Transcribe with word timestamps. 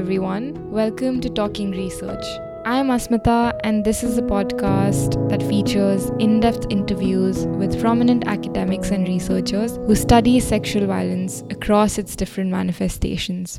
everyone. 0.00 0.70
Welcome 0.70 1.20
to 1.20 1.28
Talking 1.28 1.72
Research. 1.72 2.24
I'm 2.64 2.88
Asmita, 2.88 3.52
and 3.64 3.84
this 3.84 4.02
is 4.02 4.16
a 4.16 4.22
podcast 4.22 5.28
that 5.28 5.42
features 5.42 6.08
in 6.18 6.40
depth 6.40 6.66
interviews 6.70 7.44
with 7.60 7.78
prominent 7.78 8.26
academics 8.26 8.92
and 8.92 9.06
researchers 9.06 9.76
who 9.76 9.94
study 9.94 10.40
sexual 10.40 10.86
violence 10.86 11.42
across 11.50 11.98
its 11.98 12.16
different 12.16 12.50
manifestations. 12.50 13.58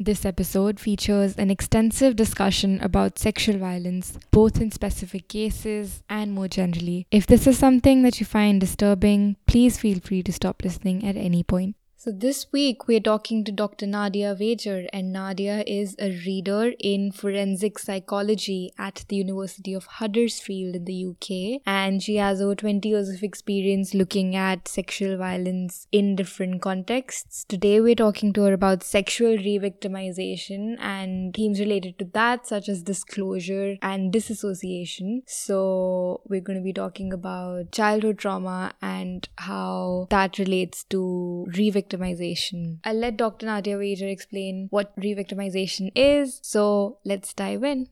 This 0.00 0.24
episode 0.24 0.80
features 0.80 1.36
an 1.36 1.48
extensive 1.48 2.16
discussion 2.16 2.80
about 2.80 3.20
sexual 3.20 3.58
violence, 3.58 4.18
both 4.32 4.60
in 4.60 4.72
specific 4.72 5.28
cases 5.28 6.02
and 6.10 6.32
more 6.32 6.48
generally. 6.48 7.06
If 7.12 7.28
this 7.28 7.46
is 7.46 7.56
something 7.56 8.02
that 8.02 8.18
you 8.18 8.26
find 8.26 8.60
disturbing, 8.60 9.36
please 9.46 9.78
feel 9.78 10.00
free 10.00 10.24
to 10.24 10.32
stop 10.32 10.64
listening 10.64 11.06
at 11.06 11.16
any 11.16 11.44
point. 11.44 11.76
So, 12.02 12.10
this 12.10 12.46
week 12.50 12.88
we're 12.88 12.98
talking 12.98 13.44
to 13.44 13.52
Dr. 13.52 13.86
Nadia 13.86 14.34
Wager, 14.40 14.86
and 14.90 15.12
Nadia 15.12 15.62
is 15.66 15.94
a 15.98 16.08
reader 16.24 16.72
in 16.78 17.12
forensic 17.12 17.78
psychology 17.78 18.72
at 18.78 19.04
the 19.08 19.16
University 19.16 19.74
of 19.74 19.84
Huddersfield 19.84 20.76
in 20.76 20.86
the 20.86 21.08
UK. 21.08 21.60
And 21.66 22.02
she 22.02 22.16
has 22.16 22.40
over 22.40 22.54
20 22.54 22.88
years 22.88 23.10
of 23.10 23.22
experience 23.22 23.92
looking 23.92 24.34
at 24.34 24.66
sexual 24.66 25.18
violence 25.18 25.88
in 25.92 26.16
different 26.16 26.62
contexts. 26.62 27.44
Today 27.46 27.82
we're 27.82 27.94
talking 27.94 28.32
to 28.32 28.44
her 28.44 28.54
about 28.54 28.82
sexual 28.82 29.36
re 29.36 29.58
victimization 29.58 30.78
and 30.80 31.34
themes 31.34 31.60
related 31.60 31.98
to 31.98 32.06
that, 32.14 32.46
such 32.46 32.70
as 32.70 32.82
disclosure 32.82 33.76
and 33.82 34.10
disassociation. 34.10 35.20
So, 35.26 36.22
we're 36.26 36.40
going 36.40 36.58
to 36.60 36.64
be 36.64 36.72
talking 36.72 37.12
about 37.12 37.72
childhood 37.72 38.16
trauma 38.16 38.72
and 38.80 39.28
how 39.36 40.06
that 40.08 40.38
relates 40.38 40.84
to 40.84 41.46
re 41.54 41.70
victimization 41.70 41.89
victimization. 41.90 42.78
I'll 42.84 42.94
let 42.94 43.16
Dr. 43.16 43.46
Nadia 43.46 43.76
Wager 43.76 44.08
explain 44.08 44.68
what 44.70 44.92
re-victimization 44.96 45.90
is, 45.94 46.40
so 46.42 46.98
let's 47.04 47.34
dive 47.34 47.64
in. 47.64 47.88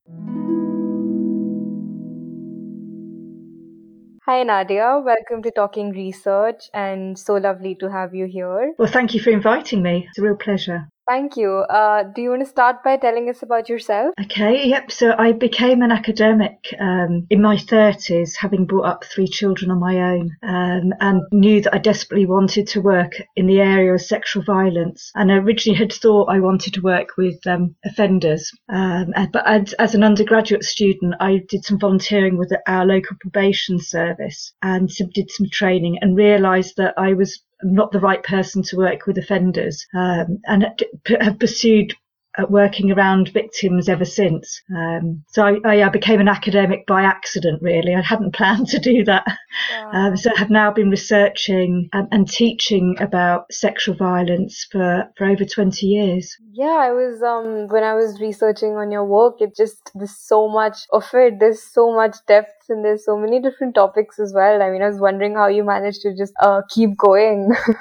Hi, 4.26 4.42
Nadia. 4.42 5.00
Welcome 5.02 5.42
to 5.42 5.50
Talking 5.50 5.90
Research, 5.90 6.68
and 6.74 7.18
so 7.18 7.34
lovely 7.34 7.74
to 7.76 7.90
have 7.90 8.14
you 8.14 8.26
here. 8.26 8.74
Well, 8.78 8.90
thank 8.92 9.14
you 9.14 9.20
for 9.20 9.30
inviting 9.30 9.82
me. 9.82 10.06
It's 10.08 10.18
a 10.18 10.22
real 10.22 10.36
pleasure. 10.36 10.88
Thank 11.08 11.38
you. 11.38 11.50
Uh, 11.50 12.02
do 12.02 12.20
you 12.20 12.28
want 12.28 12.42
to 12.42 12.46
start 12.46 12.84
by 12.84 12.98
telling 12.98 13.30
us 13.30 13.42
about 13.42 13.70
yourself? 13.70 14.12
Okay, 14.22 14.66
yep. 14.66 14.92
So 14.92 15.14
I 15.18 15.32
became 15.32 15.80
an 15.80 15.90
academic 15.90 16.58
um, 16.78 17.26
in 17.30 17.40
my 17.40 17.56
30s, 17.56 18.36
having 18.36 18.66
brought 18.66 18.84
up 18.84 19.04
three 19.04 19.26
children 19.26 19.70
on 19.70 19.80
my 19.80 19.96
own, 19.96 20.36
um, 20.42 20.92
and 21.00 21.22
knew 21.32 21.62
that 21.62 21.74
I 21.74 21.78
desperately 21.78 22.26
wanted 22.26 22.66
to 22.68 22.82
work 22.82 23.14
in 23.36 23.46
the 23.46 23.60
area 23.60 23.94
of 23.94 24.02
sexual 24.02 24.42
violence. 24.42 25.10
And 25.14 25.32
I 25.32 25.36
originally 25.36 25.78
had 25.78 25.94
thought 25.94 26.28
I 26.28 26.40
wanted 26.40 26.74
to 26.74 26.82
work 26.82 27.16
with 27.16 27.38
um, 27.46 27.74
offenders. 27.86 28.52
Um, 28.68 29.14
but 29.32 29.46
as, 29.46 29.72
as, 29.74 29.94
an 29.94 30.04
undergraduate 30.04 30.64
student, 30.64 31.14
I 31.20 31.40
did 31.48 31.64
some 31.64 31.78
volunteering 31.78 32.36
with 32.36 32.52
our 32.66 32.84
local 32.84 33.16
probation 33.18 33.78
service 33.78 34.52
and 34.60 34.90
did 35.14 35.30
some 35.30 35.48
training 35.50 35.98
and 36.02 36.16
realised 36.16 36.76
that 36.76 36.92
I 36.98 37.14
was 37.14 37.42
not 37.62 37.92
the 37.92 38.00
right 38.00 38.22
person 38.22 38.62
to 38.62 38.76
work 38.76 39.06
with 39.06 39.18
offenders 39.18 39.86
um, 39.94 40.38
and 40.46 40.66
have 41.20 41.38
pursued 41.38 41.94
uh, 42.38 42.46
working 42.48 42.92
around 42.92 43.30
victims 43.30 43.88
ever 43.88 44.04
since. 44.04 44.62
Um, 44.76 45.24
so 45.28 45.44
I, 45.64 45.84
I, 45.84 45.88
became 45.88 46.20
an 46.20 46.28
academic 46.28 46.86
by 46.86 47.02
accident, 47.02 47.60
really. 47.62 47.94
I 47.94 48.02
hadn't 48.02 48.34
planned 48.34 48.68
to 48.68 48.78
do 48.78 49.02
that. 49.04 49.26
Um, 49.92 50.16
so 50.16 50.30
I 50.34 50.38
have 50.38 50.50
now 50.50 50.70
been 50.70 50.90
researching 50.90 51.88
and, 51.92 52.06
and, 52.12 52.28
teaching 52.28 52.96
about 53.00 53.46
sexual 53.50 53.96
violence 53.96 54.66
for, 54.70 55.04
for 55.16 55.26
over 55.26 55.44
20 55.44 55.86
years. 55.86 56.36
Yeah, 56.52 56.66
I 56.66 56.92
was, 56.92 57.22
um, 57.22 57.68
when 57.68 57.82
I 57.82 57.94
was 57.94 58.20
researching 58.20 58.76
on 58.76 58.92
your 58.92 59.04
work, 59.04 59.40
it 59.40 59.56
just, 59.56 59.90
there's 59.94 60.16
so 60.16 60.48
much 60.48 60.76
of 60.92 61.08
it. 61.14 61.40
There's 61.40 61.62
so 61.62 61.94
much 61.94 62.16
depth 62.26 62.57
and 62.68 62.84
there's 62.84 63.04
so 63.04 63.16
many 63.16 63.40
different 63.40 63.74
topics 63.74 64.18
as 64.18 64.32
well. 64.34 64.62
I 64.62 64.70
mean, 64.70 64.82
I 64.82 64.88
was 64.88 65.00
wondering 65.00 65.34
how 65.34 65.48
you 65.48 65.64
managed 65.64 66.02
to 66.02 66.16
just 66.16 66.32
uh, 66.40 66.62
keep 66.70 66.96
going. 66.96 67.50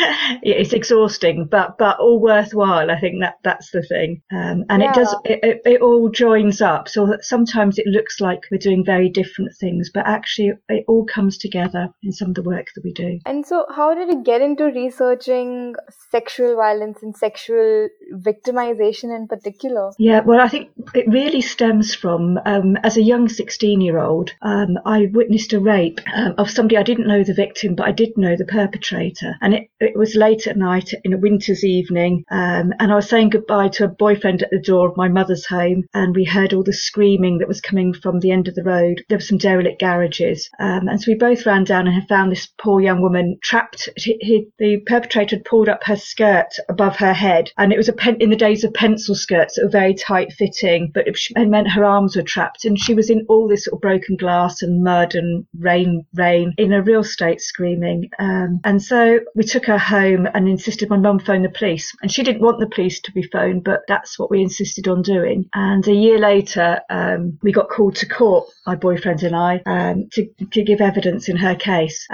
yeah, 0.42 0.54
it's 0.54 0.72
exhausting, 0.72 1.46
but 1.50 1.76
but 1.78 1.98
all 1.98 2.20
worthwhile. 2.20 2.90
I 2.90 2.98
think 2.98 3.20
that 3.20 3.34
that's 3.42 3.70
the 3.70 3.82
thing, 3.82 4.22
um, 4.32 4.64
and 4.68 4.82
yeah. 4.82 4.90
it 4.90 4.94
does 4.94 5.16
it, 5.24 5.40
it, 5.42 5.62
it, 5.64 5.82
all 5.82 6.08
joins 6.08 6.60
up. 6.60 6.88
So 6.88 7.06
that 7.06 7.24
sometimes 7.24 7.78
it 7.78 7.86
looks 7.86 8.20
like 8.20 8.40
we're 8.50 8.58
doing 8.58 8.84
very 8.84 9.08
different 9.08 9.50
things, 9.58 9.90
but 9.92 10.06
actually 10.06 10.52
it 10.68 10.84
all 10.88 11.04
comes 11.04 11.38
together 11.38 11.88
in 12.02 12.12
some 12.12 12.28
of 12.28 12.34
the 12.34 12.42
work 12.42 12.66
that 12.74 12.84
we 12.84 12.92
do. 12.92 13.18
And 13.26 13.46
so, 13.46 13.66
how 13.74 13.94
did 13.94 14.08
you 14.08 14.22
get 14.22 14.40
into 14.40 14.64
researching 14.64 15.74
sexual 16.10 16.56
violence 16.56 17.02
and 17.02 17.16
sexual 17.16 17.88
victimization 18.14 19.14
in 19.14 19.26
particular? 19.28 19.92
Yeah, 19.98 20.20
well, 20.20 20.40
I 20.40 20.48
think 20.48 20.70
it 20.94 21.08
really 21.08 21.40
stems 21.40 21.94
from 21.94 22.38
um, 22.46 22.76
as 22.82 22.96
a 22.96 23.02
young 23.02 23.28
sixteen 23.28 23.80
year 23.80 23.89
year 23.90 23.98
old, 23.98 24.30
um, 24.42 24.78
I 24.84 25.08
witnessed 25.12 25.52
a 25.52 25.60
rape 25.60 26.00
um, 26.14 26.34
of 26.38 26.50
somebody 26.50 26.76
I 26.76 26.82
didn't 26.82 27.08
know 27.08 27.24
the 27.24 27.34
victim, 27.34 27.74
but 27.74 27.86
I 27.86 27.92
did 27.92 28.16
know 28.16 28.36
the 28.36 28.44
perpetrator. 28.44 29.36
And 29.42 29.54
it, 29.54 29.68
it 29.80 29.96
was 29.96 30.14
late 30.14 30.46
at 30.46 30.56
night 30.56 30.92
in 31.04 31.12
a 31.12 31.18
winter's 31.18 31.64
evening, 31.64 32.24
um, 32.30 32.72
and 32.78 32.92
I 32.92 32.94
was 32.94 33.08
saying 33.08 33.30
goodbye 33.30 33.68
to 33.68 33.84
a 33.84 33.88
boyfriend 33.88 34.42
at 34.42 34.50
the 34.50 34.60
door 34.60 34.88
of 34.88 34.96
my 34.96 35.08
mother's 35.08 35.46
home, 35.46 35.84
and 35.94 36.14
we 36.14 36.24
heard 36.24 36.52
all 36.52 36.62
the 36.62 36.72
screaming 36.72 37.38
that 37.38 37.48
was 37.48 37.60
coming 37.60 37.92
from 37.92 38.20
the 38.20 38.30
end 38.30 38.48
of 38.48 38.54
the 38.54 38.62
road. 38.62 39.02
There 39.08 39.18
were 39.18 39.22
some 39.22 39.38
derelict 39.38 39.80
garages, 39.80 40.48
um, 40.58 40.88
and 40.88 41.00
so 41.00 41.10
we 41.10 41.16
both 41.16 41.46
ran 41.46 41.64
down 41.64 41.86
and 41.86 41.94
had 41.94 42.08
found 42.08 42.30
this 42.30 42.48
poor 42.60 42.80
young 42.80 43.02
woman 43.02 43.38
trapped. 43.42 43.88
He, 43.96 44.16
he, 44.20 44.46
the 44.58 44.78
perpetrator 44.86 45.36
had 45.36 45.44
pulled 45.44 45.68
up 45.68 45.84
her 45.84 45.96
skirt 45.96 46.54
above 46.68 46.96
her 46.96 47.12
head, 47.12 47.50
and 47.58 47.72
it 47.72 47.76
was 47.76 47.88
a 47.88 47.92
pen, 47.92 48.16
in 48.20 48.30
the 48.30 48.36
days 48.36 48.64
of 48.64 48.74
pencil 48.74 49.14
skirts 49.14 49.56
that 49.56 49.64
were 49.64 49.70
very 49.70 49.94
tight 49.94 50.32
fitting, 50.32 50.90
but 50.94 51.06
it 51.06 51.18
meant 51.48 51.70
her 51.70 51.84
arms 51.84 52.16
were 52.16 52.22
trapped, 52.22 52.64
and 52.64 52.78
she 52.78 52.94
was 52.94 53.10
in 53.10 53.26
all 53.28 53.48
this 53.48 53.64
sort 53.64 53.74
of 53.74 53.79
broken 53.80 54.16
glass 54.16 54.62
and 54.62 54.84
mud 54.84 55.14
and 55.14 55.46
rain, 55.58 56.06
rain 56.14 56.54
in 56.58 56.72
a 56.72 56.82
real 56.82 57.04
state 57.04 57.40
screaming. 57.40 58.10
Um, 58.18 58.60
and 58.64 58.82
so 58.82 59.20
we 59.34 59.44
took 59.44 59.66
her 59.66 59.78
home 59.78 60.26
and 60.32 60.48
insisted 60.48 60.90
my 60.90 60.96
mum 60.96 61.18
phone 61.18 61.42
the 61.42 61.48
police. 61.48 61.92
And 62.02 62.12
she 62.12 62.22
didn't 62.22 62.42
want 62.42 62.60
the 62.60 62.68
police 62.68 63.00
to 63.00 63.12
be 63.12 63.22
phoned, 63.22 63.64
but 63.64 63.80
that's 63.88 64.18
what 64.18 64.30
we 64.30 64.42
insisted 64.42 64.88
on 64.88 65.02
doing. 65.02 65.48
And 65.54 65.86
a 65.86 65.94
year 65.94 66.18
later, 66.18 66.80
um, 66.90 67.38
we 67.42 67.52
got 67.52 67.68
called 67.68 67.96
to 67.96 68.08
court, 68.08 68.48
my 68.66 68.76
boyfriend 68.76 69.22
and 69.22 69.36
I, 69.36 69.62
um, 69.66 70.08
to, 70.12 70.28
to 70.52 70.62
give 70.62 70.80
evidence 70.80 71.28
in 71.28 71.36
her 71.36 71.54
case. 71.54 72.06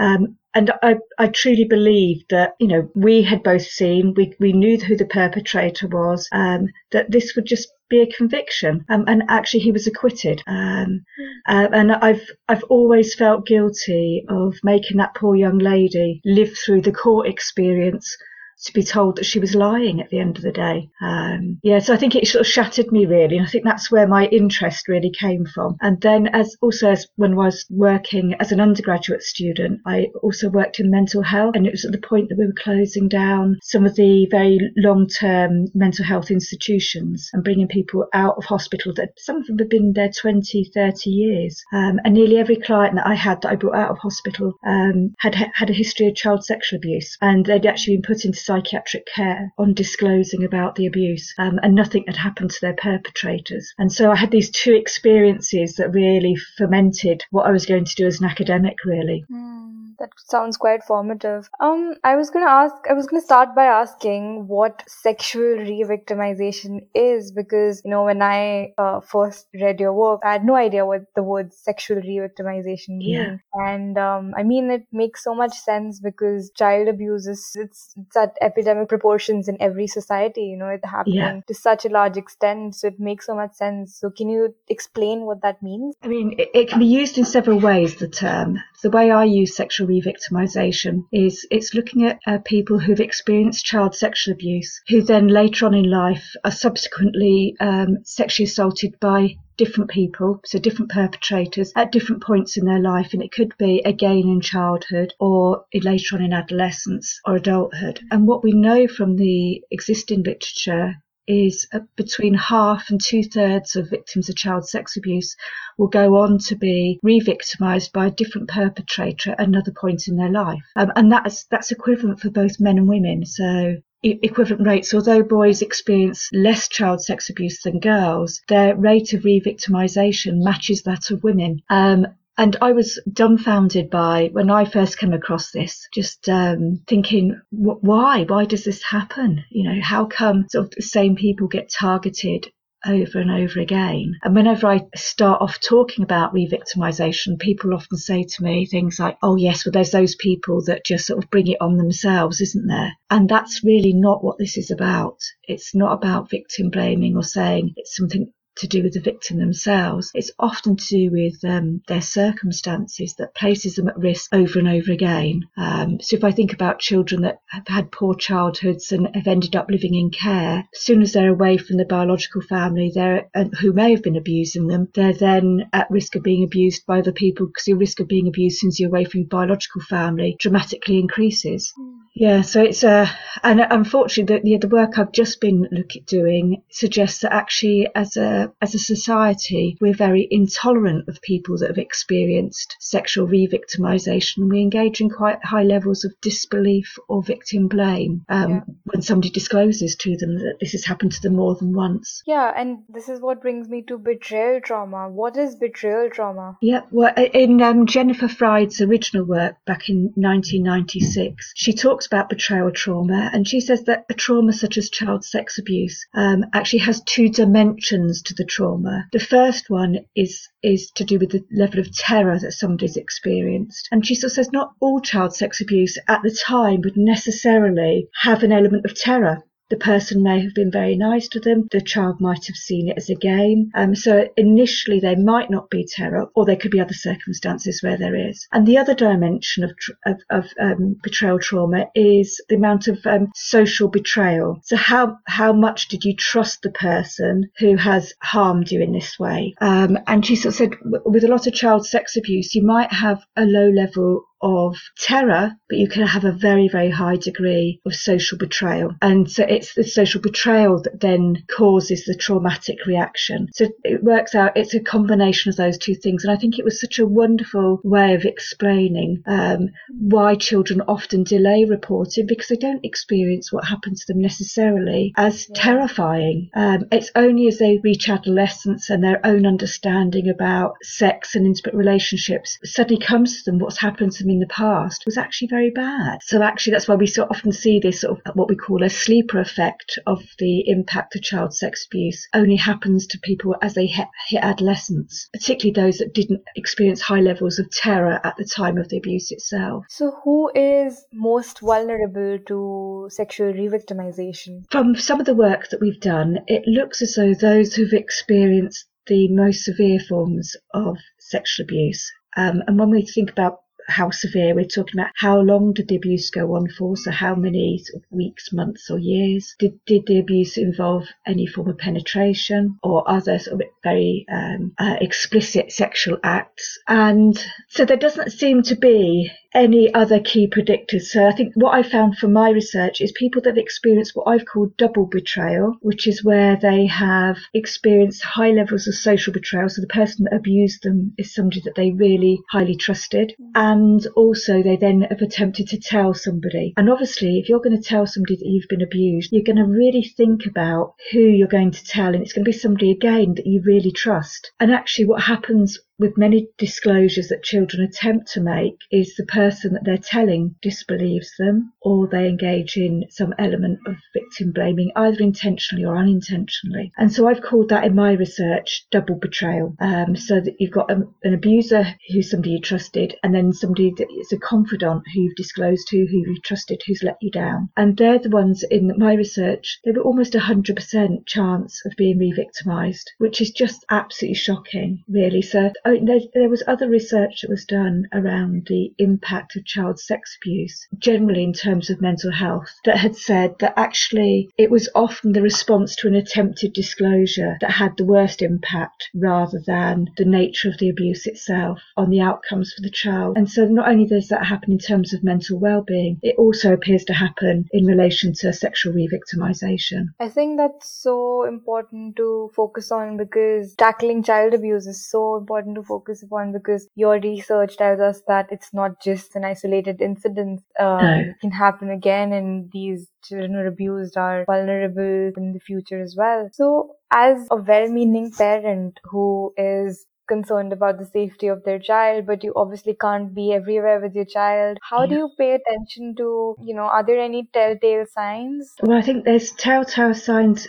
And 0.57 0.71
I, 0.83 0.97
I 1.19 1.27
truly 1.27 1.65
believe 1.65 2.25
that, 2.31 2.55
you 2.59 2.67
know, 2.67 2.89
we 2.95 3.23
had 3.23 3.43
both 3.43 3.67
seen, 3.67 4.15
we, 4.17 4.33
we 4.41 4.55
knew 4.55 4.79
who 4.79 4.97
the 4.97 5.05
perpetrator 5.05 5.87
was, 5.87 6.31
um, 6.33 6.69
that 6.93 7.11
this 7.11 7.37
would 7.37 7.45
just 7.45 7.69
be 7.91 8.01
a 8.01 8.11
conviction. 8.17 8.83
Um, 8.89 9.05
and 9.07 9.25
actually, 9.29 9.61
he 9.61 9.71
was 9.71 9.87
acquitted. 9.87 10.43
Um, 10.47 11.05
uh, 11.47 11.69
and 11.73 11.93
I've 11.93 12.27
I've 12.49 12.65
always 12.71 13.15
felt 13.15 13.47
guilty 13.47 14.25
of 14.31 14.55
making 14.65 14.97
that 14.97 15.15
poor 15.15 15.37
young 15.37 15.59
lady 15.59 16.23
live 16.25 16.57
through 16.57 16.81
the 16.81 16.99
court 17.05 17.29
experience 17.29 18.17
to 18.65 18.73
be 18.73 18.83
told 18.83 19.17
that 19.17 19.27
she 19.27 19.39
was 19.39 19.55
lying 19.55 20.01
at 20.01 20.09
the 20.11 20.19
end 20.19 20.37
of 20.37 20.43
the 20.43 20.53
day. 20.53 20.89
Um, 21.01 21.59
yeah, 21.63 21.79
so 21.79 21.93
I 21.93 21.97
think 21.97 22.15
it 22.15 22.27
sort 22.27 22.41
of 22.41 22.51
shattered 22.51 22.91
me 22.91 23.07
really. 23.07 23.37
And 23.37 23.47
I 23.47 23.51
think 23.51 23.65
that's 23.65 23.91
where 23.91 24.07
my 24.07 24.27
interest 24.27 24.89
really 24.89 25.11
came 25.11 25.45
from. 25.45 25.77
And 25.81 26.01
then 26.01 26.29
as 26.29 26.57
also 26.61 26.91
as 26.91 27.07
when 27.17 27.33
I 27.33 27.47
was 27.47 27.67
working 27.71 28.35
as 28.41 28.53
an 28.53 28.61
undergraduate 28.61 29.23
student, 29.23 29.81
I 29.87 30.09
also 30.23 30.49
worked 30.49 30.81
in 30.81 30.91
mental 30.91 31.23
health 31.23 31.55
and 31.55 31.67
it 31.67 31.73
was 31.73 31.85
at 31.85 31.93
the 31.93 31.99
point 31.99 32.29
that 32.29 32.39
we 32.39 32.47
were 32.47 32.53
closing 32.57 33.09
down 33.09 33.59
some 33.63 33.85
of 33.85 33.95
the 33.95 34.27
very 34.31 34.59
long-term 34.77 35.67
mental 35.75 36.05
health 36.05 36.31
institutions 36.31 37.31
and 37.33 37.45
bringing 37.45 37.69
people 37.69 38.07
out 38.15 38.37
of 38.37 38.45
hospital 38.45 38.93
that 38.95 39.11
some 39.19 39.37
of 39.37 39.47
them 39.47 39.59
had 39.59 39.69
been 39.69 39.93
there 39.93 40.11
20, 40.11 40.71
30 40.75 41.11
years. 41.11 41.63
Um, 41.73 42.01
and 42.05 42.15
nearly 42.15 42.39
every 42.39 42.57
client 42.57 42.95
that 42.97 43.07
I 43.07 43.15
had 43.15 43.43
that 43.43 43.51
I 43.51 43.57
brought 43.57 43.77
out 43.77 43.91
of 43.91 43.99
hospital 43.99 44.55
um, 44.67 45.15
had 45.19 45.35
had 45.35 45.71
a 45.71 45.75
history 45.75 46.09
of 46.09 46.15
child 46.15 46.45
sexual 46.45 46.79
abuse 46.79 47.17
and 47.21 47.45
they'd 47.45 47.67
actually 47.67 47.97
been 47.97 48.03
put 48.03 48.25
into 48.25 48.39
psychiatric 48.47 49.07
care 49.07 49.53
on 49.59 49.75
disclosing 49.75 50.45
about 50.45 50.77
the 50.77 50.87
abuse, 50.87 51.35
um, 51.39 51.59
and 51.63 51.75
nothing 51.75 52.05
had 52.07 52.17
happened 52.17 52.51
to 52.51 52.61
their 52.61 52.75
perpetrators. 52.75 53.73
And 53.79 53.93
so 53.93 54.11
I 54.11 54.17
had 54.17 54.31
these 54.31 54.51
two 54.51 54.75
experiences 54.75 55.75
that 55.75 55.93
really 55.93 56.37
fermented 56.57 57.25
what 57.31 57.47
I 57.47 57.51
was 57.51 57.67
going 57.67 57.85
to 57.85 57.95
do 57.95 58.07
as 58.07 58.21
an 58.21 58.27
academic, 58.27 58.77
really. 58.85 59.25
Mm 59.31 59.67
that 59.99 60.11
sounds 60.17 60.57
quite 60.57 60.85
formative. 60.85 61.49
Um, 61.61 61.95
I 62.05 62.17
was 62.17 62.31
gonna 62.31 62.51
ask, 62.51 62.75
I 62.89 62.93
was 62.93 63.07
gonna 63.07 63.23
start 63.23 63.55
by 63.55 63.65
asking 63.65 64.47
what 64.47 64.83
sexual 64.87 65.57
re-victimization 65.57 66.87
is 66.95 67.33
because, 67.33 67.83
you 67.85 67.91
know, 67.91 68.05
when 68.05 68.23
I 68.23 68.73
uh, 68.79 69.01
first 69.01 69.47
read 69.55 69.81
your 69.81 69.93
work, 69.93 70.21
I 70.25 70.33
had 70.33 70.45
no 70.45 70.55
idea 70.55 70.87
what 70.87 71.03
the 71.15 71.23
word 71.23 71.53
sexual 71.53 71.99
re-victimization 71.99 72.99
means. 72.99 73.17
Yeah. 73.17 73.37
And, 73.55 73.97
um, 73.99 74.35
I 74.37 74.43
mean, 74.43 74.71
it 74.71 74.87
makes 74.93 75.25
so 75.25 75.35
much 75.35 75.53
sense 75.53 76.01
because 76.01 76.51
child 76.57 76.89
abuse 76.89 77.27
is, 77.27 77.53
it's, 77.55 77.95
it's 77.97 78.17
at 78.17 78.36
epidemic 78.41 78.89
proportions 78.89 79.49
in 79.49 79.57
every 79.61 79.87
society, 79.87 80.43
you 80.43 80.57
know, 80.57 80.69
it's 80.69 80.89
happening 80.89 81.17
yeah. 81.17 81.41
to 81.47 81.55
such 81.55 81.85
a 81.85 81.89
large 81.89 82.17
extent. 82.17 82.75
So 82.75 82.89
it 82.89 83.01
makes 83.01 83.27
so 83.27 83.35
much 83.35 83.55
sense. 83.55 83.97
So 83.99 84.11
can 84.11 84.29
you 84.29 84.55
explain 84.69 85.23
what 85.23 85.43
that 85.43 85.63
means? 85.63 85.95
I 86.03 86.09
mean, 86.09 86.35
it, 86.39 86.49
it 86.55 86.69
can 86.69 86.79
be 86.79 86.87
used 86.87 87.19
in 87.19 87.25
several 87.25 87.59
ways, 87.59 87.97
the 87.97 88.09
term. 88.09 88.59
The 88.83 88.91
way 88.91 89.11
I 89.11 89.25
use 89.25 89.57
sexual 89.57 89.87
re-victimization 89.87 91.05
is 91.13 91.47
it's 91.51 91.75
looking 91.75 92.07
at 92.07 92.19
uh, 92.27 92.39
people 92.45 92.79
who've 92.79 93.01
experienced 93.01 93.65
child 93.65 93.95
sexual 93.95 94.35
abuse, 94.35 94.81
who 94.89 95.03
then 95.03 95.29
later 95.29 95.67
on 95.67 95.75
in 95.75 95.91
life 95.91 96.35
are 96.45 96.51
subsequently 96.51 97.57
um, 97.61 97.99
sexually 98.05 98.47
assaulted 98.47 98.99
by 99.01 99.37
different 99.57 99.91
people, 99.91 100.41
so 100.45 100.59
different 100.59 100.91
perpetrators 100.91 101.73
at 101.77 101.93
different 101.93 102.23
points 102.23 102.57
in 102.57 102.65
their 102.65 102.81
life. 102.81 103.13
And 103.13 103.23
it 103.23 103.33
could 103.33 103.53
be 103.59 103.81
again 103.81 104.29
in 104.29 104.41
childhood 104.41 105.15
or 105.19 105.65
later 105.75 106.17
on 106.17 106.23
in 106.23 106.33
adolescence 106.33 107.21
or 107.25 107.37
adulthood. 107.37 108.01
And 108.11 108.27
what 108.27 108.45
we 108.45 108.53
know 108.53 108.87
from 108.87 109.17
the 109.17 109.63
existing 109.71 110.23
literature 110.23 110.95
is 111.27 111.67
between 111.97 112.35
half 112.35 112.89
and 112.91 113.01
two 113.01 113.23
thirds 113.25 113.75
of 113.75 113.91
victims 113.91 114.29
of 114.29 114.37
child 114.37 114.69
sex 114.69 114.97
abuse 114.97 115.35
will 115.77 115.89
go 115.89 116.17
on 116.19 116.39
to 116.39 116.55
be 116.55 117.01
re-victimized 117.03 117.93
by 117.93 118.07
a 118.07 118.13
different 118.13 118.49
perpetrator 118.49 119.33
at 119.33 119.41
another 119.41 119.73
point 119.73 120.07
in 120.07 120.17
their 120.17 120.31
life. 120.31 120.63
Um, 120.77 120.93
and 120.95 121.11
that's, 121.11 121.45
that's 121.47 121.73
equivalent 121.73 122.21
for 122.21 122.31
both 122.31 122.61
men 122.61 122.79
and 122.79 122.89
women. 122.89 123.27
So 123.27 123.77
equivalent 124.03 124.67
rates, 124.67 124.95
although 124.95 125.23
boys 125.23 125.63
experience 125.63 126.29
less 126.33 126.69
child 126.69 127.03
sex 127.03 127.31
abuse 127.31 127.63
than 127.63 127.81
girls, 127.81 128.41
their 128.49 128.77
rate 128.77 129.13
of 129.13 129.25
re-victimization 129.25 130.43
matches 130.43 130.83
that 130.83 131.11
of 131.11 131.25
women. 131.25 131.63
Um, 131.71 132.07
and 132.39 132.57
I 132.61 132.73
was 132.73 133.01
dumbfounded 133.11 133.89
by 133.89 134.29
when 134.33 134.51
I 134.51 134.67
first 134.67 134.99
came 134.99 135.15
across 135.15 135.53
this, 135.53 135.89
just 135.95 136.29
um, 136.29 136.83
thinking, 136.87 137.41
why? 137.51 138.25
Why 138.25 138.45
does 138.45 138.65
this 138.65 138.83
happen? 138.83 139.43
You 139.51 139.65
know, 139.65 139.81
how 139.83 140.05
come 140.05 140.47
sort 140.51 140.67
of 140.67 140.71
the 140.73 140.83
same 140.83 141.17
people 141.17 141.49
get 141.49 141.71
targeted 141.71 142.53
over 142.89 143.19
and 143.19 143.31
over 143.31 143.61
again. 143.61 144.19
And 144.23 144.35
whenever 144.35 144.67
I 144.67 144.87
start 144.95 145.43
off 145.43 145.61
talking 145.61 146.05
about 146.05 146.33
re-victimization, 146.33 147.39
people 147.39 147.75
often 147.75 147.99
say 147.99 148.25
to 148.25 148.43
me 148.43 148.67
things 148.67 148.99
like, 148.99 149.19
oh 149.23 149.37
yes, 149.37 149.65
well 149.65 149.73
there's 149.73 149.91
those 149.91 150.15
people 150.15 150.63
that 150.67 150.85
just 150.85 151.07
sort 151.07 151.23
of 151.23 151.31
bring 151.31 151.49
it 151.49 151.61
on 151.61 151.77
themselves, 151.77 152.41
isn't 152.41 152.67
there? 152.67 152.93
And 153.11 153.29
that's 153.29 153.63
really 153.65 153.93
not 153.93 154.25
what 154.25 154.39
this 154.39 154.57
is 154.57 154.71
about. 154.71 155.19
It's 155.45 155.75
not 155.75 155.93
about 155.93 156.31
victim 156.31 156.71
blaming 156.71 157.17
or 157.17 157.23
saying 157.23 157.75
it's 157.77 157.97
something 157.97 158.33
to 158.57 158.67
do 158.67 158.83
with 158.83 158.95
the 158.95 159.01
victim 159.01 159.39
themselves. 159.39 160.11
It's 160.15 160.31
often 160.39 160.77
to 160.77 160.87
do 160.87 161.11
with 161.11 161.45
um, 161.45 161.83
their 161.89 162.01
circumstances 162.01 163.15
that 163.19 163.35
places 163.35 163.77
them 163.77 163.89
at 163.89 163.99
risk 163.99 164.35
over 164.35 164.59
and 164.59 164.69
over 164.69 164.93
again. 164.93 165.49
Um, 165.57 166.01
so 166.01 166.17
if 166.17 166.25
I 166.25 166.33
think 166.33 166.53
about 166.53 166.79
children 166.79 167.23
that 167.23 167.41
have 167.49 167.67
had 167.69 167.93
poor 167.93 168.15
childhoods 168.15 168.93
and 168.93 169.15
have 169.15 169.27
ended 169.27 169.57
up 169.57 169.71
living 169.71 169.95
in 169.95 170.11
care, 170.11 170.65
as 170.75 170.81
soon 170.81 171.03
as 171.03 171.13
they're 171.13 171.29
away 171.29 171.59
from 171.59 171.77
the 171.77 171.85
biological 171.85 172.43
family, 172.43 172.91
they're 172.95 173.29
uh, 173.35 173.45
who 173.61 173.73
may 173.73 173.91
have 173.91 174.03
been 174.03 174.17
abusing 174.17 174.67
them, 174.67 174.89
they're 174.95 175.13
then 175.13 175.69
at 175.73 175.91
risk 175.91 176.17
of 176.17 176.23
being 176.23 176.45
abused 176.45 176.87
by 176.87 176.99
other 176.99 177.13
people 177.13 177.47
because 177.47 177.69
your 177.69 177.79
risk 177.79 178.01
of 178.01 178.09
being 178.09 178.29
abused 178.29 178.59
since 178.59 178.81
you're 178.81 178.91
away 178.91 179.05
from 179.05 179.21
your 179.21 179.29
biological 179.29 179.83
family 179.83 180.37
dramatically 180.39 180.99
increases. 180.99 181.73
Mm. 181.79 181.97
Yeah, 182.19 182.41
so 182.41 182.63
it's 182.63 182.83
uh, 182.83 183.07
and 183.43 183.61
unfortunately, 183.61 184.41
the, 184.41 184.67
the 184.67 184.75
work 184.75 184.99
I've 184.99 185.13
just 185.13 185.39
been 185.39 185.69
look 185.71 185.97
at 185.97 186.07
doing 186.07 186.63
suggests 186.71 187.21
that 187.21 187.35
actually, 187.35 187.89
as 187.95 188.17
a 188.17 188.46
as 188.61 188.75
a 188.75 188.79
society, 188.79 189.77
we're 189.81 189.95
very 189.95 190.27
intolerant 190.31 191.09
of 191.09 191.21
people 191.23 191.59
that 191.59 191.69
have 191.69 191.79
experienced 191.79 192.77
sexual 192.81 193.27
re-victimization. 193.27 194.49
We 194.49 194.61
engage 194.61 195.01
in 195.01 195.11
quite 195.11 195.45
high 195.45 195.65
levels 195.65 196.05
of 196.05 196.15
disbelief 196.21 196.97
or 197.09 197.23
victim 197.23 197.69
blame 197.69 198.25
um, 198.29 198.51
yeah. 198.51 198.61
when 198.85 199.03
somebody 199.03 199.31
discloses 199.31 199.97
to 199.97 200.17
them 200.17 200.39
that 200.39 200.57
this 200.61 200.73
has 200.73 200.85
happened 200.85 201.13
to 201.13 201.23
them 201.23 201.37
more 201.37 201.55
than 201.55 201.75
once. 201.75 202.23
Yeah, 202.27 202.53
and 202.57 202.79
this 202.89 203.09
is 203.09 203.21
what 203.21 203.43
brings 203.43 203.69
me 203.69 203.83
to 203.89 203.99
betrayal 203.99 204.61
trauma. 204.61 205.09
What 205.09 205.37
is 205.37 205.57
betrayal 205.57 206.11
trauma? 206.11 206.57
Yeah, 206.63 206.83
well, 206.91 207.13
in 207.17 207.61
um, 207.63 207.87
Jennifer 207.87 208.29
Freyd's 208.29 208.81
original 208.81 209.25
work 209.25 209.57
back 209.67 209.89
in 209.89 210.13
1996, 210.15 211.53
she 211.55 211.73
talks 211.73 211.97
talks 211.97 212.07
about 212.07 212.29
betrayal 212.29 212.71
trauma, 212.71 213.31
and 213.33 213.49
she 213.49 213.61
says 213.61 213.85
that 213.85 214.05
a 214.11 214.15
trauma 214.15 214.53
such 214.53 214.77
as 214.77 214.91
child 214.91 215.25
sex 215.25 215.59
abuse 215.59 216.07
um, 216.15 216.45
actually 216.53 216.81
has 216.81 217.01
two 217.03 217.29
dimensions 217.29 218.23
to 218.23 218.35
the 218.37 218.45
trauma. 218.45 219.07
The 219.13 219.19
first 219.19 219.71
one 219.71 219.99
is 220.15 220.49
is 220.63 220.91
to 220.93 221.05
do 221.05 221.19
with 221.19 221.31
the 221.31 221.45
level 221.53 221.81
of 221.81 221.93
terror 221.93 222.39
that 222.39 222.53
somebody's 222.53 222.97
experienced, 222.97 223.89
and 223.91 224.07
she 224.07 224.15
sort 224.15 224.31
of 224.31 224.35
says 224.35 224.53
not 224.53 224.73
all 224.81 225.01
child 225.01 225.35
sex 225.35 225.61
abuse 225.61 225.99
at 226.09 226.23
the 226.23 226.37
time 226.47 226.81
would 226.83 226.97
necessarily 226.97 228.09
have 228.23 228.43
an 228.43 228.53
element 228.53 228.85
of 228.85 228.95
terror. 228.95 229.43
The 229.69 229.77
person 229.77 230.23
may 230.23 230.41
have 230.43 230.55
been 230.55 230.71
very 230.71 230.97
nice 230.97 231.29
to 231.29 231.41
them. 231.41 231.69
The 231.73 231.81
child 231.81 232.21
might 232.21 232.47
have 232.47 232.57
seen 232.57 232.89
it 232.89 232.97
as 232.97 233.11
a 233.11 233.15
game. 233.15 233.71
Um, 233.75 233.95
so 233.95 234.29
initially 234.37 235.01
there 235.01 235.19
might 235.19 235.51
not 235.51 235.71
be 235.71 235.85
terror, 235.85 236.29
or 236.35 236.45
there 236.45 236.57
could 236.57 236.71
be 236.71 236.81
other 236.81 236.95
circumstances 236.95 237.83
where 237.83 237.97
there 237.97 238.15
is. 238.15 238.47
And 238.53 238.67
the 238.67 238.79
other 238.79 238.95
dimension 238.95 239.65
of, 239.65 239.73
of, 240.07 240.21
of 240.31 240.47
um, 240.61 240.97
betrayal 241.03 241.41
trauma 241.41 241.87
is 241.95 242.41
the 242.49 242.55
amount 242.55 242.87
of 242.87 243.05
um, 243.07 243.33
social 243.35 243.89
betrayal. 243.89 244.61
So 244.63 244.77
how 244.77 245.19
how 245.27 245.53
much 245.53 245.89
did 245.89 246.05
you 246.05 246.15
trust 246.15 246.63
the 246.63 246.71
person 246.71 247.51
who 247.59 247.77
has 247.77 248.15
harmed 248.23 248.71
you 248.71 248.81
in 248.81 248.93
this 248.93 249.19
way? 249.19 249.55
Um, 249.61 249.99
and 250.07 250.25
she 250.25 250.37
sort 250.37 250.55
of 250.55 250.59
said, 250.59 250.77
with 251.05 251.25
a 251.25 251.29
lot 251.29 251.47
of 251.47 251.55
child 251.55 251.87
sex 251.87 252.17
abuse, 252.17 252.55
you 252.55 252.65
might 252.65 252.93
have 252.93 253.25
a 253.37 253.45
low 253.45 253.69
level 253.69 254.23
of 254.41 254.77
terror, 254.99 255.53
but 255.69 255.79
you 255.79 255.89
can 255.89 256.07
have 256.07 256.25
a 256.25 256.33
very, 256.33 256.69
very 256.69 256.91
high 256.91 257.17
degree 257.17 257.81
of 257.87 257.95
social 257.95 258.39
betrayal. 258.39 258.95
And 259.01 259.31
so 259.31 259.45
it's 259.45 259.75
the 259.75 259.85
social 259.85 260.21
betrayal 260.21 260.83
that 260.83 261.01
then 261.01 261.45
causes 261.51 262.05
the 262.05 262.15
traumatic 262.15 262.87
reaction. 262.87 263.49
So 263.55 263.69
it 263.83 264.03
works 264.03 264.35
out, 264.35 264.57
it's 264.57 264.75
a 264.75 264.81
combination 264.81 265.51
of 265.51 265.57
those 265.57 265.79
two 265.79 265.95
things. 265.95 266.25
And 266.25 266.33
I 266.33 266.37
think 266.37 266.59
it 266.59 266.65
was 266.65 266.81
such 266.81 266.99
a 266.99 267.07
wonderful 267.07 267.81
way 267.83 268.15
of 268.15 268.25
explaining 268.25 269.23
um, 269.27 269.71
why 269.89 270.35
children 270.35 270.83
often 270.83 271.25
delay 271.25 271.65
reporting 271.65 272.27
because 272.27 272.49
they 272.49 272.57
don't 272.57 272.85
experience 272.85 273.53
what 273.53 273.67
happens 273.67 274.05
to 274.05 274.13
them 274.13 274.23
necessarily 274.23 275.13
as 275.17 275.49
yeah. 275.49 275.63
terrifying. 275.63 276.51
Um, 276.55 276.85
it's 276.93 277.11
only 277.15 277.49
as 277.49 277.59
they 277.59 277.79
reach 277.83 278.09
adolescence 278.09 278.91
and 278.91 279.03
their 279.03 279.25
own 279.25 279.47
understanding 279.47 280.29
about 280.29 280.75
sex 280.83 281.35
and 281.35 281.47
intimate 281.47 281.75
relationships 281.75 282.59
suddenly 282.65 283.03
comes 283.03 283.43
to 283.43 283.51
them 283.51 283.59
what's 283.59 283.81
happened 283.81 284.13
to 284.13 284.26
them 284.27 284.35
in 284.35 284.41
the 284.41 284.47
past 284.47 285.05
was 285.07 285.17
actually 285.17 285.49
very 285.49 285.71
bad. 285.71 286.19
So 286.23 286.43
actually, 286.43 286.73
that's 286.73 286.89
why 286.89 286.97
we 286.97 287.07
so 287.07 287.25
often 287.25 287.53
see 287.53 287.79
this 287.79 288.01
sort 288.01 288.19
of 288.19 288.37
what 288.37 288.49
we 288.49 288.57
call 288.57 288.83
a 288.83 288.91
sleeper 288.91 289.39
effect 289.39 289.99
of 290.07 290.23
the 290.39 290.69
impact 290.69 291.15
of 291.15 291.23
child 291.23 291.55
sex 291.55 291.87
abuse 291.87 292.29
only 292.35 292.57
happens 292.57 293.07
to 293.09 293.19
people 293.23 293.55
as 293.63 293.75
they 293.75 293.87
hit, 293.87 294.09
hit 294.29 294.43
adolescence, 294.43 295.29
particularly 295.33 295.73
those 295.73 295.99
that 295.99 296.15
didn't 296.15 296.43
experience 296.57 297.01
high 297.01 297.21
levels 297.21 297.59
of 297.59 297.71
terror 297.71 298.21
at 298.25 298.37
the 298.37 298.45
time 298.45 298.79
of 298.79 298.89
the 298.89 298.99
abuse 298.99 299.31
itself. 299.31 299.85
So 299.89 300.13
who 300.25 300.51
is 300.55 301.05
most 301.13 301.61
vulnerable 301.61 302.39
to 302.47 303.09
sexual 303.11 303.53
revictimization? 303.53 304.65
From 304.71 304.97
some 304.97 305.21
of 305.21 305.27
the 305.27 305.35
work 305.35 305.69
that 305.71 305.81
we've 305.81 306.01
done, 306.01 306.39
it 306.47 306.67
looks 306.67 307.03
as 307.03 307.15
though 307.15 307.35
those 307.35 307.75
who've 307.75 307.93
experienced 307.93 308.87
the 309.07 309.29
most 309.29 309.65
severe 309.65 310.01
forms 310.01 310.57
of 310.75 310.97
sexual 311.21 311.65
abuse 311.65 312.11
um, 312.37 312.63
and 312.67 312.79
when 312.79 312.91
we 312.91 313.03
think 313.03 313.31
about 313.31 313.61
how 313.87 314.11
severe. 314.11 314.55
We're 314.55 314.65
talking 314.65 315.01
about 315.01 315.13
how 315.15 315.41
long 315.41 315.73
did 315.73 315.89
the 315.89 315.97
abuse 315.97 316.31
go 316.31 316.55
on 316.55 316.69
for? 316.69 316.97
So 316.97 317.11
how 317.11 317.35
many 317.35 317.83
weeks, 318.11 318.53
months, 318.53 318.91
or 318.91 318.99
years? 318.99 319.55
Did 319.59 319.79
did 319.87 320.07
the 320.07 320.19
abuse 320.19 320.57
involve 320.57 321.07
any 321.27 321.47
form 321.47 321.69
of 321.69 321.79
penetration 321.79 322.79
or 322.83 323.09
other 323.09 323.39
sort 323.39 323.61
of 323.61 323.69
very 323.83 324.27
um, 324.31 324.73
uh, 324.79 324.97
explicit 325.01 325.73
sexual 325.73 326.19
acts? 326.23 326.79
And 326.89 327.37
so 327.69 327.85
there 327.85 327.97
doesn't 327.97 328.33
seem 328.33 328.63
to 328.65 328.77
be 328.77 329.31
any 329.55 329.93
other 329.95 330.21
key 330.21 330.49
predictors. 330.49 331.03
So 331.03 331.27
I 331.27 331.33
think 331.33 331.53
what 331.55 331.75
I 331.75 331.83
found 331.83 332.19
from 332.19 332.33
my 332.33 332.51
research 332.51 333.01
is 333.01 333.13
people 333.13 333.43
that 333.43 333.59
experience 333.59 334.15
what 334.15 334.29
I've 334.29 334.47
called 334.47 334.77
double 334.77 335.07
betrayal, 335.07 335.77
which 335.81 336.07
is 336.07 336.25
where 336.25 336.57
they 336.61 336.87
have 336.87 337.39
experienced 337.55 338.23
high 338.23 338.51
levels 338.51 338.87
of 338.87 338.95
social 338.95 339.33
betrayal. 339.33 339.69
So 339.69 339.81
the 339.81 339.87
person 339.87 340.25
that 340.25 340.37
abused 340.37 340.83
them 340.83 341.15
is 341.19 341.35
somebody 341.35 341.61
that 341.65 341.75
they 341.75 341.93
really 341.93 342.41
highly 342.51 342.77
trusted. 342.77 343.35
And 343.55 344.07
also 344.17 344.63
they 344.63 344.77
then 344.77 345.03
have 345.03 345.23
attempted 345.23 345.69
to 345.69 345.79
tell 345.79 346.15
somebody. 346.15 346.75
And 346.77 346.91
obviously, 346.91 347.39
if 347.39 347.49
you're 347.49 347.61
going 347.61 347.81
to 347.81 347.89
tell 347.89 348.07
somebody 348.07 348.37
that 348.37 348.47
you've 348.47 348.69
been 348.69 348.83
abused, 348.83 349.33
you're 349.33 349.43
going 349.43 349.57
to 349.57 349.65
really 349.65 350.03
think 350.03 350.47
about 350.47 350.95
who 351.13 351.21
you're 351.21 351.49
going 351.49 351.71
to 351.71 351.85
tell. 351.85 352.15
And 352.15 352.23
it's 352.23 352.33
going 352.33 352.45
to 352.45 352.51
be 352.51 352.57
somebody 352.57 352.91
again 352.91 353.35
that 353.37 353.47
you 353.47 353.63
really 353.65 353.93
trust. 353.93 354.53
And 354.61 354.73
actually 354.73 355.07
what 355.07 355.23
happens 355.23 355.79
with 355.99 356.19
many 356.19 356.49
disclosures 356.59 357.29
that 357.29 357.43
children 357.43 357.83
attempt 357.83 358.29
to 358.33 358.41
make 358.41 358.77
is 358.91 359.15
the 359.17 359.25
person 359.25 359.73
that 359.73 359.85
they're 359.85 359.97
telling 359.97 360.55
disbelieves 360.61 361.33
them 361.39 361.73
or 361.81 362.07
they 362.07 362.29
engage 362.29 362.77
in 362.77 363.05
some 363.09 363.33
element 363.39 363.79
of 363.87 363.97
victim 364.13 364.53
blaming 364.53 364.91
either 364.97 365.23
intentionally 365.23 365.85
or 365.85 365.97
unintentionally. 365.97 366.93
And 366.99 367.13
so 367.13 367.27
i've 367.27 367.41
called 367.41 367.71
that 367.71 367.85
in 367.85 367.95
my 367.95 368.13
research 368.13 368.87
double 368.91 369.17
betrayal. 369.17 369.75
Um, 369.81 370.17
so 370.17 370.41
that 370.41 370.57
you've 370.59 370.73
got 370.73 370.91
a, 370.91 371.03
an 371.23 371.35
abuser 371.35 371.85
who's 372.09 372.31
somebody 372.31 372.53
you 372.53 372.61
trusted 372.61 373.17
and 373.23 373.35
then 373.35 373.53
somebody 373.53 373.93
that 373.97 374.09
is 374.21 374.33
a 374.33 374.39
confidant 374.39 375.03
who 375.15 375.23
you've 375.23 375.37
disclosed 375.37 375.89
to 375.89 376.07
who 376.07 376.19
you've 376.19 376.43
trusted 376.43 376.83
who's 376.87 377.03
let 377.03 377.17
you 377.23 377.31
down. 377.31 377.71
And 377.77 377.97
they're 377.97 378.19
the 378.19 378.31
ones 378.31 378.63
in 378.71 378.93
my 378.99 379.15
research 379.15 379.81
they 379.85 379.93
were 379.93 380.03
almost 380.03 380.35
100% 380.35 381.27
chance 381.27 381.83
of 381.87 381.93
being 381.97 382.19
re-victimized 382.19 383.13
which 383.19 383.41
is 383.41 383.51
just 383.51 383.85
absolutely 383.91 384.35
shocking 384.35 385.03
really. 385.09 385.41
So 385.41 385.73
Oh, 385.87 385.97
there, 386.03 386.19
there 386.35 386.49
was 386.49 386.65
other 386.67 386.89
research 386.89 387.43
that 387.43 387.51
was 387.51 387.65
done 387.65 388.09
around 388.13 388.67
the 388.69 388.93
impact 388.99 389.55
of 389.55 389.65
child 389.65 390.01
sex 390.01 390.37
abuse, 390.43 390.89
generally 390.99 391.45
in 391.45 391.53
terms 391.53 391.91
of 391.91 392.01
mental 392.01 392.33
health, 392.33 392.75
that 392.85 392.99
had 392.99 393.15
said 393.15 393.55
that 393.61 393.75
actually 393.77 394.51
it 394.59 394.69
was 394.69 394.89
often 394.97 395.33
the 395.33 395.43
response 395.43 395.95
to 395.97 396.09
an 396.09 396.17
attempted 396.17 396.73
disclosure 396.73 397.57
that 397.61 397.71
had 397.71 397.97
the 397.97 398.05
worst 398.05 398.43
impact 398.43 399.11
rather 399.15 399.63
than 399.65 400.09
the 400.17 400.25
nature 400.25 400.69
of 400.69 400.79
the 400.79 400.89
abuse 400.89 401.25
itself 401.25 401.79
on 401.97 402.11
the 402.11 402.21
outcomes 402.21 402.73
for 402.75 402.83
the 402.83 402.91
child. 402.91 403.37
And 403.37 403.49
so 403.49 403.65
not 403.67 403.89
only 403.89 404.07
does 404.07 404.27
that 404.29 404.45
happen 404.45 404.73
in 404.73 404.79
terms 404.79 405.15
of 405.15 405.23
mental 405.23 405.61
well-being, 405.61 406.19
it 406.21 406.35
also 406.37 406.73
appears 406.73 407.05
to 407.05 407.13
happen 407.13 407.67
in 407.71 407.87
relation 407.87 408.33
to 408.41 408.53
sexual 408.53 408.93
re-victimization. 408.93 410.07
I 410.19 410.31
think 410.31 410.57
that's 410.57 410.91
so 410.91 411.45
important 411.45 412.17
to 412.17 412.51
focus 412.57 412.91
on 412.91 413.17
because 413.17 413.77
tackling 413.77 414.25
child 414.25 414.53
abuse 414.53 414.89
is 414.89 415.09
so 415.09 415.37
important 415.37 415.76
to 415.77 415.83
focus 415.83 416.23
upon 416.23 416.53
because 416.53 416.89
your 416.95 417.21
research 417.21 417.77
tells 417.77 418.01
us 418.01 418.23
that 418.27 418.49
it's 418.51 418.75
not 418.75 419.01
just 419.01 419.37
an 419.37 419.45
isolated 419.45 420.03
incident. 420.03 420.63
Um, 420.81 420.99
no. 421.05 421.15
It 421.21 421.41
can 421.41 421.53
happen 421.53 421.91
again 421.91 422.33
and 422.33 422.69
these 422.73 423.09
children 423.25 423.53
who 423.53 423.61
are 423.61 423.67
abused 423.67 424.17
are 424.17 424.45
vulnerable 424.45 425.33
in 425.37 425.53
the 425.53 425.61
future 425.61 426.03
as 426.03 426.15
well. 426.19 426.51
So 426.53 426.97
as 427.13 427.47
a 427.51 427.57
well-meaning 427.57 428.33
parent 428.37 428.99
who 429.05 429.53
is 429.57 430.07
concerned 430.29 430.73
about 430.73 430.99
the 430.99 431.05
safety 431.05 431.47
of 431.47 431.63
their 431.65 431.79
child, 431.79 432.27
but 432.27 432.43
you 432.43 432.53
obviously 432.57 432.97
can't 433.01 433.35
be 433.35 433.53
everywhere 433.53 434.01
with 434.01 434.15
your 434.15 434.25
child. 434.25 434.79
How 434.83 435.03
yeah. 435.03 435.11
do 435.11 435.15
you 435.15 435.31
pay 435.39 435.55
attention 435.55 436.15
to, 436.17 436.57
you 436.61 436.75
know, 436.75 436.83
are 436.83 437.05
there 437.05 437.21
any 437.21 437.49
telltale 437.53 438.07
signs? 438.13 438.75
Well, 438.83 438.99
I 438.99 439.03
think 439.03 439.25
there's 439.25 439.53
telltale 439.53 440.15
signs. 440.15 440.67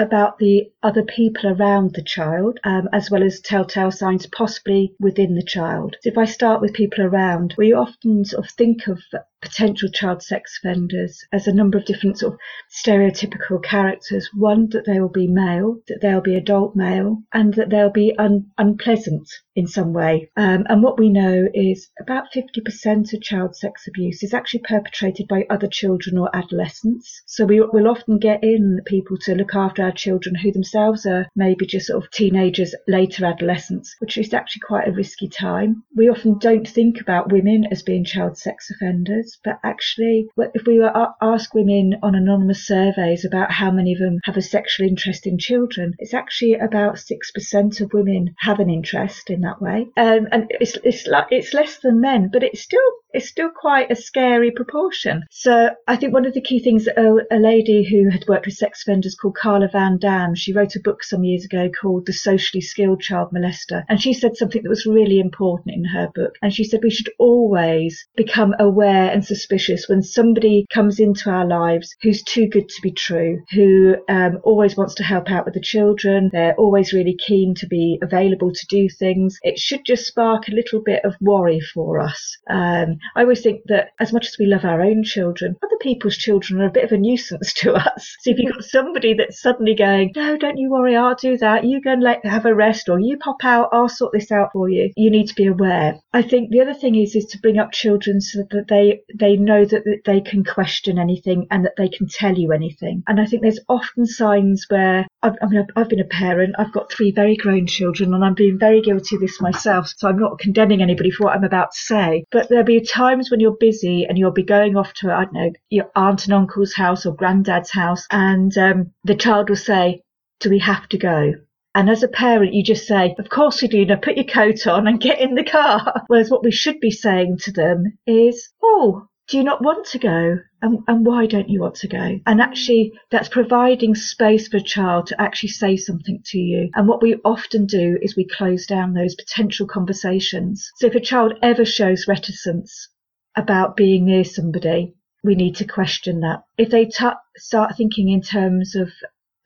About 0.00 0.38
the 0.38 0.72
other 0.82 1.02
people 1.02 1.50
around 1.50 1.92
the 1.92 2.02
child, 2.02 2.58
um, 2.64 2.88
as 2.90 3.10
well 3.10 3.22
as 3.22 3.38
telltale 3.38 3.90
signs 3.90 4.24
possibly 4.26 4.94
within 4.98 5.34
the 5.34 5.42
child. 5.42 5.96
So 6.00 6.08
if 6.08 6.16
I 6.16 6.24
start 6.24 6.62
with 6.62 6.72
people 6.72 7.04
around, 7.04 7.54
we 7.58 7.74
often 7.74 8.24
sort 8.24 8.46
of 8.46 8.50
think 8.50 8.86
of 8.86 9.02
potential 9.40 9.88
child 9.88 10.22
sex 10.22 10.58
offenders 10.58 11.24
as 11.32 11.46
a 11.46 11.52
number 11.52 11.78
of 11.78 11.84
different 11.84 12.18
sort 12.18 12.34
of 12.34 12.40
stereotypical 12.70 13.62
characters. 13.62 14.28
One, 14.34 14.68
that 14.70 14.84
they 14.84 15.00
will 15.00 15.08
be 15.08 15.26
male, 15.26 15.78
that 15.88 16.00
they'll 16.00 16.20
be 16.20 16.36
adult 16.36 16.76
male, 16.76 17.22
and 17.32 17.54
that 17.54 17.70
they'll 17.70 17.90
be 17.90 18.14
un- 18.18 18.46
unpleasant 18.58 19.28
in 19.56 19.66
some 19.66 19.92
way. 19.92 20.30
Um, 20.36 20.66
and 20.68 20.82
what 20.82 20.98
we 20.98 21.08
know 21.08 21.48
is 21.54 21.88
about 22.00 22.32
50% 22.34 23.12
of 23.12 23.22
child 23.22 23.56
sex 23.56 23.86
abuse 23.86 24.22
is 24.22 24.34
actually 24.34 24.60
perpetrated 24.60 25.26
by 25.28 25.46
other 25.50 25.66
children 25.66 26.18
or 26.18 26.34
adolescents. 26.34 27.22
So 27.26 27.44
we 27.44 27.60
will 27.60 27.88
often 27.88 28.18
get 28.18 28.44
in 28.44 28.80
people 28.86 29.16
to 29.22 29.34
look 29.34 29.54
after 29.54 29.82
our 29.82 29.92
children 29.92 30.34
who 30.34 30.52
themselves 30.52 31.06
are 31.06 31.26
maybe 31.34 31.66
just 31.66 31.86
sort 31.86 32.04
of 32.04 32.10
teenagers, 32.10 32.74
later 32.86 33.24
adolescents, 33.24 33.96
which 34.00 34.16
is 34.18 34.32
actually 34.32 34.62
quite 34.66 34.88
a 34.88 34.92
risky 34.92 35.28
time. 35.28 35.82
We 35.96 36.08
often 36.08 36.38
don't 36.38 36.68
think 36.68 37.00
about 37.00 37.32
women 37.32 37.66
as 37.70 37.82
being 37.82 38.04
child 38.04 38.38
sex 38.38 38.70
offenders 38.70 39.29
but 39.44 39.58
actually, 39.64 40.28
if 40.54 40.66
we 40.66 40.78
were 40.78 40.92
ask 41.22 41.54
women 41.54 41.96
on 42.02 42.14
anonymous 42.14 42.66
surveys 42.66 43.24
about 43.24 43.50
how 43.50 43.70
many 43.70 43.92
of 43.92 43.98
them 43.98 44.18
have 44.24 44.36
a 44.36 44.42
sexual 44.42 44.86
interest 44.86 45.26
in 45.26 45.38
children, 45.38 45.94
it's 45.98 46.14
actually 46.14 46.54
about 46.54 46.98
six 46.98 47.30
percent 47.30 47.80
of 47.80 47.92
women 47.92 48.34
have 48.38 48.60
an 48.60 48.70
interest 48.70 49.30
in 49.30 49.40
that 49.40 49.60
way, 49.60 49.86
um, 49.96 50.28
and 50.32 50.46
it's 50.50 50.76
it's 50.84 51.06
it's 51.30 51.54
less 51.54 51.78
than 51.78 52.00
men, 52.00 52.30
but 52.32 52.42
it's 52.42 52.60
still 52.60 52.80
it's 53.12 53.28
still 53.28 53.50
quite 53.50 53.90
a 53.90 53.96
scary 53.96 54.50
proportion. 54.50 55.24
So 55.30 55.70
I 55.86 55.96
think 55.96 56.12
one 56.12 56.26
of 56.26 56.34
the 56.34 56.40
key 56.40 56.60
things 56.60 56.86
a, 56.86 57.16
a, 57.30 57.38
lady 57.38 57.82
who 57.82 58.08
had 58.10 58.24
worked 58.28 58.46
with 58.46 58.54
sex 58.54 58.82
offenders 58.82 59.16
called 59.20 59.36
Carla 59.36 59.68
Van 59.68 59.98
Dam, 59.98 60.34
she 60.34 60.52
wrote 60.52 60.76
a 60.76 60.80
book 60.80 61.02
some 61.02 61.24
years 61.24 61.44
ago 61.44 61.68
called 61.80 62.06
The 62.06 62.12
Socially 62.12 62.60
Skilled 62.60 63.00
Child 63.00 63.30
Molester. 63.32 63.84
And 63.88 64.00
she 64.00 64.12
said 64.12 64.36
something 64.36 64.62
that 64.62 64.68
was 64.68 64.86
really 64.86 65.18
important 65.18 65.74
in 65.74 65.84
her 65.84 66.08
book. 66.14 66.34
And 66.42 66.54
she 66.54 66.64
said 66.64 66.80
we 66.82 66.90
should 66.90 67.10
always 67.18 68.06
become 68.16 68.54
aware 68.58 69.10
and 69.20 69.26
suspicious 69.26 69.86
when 69.86 70.02
somebody 70.02 70.66
comes 70.72 70.98
into 70.98 71.28
our 71.28 71.46
lives 71.46 71.94
who's 72.00 72.22
too 72.22 72.48
good 72.48 72.68
to 72.70 72.80
be 72.82 72.90
true, 72.90 73.42
who 73.50 73.94
um, 74.08 74.38
always 74.44 74.78
wants 74.78 74.94
to 74.94 75.02
help 75.02 75.30
out 75.30 75.44
with 75.44 75.52
the 75.52 75.60
children. 75.60 76.30
They're 76.32 76.54
always 76.54 76.94
really 76.94 77.16
keen 77.26 77.54
to 77.56 77.66
be 77.66 77.98
available 78.00 78.50
to 78.50 78.66
do 78.70 78.88
things. 78.88 79.38
It 79.42 79.58
should 79.58 79.84
just 79.84 80.06
spark 80.06 80.48
a 80.48 80.54
little 80.54 80.80
bit 80.82 81.04
of 81.04 81.14
worry 81.20 81.60
for 81.60 82.00
us. 82.00 82.38
Um, 82.48 82.96
I 83.14 83.22
always 83.22 83.42
think 83.42 83.60
that 83.66 83.90
as 84.00 84.10
much 84.10 84.26
as 84.26 84.36
we 84.38 84.46
love 84.46 84.64
our 84.64 84.80
own 84.80 85.04
children, 85.04 85.56
other 85.62 85.76
people's 85.80 86.16
children 86.16 86.62
are 86.62 86.68
a 86.68 86.72
bit 86.72 86.84
of 86.84 86.92
a 86.92 86.96
nuisance 86.96 87.52
to 87.60 87.74
us. 87.74 88.16
So 88.20 88.30
if 88.30 88.38
you've 88.38 88.54
got 88.54 88.64
somebody 88.64 89.12
that's 89.12 89.42
suddenly 89.42 89.74
going, 89.74 90.12
no, 90.16 90.38
don't 90.38 90.56
you 90.56 90.70
worry, 90.70 90.96
I'll 90.96 91.14
do 91.14 91.36
that. 91.38 91.64
You 91.64 91.82
go 91.82 91.92
and 91.92 92.02
let 92.02 92.24
have 92.24 92.46
a 92.46 92.54
rest, 92.54 92.88
or 92.88 92.98
you 92.98 93.18
pop 93.18 93.44
out, 93.44 93.68
I'll 93.72 93.88
sort 93.88 94.12
this 94.14 94.32
out 94.32 94.50
for 94.52 94.70
you. 94.70 94.90
You 94.96 95.10
need 95.10 95.26
to 95.26 95.34
be 95.34 95.46
aware. 95.46 95.96
I 96.14 96.22
think 96.22 96.50
the 96.50 96.60
other 96.60 96.74
thing 96.74 96.94
is 96.94 97.14
is 97.14 97.26
to 97.26 97.38
bring 97.38 97.58
up 97.58 97.72
children 97.72 98.22
so 98.22 98.44
that 98.50 98.68
they 98.68 99.02
they 99.14 99.36
know 99.36 99.64
that, 99.64 99.84
they 100.04 100.20
can 100.20 100.44
question 100.44 100.98
anything 100.98 101.46
and 101.50 101.64
that 101.64 101.76
they 101.76 101.88
can 101.88 102.08
tell 102.08 102.36
you 102.36 102.52
anything. 102.52 103.02
And 103.06 103.20
I 103.20 103.26
think 103.26 103.42
there's 103.42 103.60
often 103.68 104.06
signs 104.06 104.66
where 104.68 105.06
I've, 105.22 105.34
I 105.42 105.46
mean, 105.46 105.66
I've 105.76 105.88
been 105.88 106.00
a 106.00 106.04
parent. 106.04 106.54
I've 106.58 106.72
got 106.72 106.90
three 106.90 107.12
very 107.12 107.36
grown 107.36 107.66
children, 107.66 108.14
and 108.14 108.24
I'm 108.24 108.34
being 108.34 108.58
very 108.58 108.80
guilty 108.80 109.16
of 109.16 109.20
this 109.20 109.40
myself. 109.40 109.92
So 109.96 110.08
I'm 110.08 110.18
not 110.18 110.38
condemning 110.38 110.82
anybody 110.82 111.10
for 111.10 111.24
what 111.24 111.36
I'm 111.36 111.44
about 111.44 111.72
to 111.72 111.78
say. 111.78 112.24
But 112.30 112.48
there'll 112.48 112.64
be 112.64 112.80
times 112.80 113.30
when 113.30 113.40
you're 113.40 113.56
busy 113.58 114.04
and 114.04 114.18
you'll 114.18 114.30
be 114.30 114.42
going 114.42 114.76
off 114.76 114.92
to, 114.94 115.12
I 115.12 115.24
don't 115.24 115.34
know, 115.34 115.52
your 115.68 115.90
aunt 115.96 116.24
and 116.24 116.34
uncle's 116.34 116.74
house 116.74 117.06
or 117.06 117.14
granddad's 117.14 117.70
house, 117.70 118.06
and 118.10 118.56
um, 118.58 118.92
the 119.04 119.14
child 119.14 119.48
will 119.48 119.56
say, 119.56 120.02
Do 120.40 120.50
we 120.50 120.58
have 120.60 120.88
to 120.90 120.98
go? 120.98 121.34
And 121.74 121.88
as 121.88 122.02
a 122.02 122.08
parent, 122.08 122.52
you 122.52 122.64
just 122.64 122.86
say, 122.86 123.14
Of 123.18 123.28
course 123.28 123.62
you 123.62 123.68
do. 123.68 123.84
Now 123.84 123.96
put 123.96 124.16
your 124.16 124.24
coat 124.24 124.66
on 124.66 124.88
and 124.88 125.00
get 125.00 125.20
in 125.20 125.34
the 125.34 125.44
car. 125.44 126.02
Whereas 126.08 126.30
what 126.30 126.42
we 126.42 126.50
should 126.50 126.80
be 126.80 126.90
saying 126.90 127.38
to 127.42 127.52
them 127.52 127.96
is, 128.06 128.50
Oh, 128.62 129.06
do 129.28 129.36
you 129.36 129.44
not 129.44 129.62
want 129.62 129.86
to 129.86 129.98
go? 129.98 130.40
And, 130.60 130.80
and, 130.88 131.06
why 131.06 131.26
don't 131.26 131.48
you 131.48 131.60
want 131.60 131.76
to 131.76 131.88
go? 131.88 132.18
And 132.26 132.40
actually, 132.40 132.92
that's 133.12 133.28
providing 133.28 133.94
space 133.94 134.48
for 134.48 134.56
a 134.56 134.62
child 134.62 135.06
to 135.06 135.20
actually 135.22 135.50
say 135.50 135.76
something 135.76 136.20
to 136.26 136.38
you. 136.38 136.70
And 136.74 136.88
what 136.88 137.00
we 137.00 137.14
often 137.24 137.66
do 137.66 137.96
is 138.02 138.16
we 138.16 138.26
close 138.26 138.66
down 138.66 138.92
those 138.92 139.14
potential 139.14 139.68
conversations. 139.68 140.68
So 140.78 140.88
if 140.88 140.96
a 140.96 141.00
child 141.00 141.34
ever 141.40 141.64
shows 141.64 142.08
reticence 142.08 142.88
about 143.36 143.76
being 143.76 144.06
near 144.06 144.24
somebody, 144.24 144.94
we 145.22 145.36
need 145.36 145.54
to 145.56 145.64
question 145.64 146.20
that. 146.20 146.42
If 146.58 146.70
they 146.70 146.86
t- 146.86 147.06
start 147.36 147.76
thinking 147.76 148.08
in 148.08 148.22
terms 148.22 148.74
of 148.74 148.90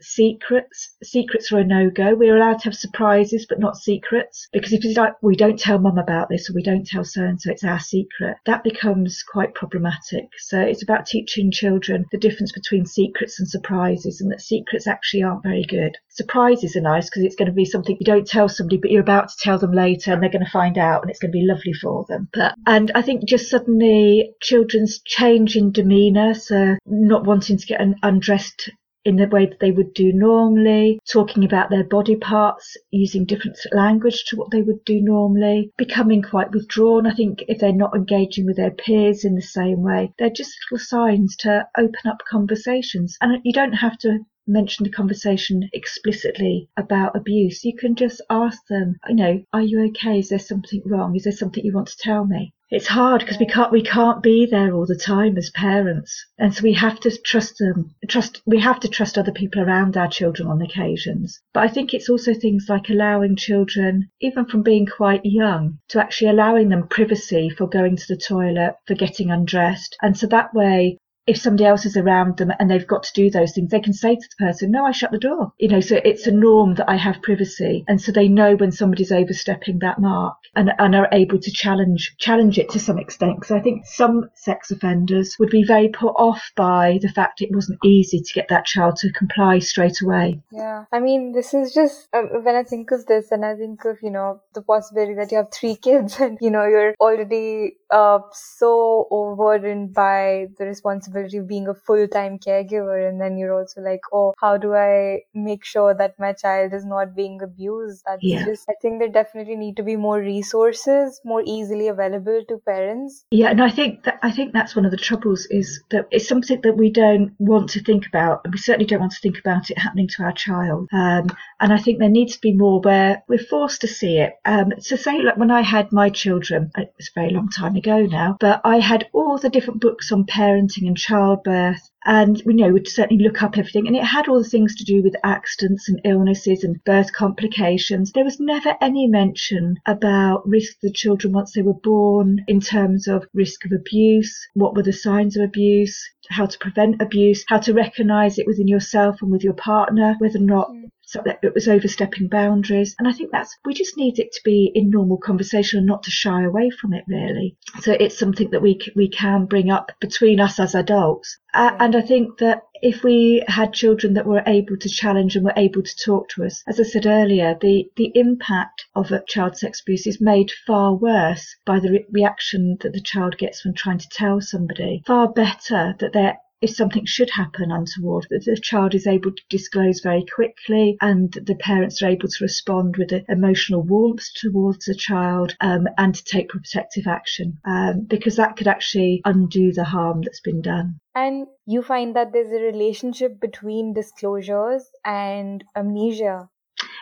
secrets. 0.04 0.94
Secrets 1.02 1.52
are 1.52 1.58
a 1.58 1.64
no 1.64 1.90
go. 1.90 2.14
We're 2.14 2.36
allowed 2.36 2.60
to 2.60 2.64
have 2.64 2.74
surprises, 2.74 3.46
but 3.48 3.58
not 3.58 3.76
secrets. 3.76 4.48
Because 4.52 4.72
if 4.72 4.84
it's 4.84 4.96
like, 4.96 5.14
we 5.22 5.36
don't 5.36 5.58
tell 5.58 5.78
mum 5.78 5.98
about 5.98 6.28
this 6.28 6.48
or 6.48 6.54
we 6.54 6.62
don't 6.62 6.86
tell 6.86 7.04
so 7.04 7.24
and 7.24 7.40
so, 7.40 7.50
it's 7.50 7.64
our 7.64 7.80
secret, 7.80 8.36
that 8.46 8.64
becomes 8.64 9.22
quite 9.22 9.54
problematic. 9.54 10.28
So 10.38 10.60
it's 10.60 10.82
about 10.82 11.06
teaching 11.06 11.50
children 11.50 12.04
the 12.12 12.18
difference 12.18 12.52
between 12.52 12.86
secrets 12.86 13.38
and 13.38 13.48
surprises 13.48 14.20
and 14.20 14.30
that 14.30 14.40
secrets 14.40 14.86
actually 14.86 15.22
aren't 15.22 15.42
very 15.42 15.64
good. 15.64 15.96
Surprises 16.08 16.76
are 16.76 16.80
nice 16.80 17.08
because 17.08 17.24
it's 17.24 17.36
going 17.36 17.46
to 17.46 17.52
be 17.52 17.64
something 17.64 17.96
you 17.98 18.06
don't 18.06 18.26
tell 18.26 18.48
somebody, 18.48 18.76
but 18.76 18.90
you're 18.90 19.00
about 19.00 19.28
to 19.28 19.36
tell 19.40 19.58
them 19.58 19.72
later 19.72 20.12
and 20.12 20.22
they're 20.22 20.30
going 20.30 20.44
to 20.44 20.50
find 20.50 20.78
out 20.78 21.02
and 21.02 21.10
it's 21.10 21.20
going 21.20 21.32
to 21.32 21.38
be 21.38 21.46
lovely 21.46 21.72
for 21.72 22.04
them. 22.08 22.28
But, 22.32 22.54
and 22.66 22.92
I 22.94 23.02
think 23.02 23.24
just 23.24 23.50
suddenly 23.50 24.32
children's 24.40 25.00
change 25.02 25.56
in 25.56 25.72
demeanour, 25.72 26.34
so 26.34 26.76
not 26.86 27.24
wanting 27.24 27.58
to 27.58 27.66
get 27.66 27.80
undressed 28.02 28.70
in 29.04 29.16
the 29.16 29.26
way 29.26 29.46
that 29.46 29.60
they 29.60 29.70
would 29.70 29.92
do 29.94 30.12
normally, 30.12 30.98
talking 31.10 31.44
about 31.44 31.70
their 31.70 31.84
body 31.84 32.16
parts, 32.16 32.76
using 32.90 33.24
different 33.24 33.56
language 33.72 34.24
to 34.26 34.36
what 34.36 34.50
they 34.50 34.62
would 34.62 34.84
do 34.84 35.00
normally, 35.00 35.70
becoming 35.76 36.22
quite 36.22 36.50
withdrawn. 36.52 37.06
I 37.06 37.14
think 37.14 37.44
if 37.48 37.58
they're 37.58 37.72
not 37.72 37.94
engaging 37.94 38.46
with 38.46 38.56
their 38.56 38.70
peers 38.70 39.24
in 39.24 39.34
the 39.34 39.42
same 39.42 39.82
way, 39.82 40.12
they're 40.18 40.30
just 40.30 40.56
little 40.70 40.84
signs 40.84 41.36
to 41.36 41.66
open 41.76 42.06
up 42.06 42.22
conversations. 42.30 43.16
And 43.20 43.40
you 43.44 43.52
don't 43.52 43.72
have 43.72 43.98
to 43.98 44.20
mention 44.46 44.84
the 44.84 44.90
conversation 44.90 45.68
explicitly 45.72 46.68
about 46.76 47.16
abuse. 47.16 47.64
You 47.64 47.76
can 47.76 47.94
just 47.94 48.20
ask 48.30 48.66
them, 48.68 48.96
you 49.08 49.14
know, 49.14 49.42
are 49.52 49.62
you 49.62 49.84
okay? 49.86 50.18
Is 50.18 50.28
there 50.28 50.38
something 50.38 50.82
wrong? 50.84 51.16
Is 51.16 51.24
there 51.24 51.32
something 51.32 51.64
you 51.64 51.72
want 51.72 51.88
to 51.88 51.96
tell 51.96 52.26
me? 52.26 52.52
it's 52.74 52.88
hard 52.88 53.20
because 53.20 53.38
we 53.38 53.46
can't 53.46 53.70
we 53.70 53.82
can't 53.82 54.22
be 54.22 54.46
there 54.46 54.74
all 54.74 54.86
the 54.86 54.96
time 54.96 55.36
as 55.36 55.50
parents 55.50 56.26
and 56.38 56.54
so 56.54 56.62
we 56.62 56.72
have 56.72 56.98
to 56.98 57.10
trust 57.22 57.58
them 57.58 57.94
trust 58.08 58.42
we 58.46 58.58
have 58.58 58.80
to 58.80 58.88
trust 58.88 59.16
other 59.16 59.32
people 59.32 59.62
around 59.62 59.96
our 59.96 60.08
children 60.08 60.48
on 60.48 60.60
occasions 60.60 61.40
but 61.52 61.62
i 61.62 61.68
think 61.68 61.92
it's 61.92 62.08
also 62.08 62.34
things 62.34 62.66
like 62.68 62.88
allowing 62.88 63.36
children 63.36 64.08
even 64.20 64.44
from 64.46 64.62
being 64.62 64.86
quite 64.86 65.20
young 65.24 65.78
to 65.88 66.00
actually 66.00 66.30
allowing 66.30 66.68
them 66.68 66.88
privacy 66.88 67.48
for 67.48 67.68
going 67.68 67.96
to 67.96 68.06
the 68.08 68.16
toilet 68.16 68.74
for 68.86 68.94
getting 68.94 69.30
undressed 69.30 69.96
and 70.02 70.16
so 70.16 70.26
that 70.26 70.52
way 70.54 70.98
if 71.26 71.38
somebody 71.38 71.64
else 71.64 71.86
is 71.86 71.96
around 71.96 72.36
them 72.36 72.52
and 72.58 72.70
they've 72.70 72.86
got 72.86 73.02
to 73.04 73.12
do 73.14 73.30
those 73.30 73.52
things, 73.52 73.70
they 73.70 73.80
can 73.80 73.92
say 73.92 74.14
to 74.14 74.28
the 74.28 74.44
person, 74.44 74.70
no, 74.70 74.84
I 74.84 74.92
shut 74.92 75.10
the 75.10 75.18
door. 75.18 75.52
You 75.58 75.68
know, 75.68 75.80
so 75.80 76.00
it's 76.04 76.26
a 76.26 76.32
norm 76.32 76.74
that 76.74 76.88
I 76.88 76.96
have 76.96 77.22
privacy. 77.22 77.84
And 77.88 78.00
so 78.00 78.12
they 78.12 78.28
know 78.28 78.56
when 78.56 78.72
somebody's 78.72 79.12
overstepping 79.12 79.78
that 79.78 80.00
mark 80.00 80.36
and, 80.54 80.70
and 80.78 80.94
are 80.94 81.08
able 81.12 81.38
to 81.38 81.50
challenge, 81.50 82.16
challenge 82.18 82.58
it 82.58 82.70
to 82.70 82.78
some 82.78 82.98
extent. 82.98 83.36
Because 83.36 83.52
I 83.52 83.60
think 83.60 83.86
some 83.86 84.30
sex 84.34 84.70
offenders 84.70 85.36
would 85.38 85.50
be 85.50 85.64
very 85.64 85.88
put 85.88 86.12
off 86.12 86.52
by 86.56 86.98
the 87.00 87.08
fact 87.08 87.40
it 87.40 87.54
wasn't 87.54 87.78
easy 87.84 88.20
to 88.20 88.34
get 88.34 88.48
that 88.48 88.66
child 88.66 88.96
to 88.96 89.12
comply 89.12 89.60
straight 89.60 90.02
away. 90.02 90.42
Yeah. 90.52 90.84
I 90.92 91.00
mean, 91.00 91.32
this 91.32 91.54
is 91.54 91.72
just, 91.72 92.08
uh, 92.12 92.22
when 92.42 92.54
I 92.54 92.64
think 92.64 92.90
of 92.90 93.06
this 93.06 93.30
and 93.30 93.44
I 93.44 93.54
think 93.56 93.84
of, 93.86 93.98
you 94.02 94.10
know, 94.10 94.42
the 94.52 94.62
possibility 94.62 95.14
that 95.14 95.30
you 95.30 95.38
have 95.38 95.50
three 95.52 95.76
kids 95.76 96.16
and, 96.20 96.36
you 96.42 96.50
know, 96.50 96.66
you're 96.66 96.94
already 97.00 97.76
uh, 97.90 98.18
so 98.32 99.08
overburdened 99.10 99.94
by 99.94 100.48
the 100.58 100.66
responsibility 100.66 101.13
of 101.16 101.48
being 101.48 101.68
a 101.68 101.74
full-time 101.74 102.38
caregiver. 102.38 103.08
And 103.08 103.20
then 103.20 103.36
you're 103.36 103.58
also 103.58 103.80
like 103.80 104.00
oh 104.12 104.34
how 104.40 104.56
do 104.56 104.74
i 104.74 105.20
make 105.34 105.64
sure 105.64 105.94
that 105.94 106.18
my 106.18 106.32
child 106.32 106.72
is 106.72 106.84
not 106.84 107.14
being 107.14 107.40
abused? 107.42 108.02
That's 108.06 108.22
yeah. 108.22 108.44
just 108.44 108.68
i 108.68 108.74
think 108.80 108.98
there 108.98 109.08
definitely 109.08 109.56
need 109.56 109.76
to 109.76 109.82
be 109.82 109.96
more 109.96 110.18
resources 110.18 111.20
more 111.24 111.42
easily 111.46 111.88
available 111.88 112.42
to 112.48 112.58
parents. 112.58 113.24
Yeah 113.30 113.50
and 113.50 113.62
i 113.62 113.70
think 113.70 114.04
that 114.04 114.18
i 114.22 114.30
think 114.30 114.52
that's 114.52 114.76
one 114.76 114.84
of 114.84 114.90
the 114.90 114.96
troubles 114.96 115.46
is 115.50 115.82
that 115.90 116.06
it's 116.10 116.28
something 116.28 116.60
that 116.62 116.76
we 116.76 116.90
don't 116.90 117.32
want 117.38 117.70
to 117.70 117.82
think 117.82 118.06
about 118.06 118.40
and 118.44 118.52
we 118.52 118.58
certainly 118.58 118.86
don't 118.86 119.00
want 119.00 119.12
to 119.12 119.20
think 119.20 119.38
about 119.38 119.70
it 119.70 119.78
happening 119.78 120.08
to 120.08 120.22
our 120.22 120.32
child. 120.32 120.88
Um, 120.92 121.28
and 121.60 121.72
i 121.72 121.78
think 121.78 121.98
there 121.98 122.08
needs 122.08 122.34
to 122.34 122.40
be 122.40 122.52
more 122.52 122.80
where 122.80 123.22
we're 123.28 123.38
forced 123.38 123.80
to 123.82 123.88
see 123.88 124.18
it. 124.18 124.34
Um, 124.44 124.72
so 124.78 124.96
say 124.96 125.20
like 125.20 125.36
when 125.36 125.50
i 125.50 125.60
had 125.60 125.92
my 125.92 126.08
children 126.10 126.70
it 126.76 126.92
was 126.96 127.08
a 127.08 127.20
very 127.20 127.32
long 127.32 127.48
time 127.48 127.76
ago 127.76 128.02
now 128.02 128.36
but 128.40 128.60
i 128.64 128.78
had 128.78 129.08
all 129.12 129.38
the 129.38 129.48
different 129.50 129.80
books 129.80 130.12
on 130.12 130.24
parenting 130.24 130.86
and 130.86 130.98
childbirth 131.06 131.90
and 132.06 132.40
you 132.46 132.54
know 132.54 132.70
would 132.70 132.88
certainly 132.88 133.22
look 133.22 133.42
up 133.42 133.58
everything 133.58 133.86
and 133.86 133.96
it 133.96 134.04
had 134.04 134.28
all 134.28 134.42
the 134.42 134.48
things 134.48 134.74
to 134.74 134.84
do 134.84 135.02
with 135.02 135.16
accidents 135.24 135.88
and 135.88 136.00
illnesses 136.04 136.64
and 136.64 136.82
birth 136.84 137.12
complications. 137.12 138.12
There 138.12 138.24
was 138.24 138.40
never 138.40 138.74
any 138.80 139.06
mention 139.06 139.76
about 139.86 140.48
risk 140.48 140.72
to 140.80 140.88
the 140.88 140.92
children 140.92 141.32
once 141.32 141.52
they 141.52 141.62
were 141.62 141.80
born 141.82 142.44
in 142.48 142.60
terms 142.60 143.06
of 143.08 143.26
risk 143.34 143.64
of 143.64 143.72
abuse 143.72 144.34
what 144.54 144.74
were 144.74 144.82
the 144.82 144.92
signs 144.92 145.36
of 145.36 145.44
abuse 145.44 145.96
how 146.30 146.46
to 146.46 146.58
prevent 146.58 147.02
abuse 147.02 147.44
how 147.48 147.58
to 147.58 147.74
recognize 147.74 148.38
it 148.38 148.46
within 148.46 148.68
yourself 148.68 149.20
and 149.20 149.30
with 149.30 149.44
your 149.44 149.54
partner 149.54 150.16
whether 150.18 150.38
or 150.38 150.42
not 150.42 150.70
mm 150.70 150.84
so 151.14 151.22
that 151.24 151.38
it 151.42 151.54
was 151.54 151.68
overstepping 151.68 152.26
boundaries. 152.26 152.96
And 152.98 153.06
I 153.06 153.12
think 153.12 153.30
that's, 153.30 153.56
we 153.64 153.72
just 153.72 153.96
need 153.96 154.18
it 154.18 154.32
to 154.32 154.40
be 154.44 154.72
in 154.74 154.90
normal 154.90 155.16
conversation 155.16 155.78
and 155.78 155.86
not 155.86 156.02
to 156.02 156.10
shy 156.10 156.42
away 156.42 156.70
from 156.70 156.92
it 156.92 157.04
really. 157.06 157.56
So 157.82 157.92
it's 157.92 158.18
something 158.18 158.50
that 158.50 158.62
we, 158.62 158.80
we 158.96 159.08
can 159.08 159.46
bring 159.46 159.70
up 159.70 159.92
between 160.00 160.40
us 160.40 160.58
as 160.58 160.74
adults. 160.74 161.38
Uh, 161.54 161.70
and 161.78 161.94
I 161.94 162.00
think 162.00 162.38
that 162.38 162.62
if 162.82 163.04
we 163.04 163.44
had 163.46 163.72
children 163.72 164.14
that 164.14 164.26
were 164.26 164.42
able 164.44 164.76
to 164.76 164.88
challenge 164.88 165.36
and 165.36 165.44
were 165.44 165.54
able 165.56 165.82
to 165.82 165.96
talk 166.04 166.28
to 166.30 166.44
us, 166.44 166.64
as 166.66 166.80
I 166.80 166.82
said 166.82 167.06
earlier, 167.06 167.56
the, 167.60 167.88
the 167.96 168.10
impact 168.16 168.86
of 168.96 169.12
a 169.12 169.22
child 169.28 169.56
sex 169.56 169.80
abuse 169.80 170.06
is 170.06 170.20
made 170.20 170.50
far 170.66 170.94
worse 170.94 171.56
by 171.64 171.78
the 171.78 171.90
re- 171.90 172.06
reaction 172.10 172.76
that 172.80 172.92
the 172.92 173.00
child 173.00 173.38
gets 173.38 173.64
when 173.64 173.74
trying 173.74 173.98
to 173.98 174.08
tell 174.08 174.40
somebody. 174.40 175.02
Far 175.06 175.28
better 175.32 175.94
that 176.00 176.12
they're 176.12 176.38
if 176.64 176.70
something 176.70 177.04
should 177.04 177.28
happen 177.28 177.70
untoward, 177.70 178.26
that 178.30 178.46
the 178.46 178.56
child 178.56 178.94
is 178.94 179.06
able 179.06 179.30
to 179.30 179.42
disclose 179.50 180.00
very 180.00 180.24
quickly 180.34 180.96
and 181.02 181.30
the 181.32 181.54
parents 181.56 182.00
are 182.00 182.08
able 182.08 182.26
to 182.26 182.42
respond 182.44 182.96
with 182.96 183.12
emotional 183.28 183.82
warmth 183.82 184.24
towards 184.36 184.86
the 184.86 184.94
child 184.94 185.54
um, 185.60 185.86
and 185.98 186.14
to 186.14 186.24
take 186.24 186.48
protective 186.48 187.06
action 187.06 187.58
um, 187.66 188.06
because 188.08 188.36
that 188.36 188.56
could 188.56 188.66
actually 188.66 189.20
undo 189.26 189.72
the 189.72 189.84
harm 189.84 190.22
that's 190.22 190.40
been 190.40 190.62
done. 190.62 190.98
And 191.14 191.46
you 191.66 191.82
find 191.82 192.16
that 192.16 192.32
there's 192.32 192.50
a 192.50 192.64
relationship 192.64 193.38
between 193.40 193.92
disclosures 193.92 194.88
and 195.04 195.62
amnesia. 195.76 196.48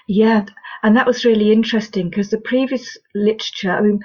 Yeah, 0.09 0.45
and 0.83 0.97
that 0.97 1.07
was 1.07 1.25
really 1.25 1.53
interesting 1.53 2.11
because 2.11 2.31
the 2.31 2.41
previous 2.41 2.99
literature, 3.15 3.71
I 3.71 3.81
mean, 3.81 4.01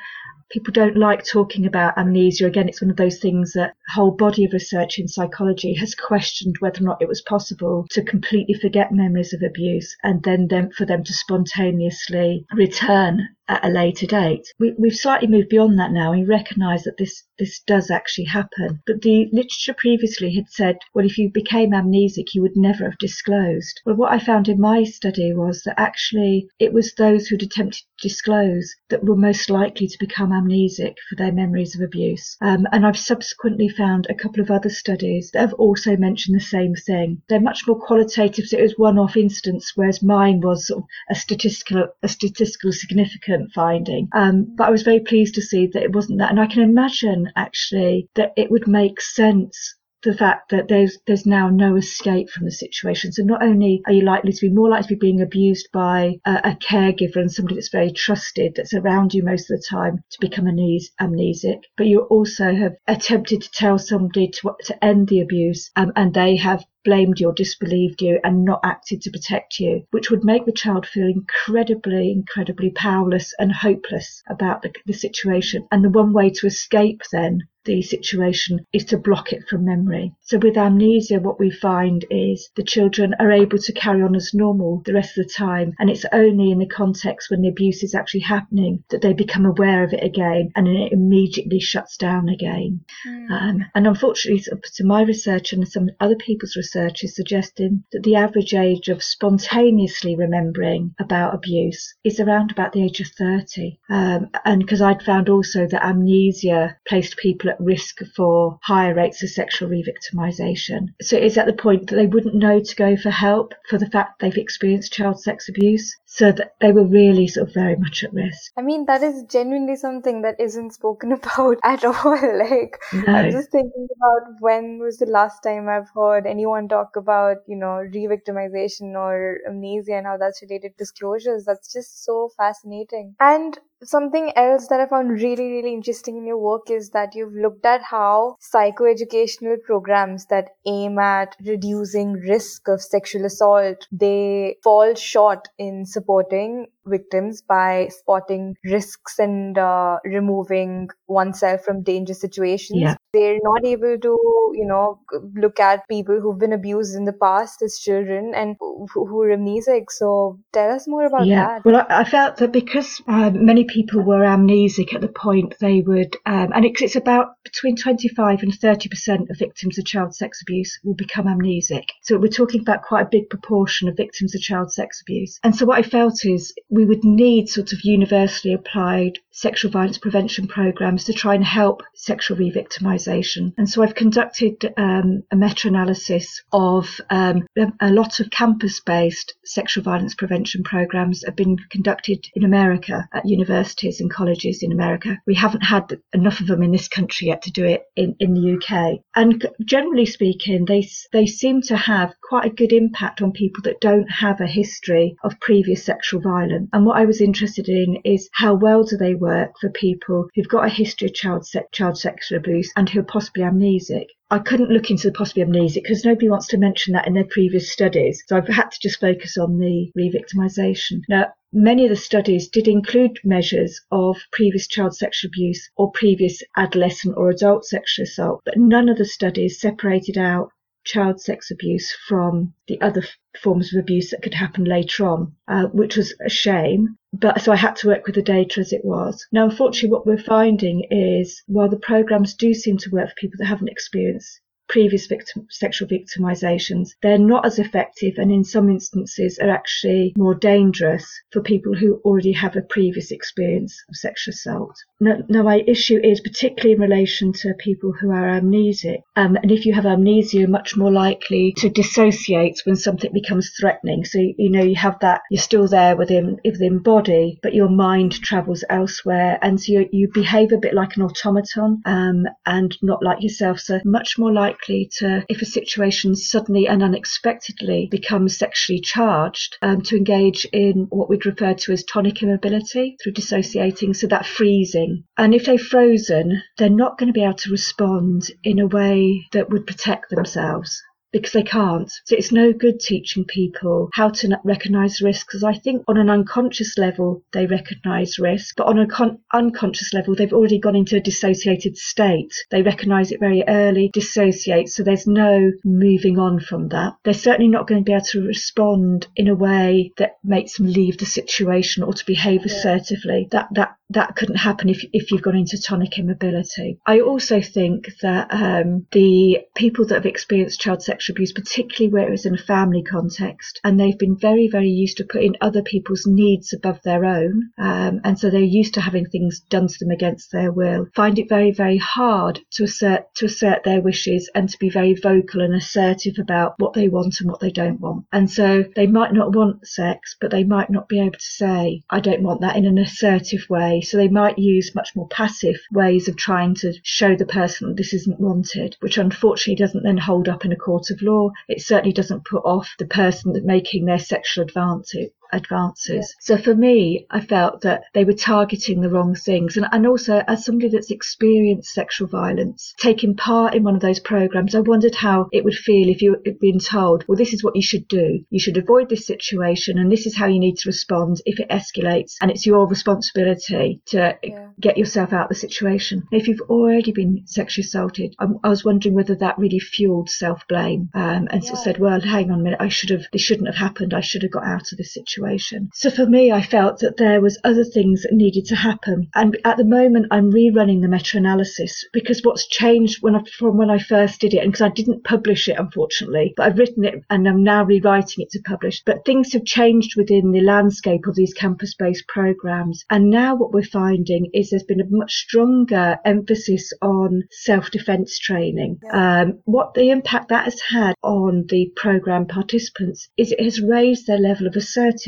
people 0.50 0.72
don't 0.72 0.98
like 0.98 1.26
talking 1.26 1.66
about 1.66 1.98
amnesia. 1.98 2.46
Again, 2.46 2.70
it's 2.70 2.82
one 2.82 2.92
of 2.92 2.98
those 2.98 3.20
things 3.20 3.54
that 3.54 3.72
a 3.90 3.92
whole 3.94 4.12
body 4.12 4.46
of 4.46 4.54
research 4.54 5.00
in 5.00 5.08
psychology 5.08 5.74
has 5.76 5.96
questioned 5.96 6.56
whether 6.60 6.82
or 6.82 6.86
not 6.86 7.02
it 7.02 7.08
was 7.08 7.22
possible 7.22 7.86
to 7.92 8.04
completely 8.04 8.54
forget 8.56 8.92
memories 8.92 9.34
of 9.34 9.42
abuse 9.42 9.96
and 10.04 10.24
then 10.24 10.48
them, 10.48 10.70
for 10.72 10.86
them 10.86 11.04
to 11.04 11.14
spontaneously 11.14 12.46
return 12.54 13.28
at 13.50 13.66
a 13.66 13.70
later 13.70 14.06
date. 14.06 14.48
We, 14.60 14.76
have 14.84 14.96
slightly 14.98 15.28
moved 15.28 15.50
beyond 15.50 15.80
that 15.80 15.92
now. 15.92 16.12
We 16.12 16.24
recognise 16.24 16.84
that 16.84 16.98
this 16.98 17.24
this 17.40 17.60
does 17.60 17.92
actually 17.92 18.26
happen. 18.26 18.82
But 18.88 19.04
the 19.04 19.30
literature 19.32 19.76
previously 19.78 20.34
had 20.34 20.50
said, 20.50 20.80
well, 20.96 21.06
if 21.06 21.20
you 21.20 21.30
became 21.30 21.70
amnesic, 21.70 22.34
you 22.34 22.42
would 22.42 22.58
never 22.58 22.86
have 22.86 22.98
disclosed. 22.98 23.80
Well, 23.86 23.96
what 23.96 24.12
I 24.12 24.18
found 24.18 24.50
in 24.50 24.60
my 24.60 24.84
study 24.84 25.34
was 25.34 25.62
that 25.64 25.80
actually 25.80 26.50
it 26.60 26.74
was 26.74 26.94
those 26.94 27.28
who'd 27.28 27.44
attempted 27.44 27.84
to 28.00 28.08
disclose 28.08 28.74
that 28.90 29.04
were 29.04 29.16
most 29.16 29.52
likely 29.52 29.88
to 29.88 30.00
become 30.00 30.32
amnesic 30.32 30.96
for 31.08 31.16
their 31.16 31.32
memories 31.32 31.76
of 31.76 31.82
abuse. 31.82 32.38
Um, 32.42 32.66
and 32.72 32.86
I've 32.86 32.98
subsequently 32.98 33.70
found 33.70 34.08
a 34.10 34.16
couple 34.16 34.42
of 34.42 34.50
other 34.50 34.70
studies 34.70 35.30
that 35.32 35.42
have 35.42 35.54
also 35.54 35.96
mentioned 35.96 36.36
the 36.36 36.44
same 36.44 36.74
thing. 36.74 37.22
They're 37.30 37.40
much 37.40 37.68
more 37.68 37.80
qualitative, 37.80 38.48
so 38.48 38.58
it 38.58 38.64
was 38.64 38.78
one-off 38.78 39.16
instance, 39.16 39.74
whereas 39.76 40.02
mine 40.02 40.42
was 40.42 40.68
sort 40.68 40.80
of 40.80 40.88
a 41.12 41.16
statistical 41.16 41.88
a 42.02 42.08
statistical 42.08 42.72
significance 42.72 43.37
finding. 43.54 44.10
Um, 44.14 44.56
but 44.56 44.68
I 44.68 44.72
was 44.72 44.84
very 44.84 45.00
pleased 45.00 45.36
to 45.36 45.42
see 45.42 45.68
that 45.68 45.84
it 45.84 45.94
wasn't 45.94 46.20
that. 46.20 46.32
And 46.32 46.40
I 46.40 46.48
can 46.48 46.64
imagine 46.64 47.32
actually 47.36 48.10
that 48.16 48.34
it 48.36 48.50
would 48.52 48.68
make 48.68 49.00
sense 49.02 49.76
the 50.04 50.14
fact 50.14 50.52
that 50.52 50.68
there's 50.68 50.98
there's 51.08 51.26
now 51.26 51.50
no 51.50 51.76
escape 51.76 52.30
from 52.30 52.46
the 52.46 52.52
situation. 52.52 53.12
So 53.12 53.24
not 53.24 53.44
only 53.44 53.82
are 53.86 53.94
you 53.94 54.04
likely 54.04 54.32
to 54.32 54.42
be 54.48 54.54
more 54.54 54.70
likely 54.70 54.88
to 54.88 54.96
be 54.96 55.08
being 55.08 55.22
abused 55.22 55.70
by 55.74 56.20
a, 56.26 56.52
a 56.52 56.56
caregiver 56.56 57.18
and 57.18 57.32
somebody 57.32 57.56
that's 57.56 57.70
very 57.70 57.92
trusted 57.92 58.54
that's 58.56 58.74
around 58.74 59.14
you 59.14 59.24
most 59.24 59.50
of 59.50 59.58
the 59.58 59.66
time 59.70 60.04
to 60.12 60.18
become 60.20 60.46
amnesic, 60.46 61.62
but 61.76 61.88
you 61.88 62.02
also 62.02 62.54
have 62.54 62.76
attempted 62.88 63.42
to 63.42 63.52
tell 63.52 63.80
somebody 63.80 64.28
to 64.28 64.56
to 64.66 64.86
end 64.86 65.08
the 65.08 65.22
abuse, 65.22 65.72
um, 65.76 65.92
and 65.96 66.14
they 66.14 66.36
have 66.36 66.64
blamed 66.88 67.20
you 67.20 67.28
or 67.28 67.34
disbelieved 67.34 68.02
you 68.02 68.18
and 68.24 68.46
not 68.46 68.62
acted 68.64 69.02
to 69.02 69.12
protect 69.12 69.60
you, 69.60 69.84
which 69.92 70.10
would 70.10 70.24
make 70.24 70.46
the 70.46 70.54
child 70.54 70.86
feel 70.86 71.06
incredibly, 71.06 72.12
incredibly 72.12 72.70
powerless 72.70 73.34
and 73.40 73.52
hopeless 73.52 74.24
about 74.30 74.62
the, 74.62 74.72
the 74.86 74.94
situation. 74.94 75.68
And 75.70 75.84
the 75.84 75.90
one 75.90 76.14
way 76.14 76.30
to 76.30 76.48
escape 76.48 77.02
then 77.12 77.42
the 77.68 77.82
situation 77.84 78.66
is 78.74 78.86
to 78.86 78.98
block 78.98 79.32
it 79.32 79.44
from 79.48 79.66
memory. 79.66 80.14
So 80.22 80.40
with 80.40 80.58
amnesia, 80.58 81.20
what 81.20 81.40
we 81.40 81.52
find 81.52 82.06
is 82.10 82.50
the 82.56 82.64
children 82.64 83.14
are 83.20 83.32
able 83.32 83.60
to 83.60 83.74
carry 83.74 84.02
on 84.02 84.16
as 84.16 84.34
normal 84.34 84.82
the 84.86 84.94
rest 84.94 85.18
of 85.18 85.28
the 85.28 85.34
time. 85.34 85.74
And 85.78 85.90
it's 85.90 86.06
only 86.12 86.50
in 86.52 86.60
the 86.60 86.66
context 86.66 87.30
when 87.30 87.42
the 87.42 87.50
abuse 87.50 87.84
is 87.84 87.94
actually 87.94 88.22
happening 88.22 88.84
that 88.90 89.02
they 89.02 89.14
become 89.14 89.46
aware 89.46 89.84
of 89.84 89.94
it 89.94 90.04
again 90.04 90.52
and 90.56 90.68
it 90.68 90.92
immediately 90.92 91.60
shuts 91.60 91.98
down 91.98 92.30
again. 92.30 92.80
Mm. 93.06 93.32
Um, 93.32 93.66
and 93.76 93.86
unfortunately, 93.86 94.44
to 94.76 94.84
my 94.86 95.02
research 95.02 95.54
and 95.54 95.68
some 95.68 95.90
other 96.00 96.16
people's 96.16 96.56
research 96.56 97.04
is 97.04 97.16
suggesting 97.16 97.84
that 97.92 98.04
the 98.04 98.16
average 98.16 98.54
age 98.54 98.88
of 98.88 99.04
spontaneously 99.04 100.16
remembering 100.16 100.96
about 101.00 101.36
abuse 101.36 101.96
is 102.04 102.20
around 102.20 102.52
about 102.52 102.72
the 102.72 102.84
age 102.84 103.02
of 103.02 103.08
30. 103.08 103.80
Um, 103.90 104.30
and 104.46 104.62
because 104.62 104.82
I'd 104.82 105.04
found 105.04 105.28
also 105.28 105.68
that 105.68 105.86
amnesia 105.86 106.78
placed 106.88 107.18
people 107.18 107.50
at 107.50 107.57
at 107.58 107.66
risk 107.66 108.00
for 108.16 108.60
higher 108.64 108.94
rates 108.94 109.24
of 109.24 109.30
sexual 109.30 109.70
revictimization. 109.70 110.90
So 111.02 111.18
it's 111.18 111.38
at 111.38 111.46
the 111.46 111.54
point 111.54 111.90
that 111.90 111.96
they 111.96 112.08
wouldn't 112.08 112.36
know 112.36 112.60
to 112.60 112.76
go 112.76 112.96
for 112.96 113.10
help 113.10 113.54
for 113.70 113.78
the 113.78 113.90
fact 113.90 114.20
they've 114.20 114.38
experienced 114.38 114.94
child 114.94 115.20
sex 115.20 115.50
abuse. 115.50 115.96
So 116.10 116.32
that 116.32 116.54
they 116.62 116.72
were 116.72 116.86
really 116.86 117.28
sort 117.28 117.50
of 117.50 117.54
very 117.54 117.76
much 117.76 118.04
at 118.04 118.14
risk. 118.14 118.54
I 118.58 118.62
mean, 118.62 118.86
that 118.86 119.04
is 119.04 119.24
genuinely 119.24 119.76
something 119.76 120.22
that 120.22 120.40
isn't 120.40 120.72
spoken 120.72 121.12
about 121.20 121.58
at 121.64 121.84
all. 121.84 121.94
like, 122.40 122.78
no. 122.94 123.14
I'm 123.14 123.32
just 123.32 123.52
thinking 123.52 123.88
about 123.98 124.36
when 124.40 124.80
was 124.80 124.98
the 124.98 125.06
last 125.06 125.44
time 125.44 125.68
I've 125.68 125.90
heard 125.94 126.26
anyone 126.26 126.70
talk 126.70 126.96
about, 126.96 127.38
you 127.46 127.58
know, 127.58 127.84
revictimization 127.94 128.96
or 128.96 129.40
amnesia 129.48 129.96
and 129.96 130.08
how 130.08 130.18
that's 130.18 130.42
related 130.42 130.72
to 130.72 130.78
disclosures. 130.78 131.44
That's 131.46 131.72
just 131.72 132.06
so 132.06 132.30
fascinating. 132.38 133.16
And 133.20 133.60
something 133.84 134.32
else 134.36 134.68
that 134.68 134.80
I 134.80 134.88
found 134.88 135.12
really, 135.12 135.52
really 135.52 135.74
interesting 135.74 136.18
in 136.18 136.26
your 136.26 136.38
work 136.38 136.70
is 136.70 136.90
that 136.92 137.16
you've 137.16 137.34
looked 137.34 137.66
at 137.66 137.82
how 137.84 138.38
psychoeducational 138.54 139.62
programs 139.64 140.26
that 140.28 140.50
aim 140.66 140.98
at 141.00 141.36
reducing 141.46 142.14
risk 142.14 142.68
of 142.68 142.82
sexual 142.82 143.26
assault, 143.26 143.88
they 143.92 144.58
fall 144.64 144.96
short 144.96 145.48
in 145.58 145.86
supporting 145.98 146.68
victims 146.86 147.42
by 147.42 147.90
spotting 147.90 148.56
risks 148.64 149.20
and 149.20 149.58
uh, 149.58 149.98
removing 150.06 150.90
oneself 151.08 151.64
from 151.64 151.84
dangerous 151.84 152.22
situations. 152.22 152.82
Yeah. 152.82 152.96
They're 153.14 153.40
not 153.42 153.66
able 153.66 153.98
to, 153.98 154.14
you 154.54 154.66
know, 154.68 155.00
look 155.36 155.60
at 155.60 155.88
people 155.90 156.20
who've 156.22 156.38
been 156.38 156.54
abused 156.54 156.96
in 156.96 157.06
the 157.06 157.14
past 157.14 157.62
as 157.62 157.80
children 157.80 158.34
and 158.36 158.56
who, 158.60 158.88
who 158.94 159.22
are 159.22 159.36
amnesic. 159.36 159.86
So 159.90 160.40
tell 160.54 160.72
us 160.72 160.88
more 160.88 161.06
about 161.06 161.26
yeah. 161.26 161.48
that. 161.48 161.66
Well, 161.66 161.86
I, 161.90 162.02
I 162.02 162.04
felt 162.04 162.38
that 162.38 162.52
because 162.52 163.02
uh, 163.08 163.32
many 163.32 163.64
people 163.64 164.02
were 164.02 164.22
amnesic 164.22 164.94
at 164.94 165.02
the 165.02 165.08
point 165.08 165.56
they 165.60 165.82
would, 165.82 166.16
um, 166.26 166.52
and 166.54 166.66
it's, 166.66 166.82
it's 166.82 166.96
about 166.96 167.30
between 167.44 167.76
25 167.76 168.44
and 168.44 168.52
30% 168.52 169.30
of 169.30 169.40
victims 169.40 169.78
of 169.78 169.86
child 169.86 170.16
sex 170.16 170.42
abuse 170.42 170.80
will 170.84 170.96
become 170.96 171.26
amnesic. 171.26 171.86
So 172.04 172.18
we're 172.18 172.28
talking 172.28 172.62
about 172.62 172.84
quite 172.84 173.08
a 173.08 173.10
big 173.10 173.30
proportion 173.30 173.88
of 173.88 173.98
victims 173.98 174.36
of 174.36 174.42
child 174.42 174.72
sex 174.72 175.02
abuse. 175.02 175.40
And 175.44 175.56
so 175.56 175.66
what 175.66 175.80
I 175.80 175.87
felt 175.90 176.26
is 176.26 176.54
we 176.70 176.86
would 176.86 177.04
need 177.04 177.50
sort 177.50 177.74
of 177.74 177.80
universally 177.84 178.54
applied 178.54 179.20
sexual 179.32 179.70
violence 179.70 179.98
prevention 179.98 180.48
programs 180.48 181.04
to 181.04 181.14
try 181.14 181.36
and 181.36 181.44
help 181.44 181.84
sexual 181.94 182.38
re-victimization. 182.38 183.54
And 183.58 183.70
so 183.70 183.84
I've 183.84 183.94
conducted 183.94 184.74
um, 184.78 185.24
a 185.32 185.36
meta-analysis 185.36 186.42
of 186.52 187.00
um, 187.12 187.46
a 187.80 187.92
lot 187.92 188.20
of 188.20 188.32
campus-based 188.32 189.36
sexual 189.46 189.84
violence 189.84 190.16
prevention 190.16 190.64
programs 190.64 191.24
have 191.24 191.36
been 191.36 191.58
conducted 191.70 192.26
in 192.34 192.44
America 192.44 193.08
at 193.14 193.28
universities 193.28 194.02
and 194.02 194.12
colleges 194.12 194.64
in 194.64 194.72
America. 194.72 195.20
We 195.28 195.36
haven't 195.36 195.62
had 195.62 196.00
enough 196.14 196.40
of 196.40 196.48
them 196.48 196.64
in 196.64 196.72
this 196.72 196.88
country 196.88 197.28
yet 197.28 197.44
to 197.44 197.52
do 197.52 197.64
it 197.64 197.84
in, 197.96 198.16
in 198.20 198.34
the 198.34 198.58
UK. 198.58 199.02
And 199.16 199.48
generally 199.64 200.06
speaking, 200.06 200.66
they 200.66 200.88
they 201.14 201.28
seem 201.28 201.62
to 201.64 201.78
have 201.78 202.14
quite 202.28 202.46
a 202.46 202.50
good 202.50 202.74
impact 202.74 203.22
on 203.22 203.32
people 203.32 203.62
that 203.64 203.80
don't 203.80 204.10
have 204.12 204.42
a 204.42 204.48
history 204.48 205.16
of 205.24 205.40
previous 205.40 205.84
sexual 205.84 206.20
violence. 206.20 206.70
And 206.74 206.86
what 206.86 206.98
I 206.98 207.06
was 207.06 207.22
interested 207.22 207.70
in 207.70 208.02
is 208.04 208.30
how 208.34 208.54
well 208.54 208.84
do 208.84 208.98
they 208.98 209.16
work 209.16 209.52
for 209.62 209.70
people 209.70 210.28
who've 210.36 210.48
got 210.48 210.66
a 210.66 210.70
history 210.70 211.08
of 211.08 211.14
child 211.14 211.46
se- 211.46 211.68
child 211.72 211.98
sexual 211.98 212.38
abuse 212.38 212.72
and 212.76 212.90
who 212.90 213.00
are 213.00 213.04
possibly 213.04 213.44
amnesic. 213.44 214.08
I 214.30 214.40
couldn't 214.40 214.72
look 214.72 214.92
into 214.92 215.08
the 215.08 215.18
possibly 215.18 215.46
amnesic 215.46 215.84
because 215.84 216.04
nobody 216.04 216.28
wants 216.28 216.48
to 216.48 216.58
mention 216.58 216.94
that 216.94 217.08
in 217.08 217.14
their 217.14 217.24
previous 217.24 217.72
studies. 217.72 218.22
So 218.28 218.36
I've 218.36 218.48
had 218.50 218.72
to 218.72 218.80
just 218.82 219.00
focus 219.00 219.38
on 219.38 219.58
the 219.60 219.90
re-victimization. 219.96 221.04
Now, 221.08 221.28
many 221.54 221.86
of 221.86 221.90
the 221.90 221.96
studies 221.96 222.50
did 222.50 222.68
include 222.68 223.20
measures 223.24 223.80
of 223.90 224.18
previous 224.34 224.68
child 224.68 224.98
sexual 224.98 225.30
abuse 225.30 225.70
or 225.78 225.92
previous 225.92 226.44
adolescent 226.58 227.16
or 227.16 227.30
adult 227.30 227.64
sexual 227.64 228.04
assault, 228.04 228.42
but 228.44 228.58
none 228.58 228.90
of 228.90 228.98
the 228.98 229.06
studies 229.06 229.62
separated 229.62 230.18
out 230.18 230.52
child 230.88 231.22
sex 231.22 231.52
abuse 231.52 231.96
from 232.08 232.54
the 232.68 232.80
other 232.82 233.04
forms 233.42 233.74
of 233.74 233.80
abuse 233.80 234.10
that 234.10 234.22
could 234.22 234.34
happen 234.34 234.64
later 234.64 235.06
on, 235.06 235.34
uh, 235.48 235.66
which 235.66 235.98
was 235.98 236.16
a 236.26 236.30
shame. 236.30 236.98
But 237.14 237.42
so 237.42 237.52
I 237.52 237.58
had 237.58 237.76
to 237.78 237.88
work 237.88 238.06
with 238.06 238.16
the 238.16 238.22
data 238.22 238.62
as 238.62 238.74
it 238.74 238.86
was. 238.86 239.28
Now, 239.32 239.46
unfortunately, 239.46 239.90
what 239.90 240.08
we're 240.08 240.18
finding 240.18 240.88
is 240.90 241.44
while 241.48 241.70
the 241.70 241.78
programs 241.78 242.34
do 242.34 242.54
seem 242.54 242.78
to 242.80 242.90
work 242.90 243.10
for 243.10 243.16
people 243.16 243.38
that 243.40 243.46
haven't 243.46 243.70
experienced 243.70 244.40
previous 244.68 245.08
victim, 245.08 245.48
sexual 245.50 245.88
victimizations, 245.88 246.90
they're 247.02 247.18
not 247.18 247.46
as 247.46 247.60
effective 247.60 248.14
and 248.18 248.32
in 248.32 248.44
some 248.44 248.70
instances 248.70 249.40
are 249.40 249.50
actually 249.50 250.14
more 250.18 250.36
dangerous 250.36 251.06
for 251.32 251.42
people 251.42 251.74
who 251.76 252.02
already 252.04 252.32
have 252.32 252.56
a 252.56 252.62
previous 252.62 253.12
experience 253.12 253.84
of 253.90 253.96
sexual 253.96 254.32
assault. 254.32 254.76
Now, 255.00 255.18
now 255.30 255.44
my 255.44 255.64
issue 255.68 256.00
is 256.04 256.22
particularly 256.22 256.74
in 256.74 256.82
relation 256.82 257.34
to 257.34 257.54
people 257.60 257.94
who 257.94 258.12
are 258.12 258.40
amnesic. 258.40 259.02
Um, 259.16 259.36
and 259.36 259.52
if 259.52 259.66
you 259.66 259.74
have 259.74 259.86
amnesia, 259.86 260.40
you're 260.40 260.48
much 260.48 260.76
more 260.76 260.92
likely 260.92 261.54
to 261.58 261.70
dissociate 261.70 262.62
when 262.66 262.76
something 262.76 263.12
becomes 263.14 263.52
threatening. 263.60 264.06
So, 264.06 264.20
you 264.20 264.50
know, 264.50 264.64
you 264.64 264.76
have 264.76 265.00
that, 265.00 265.22
you're 265.30 265.42
still 265.42 265.68
there 265.68 265.96
within, 265.96 266.40
within 266.44 266.80
body, 266.80 267.40
but 267.42 267.54
your 267.54 267.70
mind 267.70 268.14
travels 268.22 268.64
elsewhere. 268.70 269.40
And 269.42 269.60
so 269.62 269.72
you, 269.74 269.90
you 269.92 270.10
behave 270.14 270.52
a 270.52 270.58
bit 270.58 270.74
like 270.74 270.98
an 270.98 271.04
automaton 271.04 271.82
um, 271.86 272.26
and 272.46 272.78
not 272.82 273.04
like 273.04 273.22
yourself. 273.22 273.60
So 273.60 273.80
much 273.86 274.18
more 274.18 274.34
like 274.34 274.57
likely 274.58 274.90
to, 274.98 275.26
if 275.30 275.42
a 275.42 275.46
situation 275.46 276.16
suddenly 276.16 276.68
and 276.68 276.84
unexpectedly 276.84 277.88
becomes 277.90 278.38
sexually 278.38 278.80
charged, 278.80 279.58
um, 279.62 279.82
to 279.82 279.98
engage 279.98 280.46
in 280.52 280.88
what 280.90 281.10
we'd 281.10 281.26
refer 281.26 281.54
to 281.54 281.74
as 281.74 281.84
tonic 281.84 282.22
immobility 282.24 282.98
through 283.02 283.12
dissociating, 283.12 283.94
so 283.94 284.08
that 284.08 284.26
freezing. 284.26 285.04
And 285.18 285.34
if 285.34 285.46
they've 285.46 285.62
frozen, 285.62 286.42
they're 286.58 286.70
not 286.70 286.98
going 286.98 287.08
to 287.08 287.14
be 287.14 287.24
able 287.24 287.36
to 287.36 287.52
respond 287.52 288.32
in 288.44 288.60
a 288.60 288.68
way 288.68 289.26
that 289.32 289.50
would 289.50 289.68
protect 289.68 290.10
themselves 290.10 290.82
because 291.12 291.32
they 291.32 291.44
can't. 291.44 291.90
So 292.06 292.16
it's 292.16 292.32
no 292.32 292.54
good 292.54 292.80
teaching 292.80 293.26
people 293.26 293.90
how 293.94 294.10
to 294.10 294.38
recognize 294.44 295.02
risk 295.02 295.28
because 295.28 295.44
I 295.44 295.54
think 295.54 295.84
on 295.88 295.98
an 295.98 296.10
unconscious 296.10 296.78
level 296.78 297.24
they 297.34 297.46
recognize 297.46 298.20
risk, 298.20 298.56
but 298.58 298.68
on 298.68 298.80
an 298.80 298.90
con- 298.90 299.20
unconscious 299.34 299.94
level 299.94 300.16
they've 300.16 300.34
already 300.34 300.60
gone 300.60 300.76
into 300.76 300.98
a 300.98 301.02
dissociated 301.02 301.78
state. 301.78 302.34
They 302.52 302.62
recognize 302.62 303.12
it 303.12 303.20
very 303.20 303.44
early, 303.48 303.90
dissociate, 303.94 304.70
so 304.70 304.84
there's 304.84 305.08
no 305.08 305.52
moving 305.64 306.20
on 306.20 306.40
from 306.40 306.70
that. 306.70 306.96
They're 307.04 307.14
certainly 307.14 307.50
not 307.50 307.68
going 307.68 307.82
to 307.82 307.86
be 307.86 307.94
able 307.94 308.06
to 308.06 308.28
respond 308.28 309.08
in 309.16 309.28
a 309.28 309.36
way 309.36 309.92
that 309.98 310.18
makes 310.24 310.58
them 310.58 310.68
leave 310.68 310.98
the 310.98 311.06
situation 311.06 311.84
or 311.84 311.94
to 311.94 312.06
behave 312.06 312.42
yeah. 312.46 312.54
assertively. 312.54 313.28
That 313.32 313.48
that 313.52 313.77
that 313.90 314.16
couldn't 314.16 314.36
happen 314.36 314.68
if, 314.70 314.84
if 314.92 315.12
you've 315.12 315.22
gone 315.22 315.38
into 315.38 315.62
tonic 315.62 315.98
immobility. 315.98 316.78
I 316.86 317.00
also 317.00 317.42
think 317.42 317.90
that 318.02 318.28
um, 318.32 318.86
the 318.92 319.40
people 319.56 319.86
that 319.86 319.96
have 319.96 320.06
experienced 320.06 320.60
child 320.60 320.84
sexual 320.84 321.14
abuse, 321.14 321.32
particularly 321.32 321.94
where 321.94 322.08
it 322.08 322.12
was 322.12 322.26
in 322.26 322.36
a 322.36 322.38
family 322.38 322.84
context, 322.84 323.62
and 323.64 323.80
they've 323.80 323.98
been 323.98 324.18
very, 324.18 324.50
very 324.50 324.70
used 324.70 324.98
to 324.98 325.06
putting 325.06 325.36
other 325.40 325.62
people's 325.62 326.06
needs 326.06 326.54
above 326.54 326.82
their 326.84 327.06
own, 327.06 327.50
um, 327.58 328.02
and 328.04 328.20
so 328.20 328.30
they're 328.30 328.42
used 328.42 328.74
to 328.74 328.82
having 328.82 329.06
things 329.06 329.40
done 329.50 329.68
to 329.68 329.80
them 329.80 329.92
against 329.92 330.32
their 330.32 330.52
will, 330.52 330.88
find 330.94 331.18
it 331.18 331.30
very, 331.30 331.52
very 331.52 331.78
hard 331.78 332.42
to 332.52 332.64
assert 332.66 333.06
to 333.16 333.26
assert 333.26 333.64
their 333.64 333.82
wishes 333.82 334.30
and 334.36 334.50
to 334.50 334.58
be 334.60 334.70
very 334.70 334.96
vocal 334.96 335.42
and 335.42 335.56
assertive 335.56 336.16
about 336.20 336.56
what 336.58 336.74
they 336.74 336.90
want 336.90 337.22
and 337.22 337.30
what 337.30 337.40
they 337.40 337.52
don't 337.52 337.80
want. 337.80 338.06
And 338.12 338.30
so 338.30 338.66
they 338.76 338.88
might 338.88 339.14
not 339.14 339.34
want 339.34 339.66
sex, 339.66 340.16
but 340.20 340.32
they 340.32 340.44
might 340.44 340.70
not 340.70 340.90
be 340.90 341.00
able 341.00 341.12
to 341.12 341.20
say, 341.20 341.84
"I 341.90 342.02
don't 342.02 342.24
want 342.24 342.42
that" 342.42 342.58
in 342.58 342.66
an 342.66 342.78
assertive 342.78 343.46
way 343.50 343.77
so 343.82 343.98
they 343.98 344.08
might 344.08 344.38
use 344.38 344.76
much 344.76 344.96
more 344.96 345.08
passive 345.08 345.60
ways 345.72 346.08
of 346.08 346.16
trying 346.16 346.56
to 346.56 346.74
show 346.84 347.16
the 347.16 347.26
person 347.26 347.76
this 347.76 347.94
isn't 347.94 348.20
wanted, 348.20 348.76
which 348.80 348.98
unfortunately 348.98 349.56
doesn't 349.56 349.84
then 349.84 349.98
hold 349.98 350.28
up 350.28 350.46
in 350.46 350.52
a 350.52 350.56
court 350.56 350.90
of 350.90 351.02
law. 351.02 351.30
It 351.48 351.62
certainly 351.62 351.94
doesn't 351.94 352.26
put 352.26 352.44
off 352.44 352.76
the 352.80 352.86
person 352.86 353.34
making 353.44 353.86
their 353.86 354.00
sexual 354.00 354.44
advances 354.44 355.10
advances. 355.32 356.16
So 356.20 356.38
for 356.38 356.56
me, 356.56 357.06
I 357.10 357.22
felt 357.22 357.62
that 357.62 357.84
they 357.94 358.04
were 358.04 358.14
targeting 358.14 358.82
the 358.82 358.90
wrong 358.90 359.16
things. 359.16 359.58
And, 359.58 359.68
and 359.72 359.88
also, 359.88 360.24
as 360.28 360.46
somebody 360.46 360.70
that's 360.70 360.92
experienced 360.92 361.74
sexual 361.74 362.08
violence, 362.08 362.74
taking 362.80 363.16
part 363.16 363.54
in 363.54 363.64
one 363.64 363.76
of 363.76 363.82
those 363.82 364.00
programs, 364.00 364.56
I 364.56 364.60
wondered 364.60 364.96
how 364.96 365.28
it 365.32 365.44
would 365.44 365.54
feel 365.54 365.90
if 365.90 366.02
you 366.02 366.18
had 366.26 366.40
been 366.40 366.60
told, 366.60 367.06
well, 367.08 367.18
this 367.18 367.34
is 367.34 367.44
what 367.44 367.56
you 367.56 367.62
should 367.62 367.88
do. 367.88 368.24
You 368.30 368.40
should 368.40 368.58
avoid 368.58 368.90
this 368.90 369.06
situation, 369.06 369.78
and 369.78 369.92
this 369.92 370.06
is 370.06 370.16
how 370.16 370.28
you 370.28 370.40
need 370.40 370.58
to 370.58 370.70
respond 370.70 371.22
if 371.26 371.40
it 371.40 371.50
escalates. 371.50 372.16
And 372.22 372.32
it's 372.32 372.46
your 372.46 372.68
responsibility 372.68 373.82
to 373.88 374.18
yeah. 374.24 374.50
get 374.60 374.78
yourself 374.78 375.14
out 375.14 375.24
of 375.24 375.30
the 375.30 375.36
situation. 375.36 376.08
If 376.12 376.28
you've 376.28 376.42
already 376.42 376.92
been 376.92 377.24
sexually 377.26 377.66
assaulted, 377.66 378.16
I, 378.20 378.26
I 378.44 378.50
was 378.50 378.66
wondering 378.66 378.96
whether 378.96 379.16
that 379.16 379.38
really 379.38 379.60
fueled 379.60 380.10
self 380.10 380.48
blame 380.48 380.90
um, 380.94 381.28
and 381.32 381.44
yeah. 381.44 381.48
sort 381.50 381.60
of 381.60 381.64
said, 381.64 381.80
well, 381.80 382.02
hang 382.02 382.32
on 382.32 382.40
a 382.40 382.44
minute, 382.44 382.62
I 382.62 382.70
should 382.70 382.90
have, 382.90 383.06
this 383.12 383.22
shouldn't 383.22 383.48
have 383.48 383.56
happened. 383.56 383.94
I 383.94 384.02
should 384.02 384.24
have 384.24 384.32
got 384.32 384.46
out 384.46 384.72
of 384.72 384.78
this 384.78 384.94
situation 384.94 385.17
situation. 385.18 385.70
So 385.74 385.90
for 385.90 386.06
me, 386.06 386.32
I 386.32 386.42
felt 386.42 386.80
that 386.80 386.98
there 386.98 387.22
was 387.22 387.40
other 387.44 387.64
things 387.64 388.04
that 388.04 388.14
needed 388.14 388.46
to 388.46 388.56
happen. 388.56 389.10
And 389.16 389.38
at 389.46 389.58
the 389.58 389.66
moment, 389.66 390.08
I'm 390.12 390.32
rerunning 390.32 390.82
the 390.82 390.88
meta-analysis 390.88 391.86
because 391.94 392.22
what's 392.24 392.48
changed 392.48 393.02
when 393.02 393.16
I, 393.16 393.22
from 393.38 393.58
when 393.58 393.70
I 393.70 393.80
first 393.80 394.22
did 394.22 394.34
it, 394.34 394.44
and 394.44 394.52
because 394.52 394.66
I 394.66 394.70
didn't 394.70 395.04
publish 395.04 395.48
it, 395.48 395.58
unfortunately, 395.60 396.34
but 396.36 396.46
I've 396.46 396.58
written 396.58 396.86
it 396.86 397.04
and 397.10 397.28
I'm 397.28 397.44
now 397.44 397.64
rewriting 397.64 398.24
it 398.24 398.30
to 398.32 398.42
publish. 398.42 398.84
But 398.86 399.06
things 399.06 399.34
have 399.34 399.46
changed 399.46 399.98
within 399.98 400.32
the 400.32 400.42
landscape 400.42 401.08
of 401.08 401.16
these 401.16 401.34
campus-based 401.34 402.08
programs. 402.08 402.86
And 402.90 403.10
now 403.10 403.36
what 403.36 403.54
we're 403.54 403.64
finding 403.64 404.30
is 404.34 404.50
there's 404.50 404.64
been 404.64 404.82
a 404.82 404.90
much 404.90 405.14
stronger 405.14 405.98
emphasis 406.06 406.72
on 406.82 407.24
self-defense 407.32 408.20
training. 408.20 408.80
Um, 408.92 409.40
what 409.46 409.74
the 409.74 409.90
impact 409.90 410.30
that 410.30 410.46
has 410.46 410.60
had 410.62 410.96
on 411.04 411.46
the 411.50 411.72
program 411.76 412.28
participants 412.28 413.10
is 413.18 413.32
it 413.32 413.44
has 413.44 413.62
raised 413.62 414.08
their 414.08 414.20
level 414.20 414.48
of 414.48 414.56
assertiveness 414.56 415.07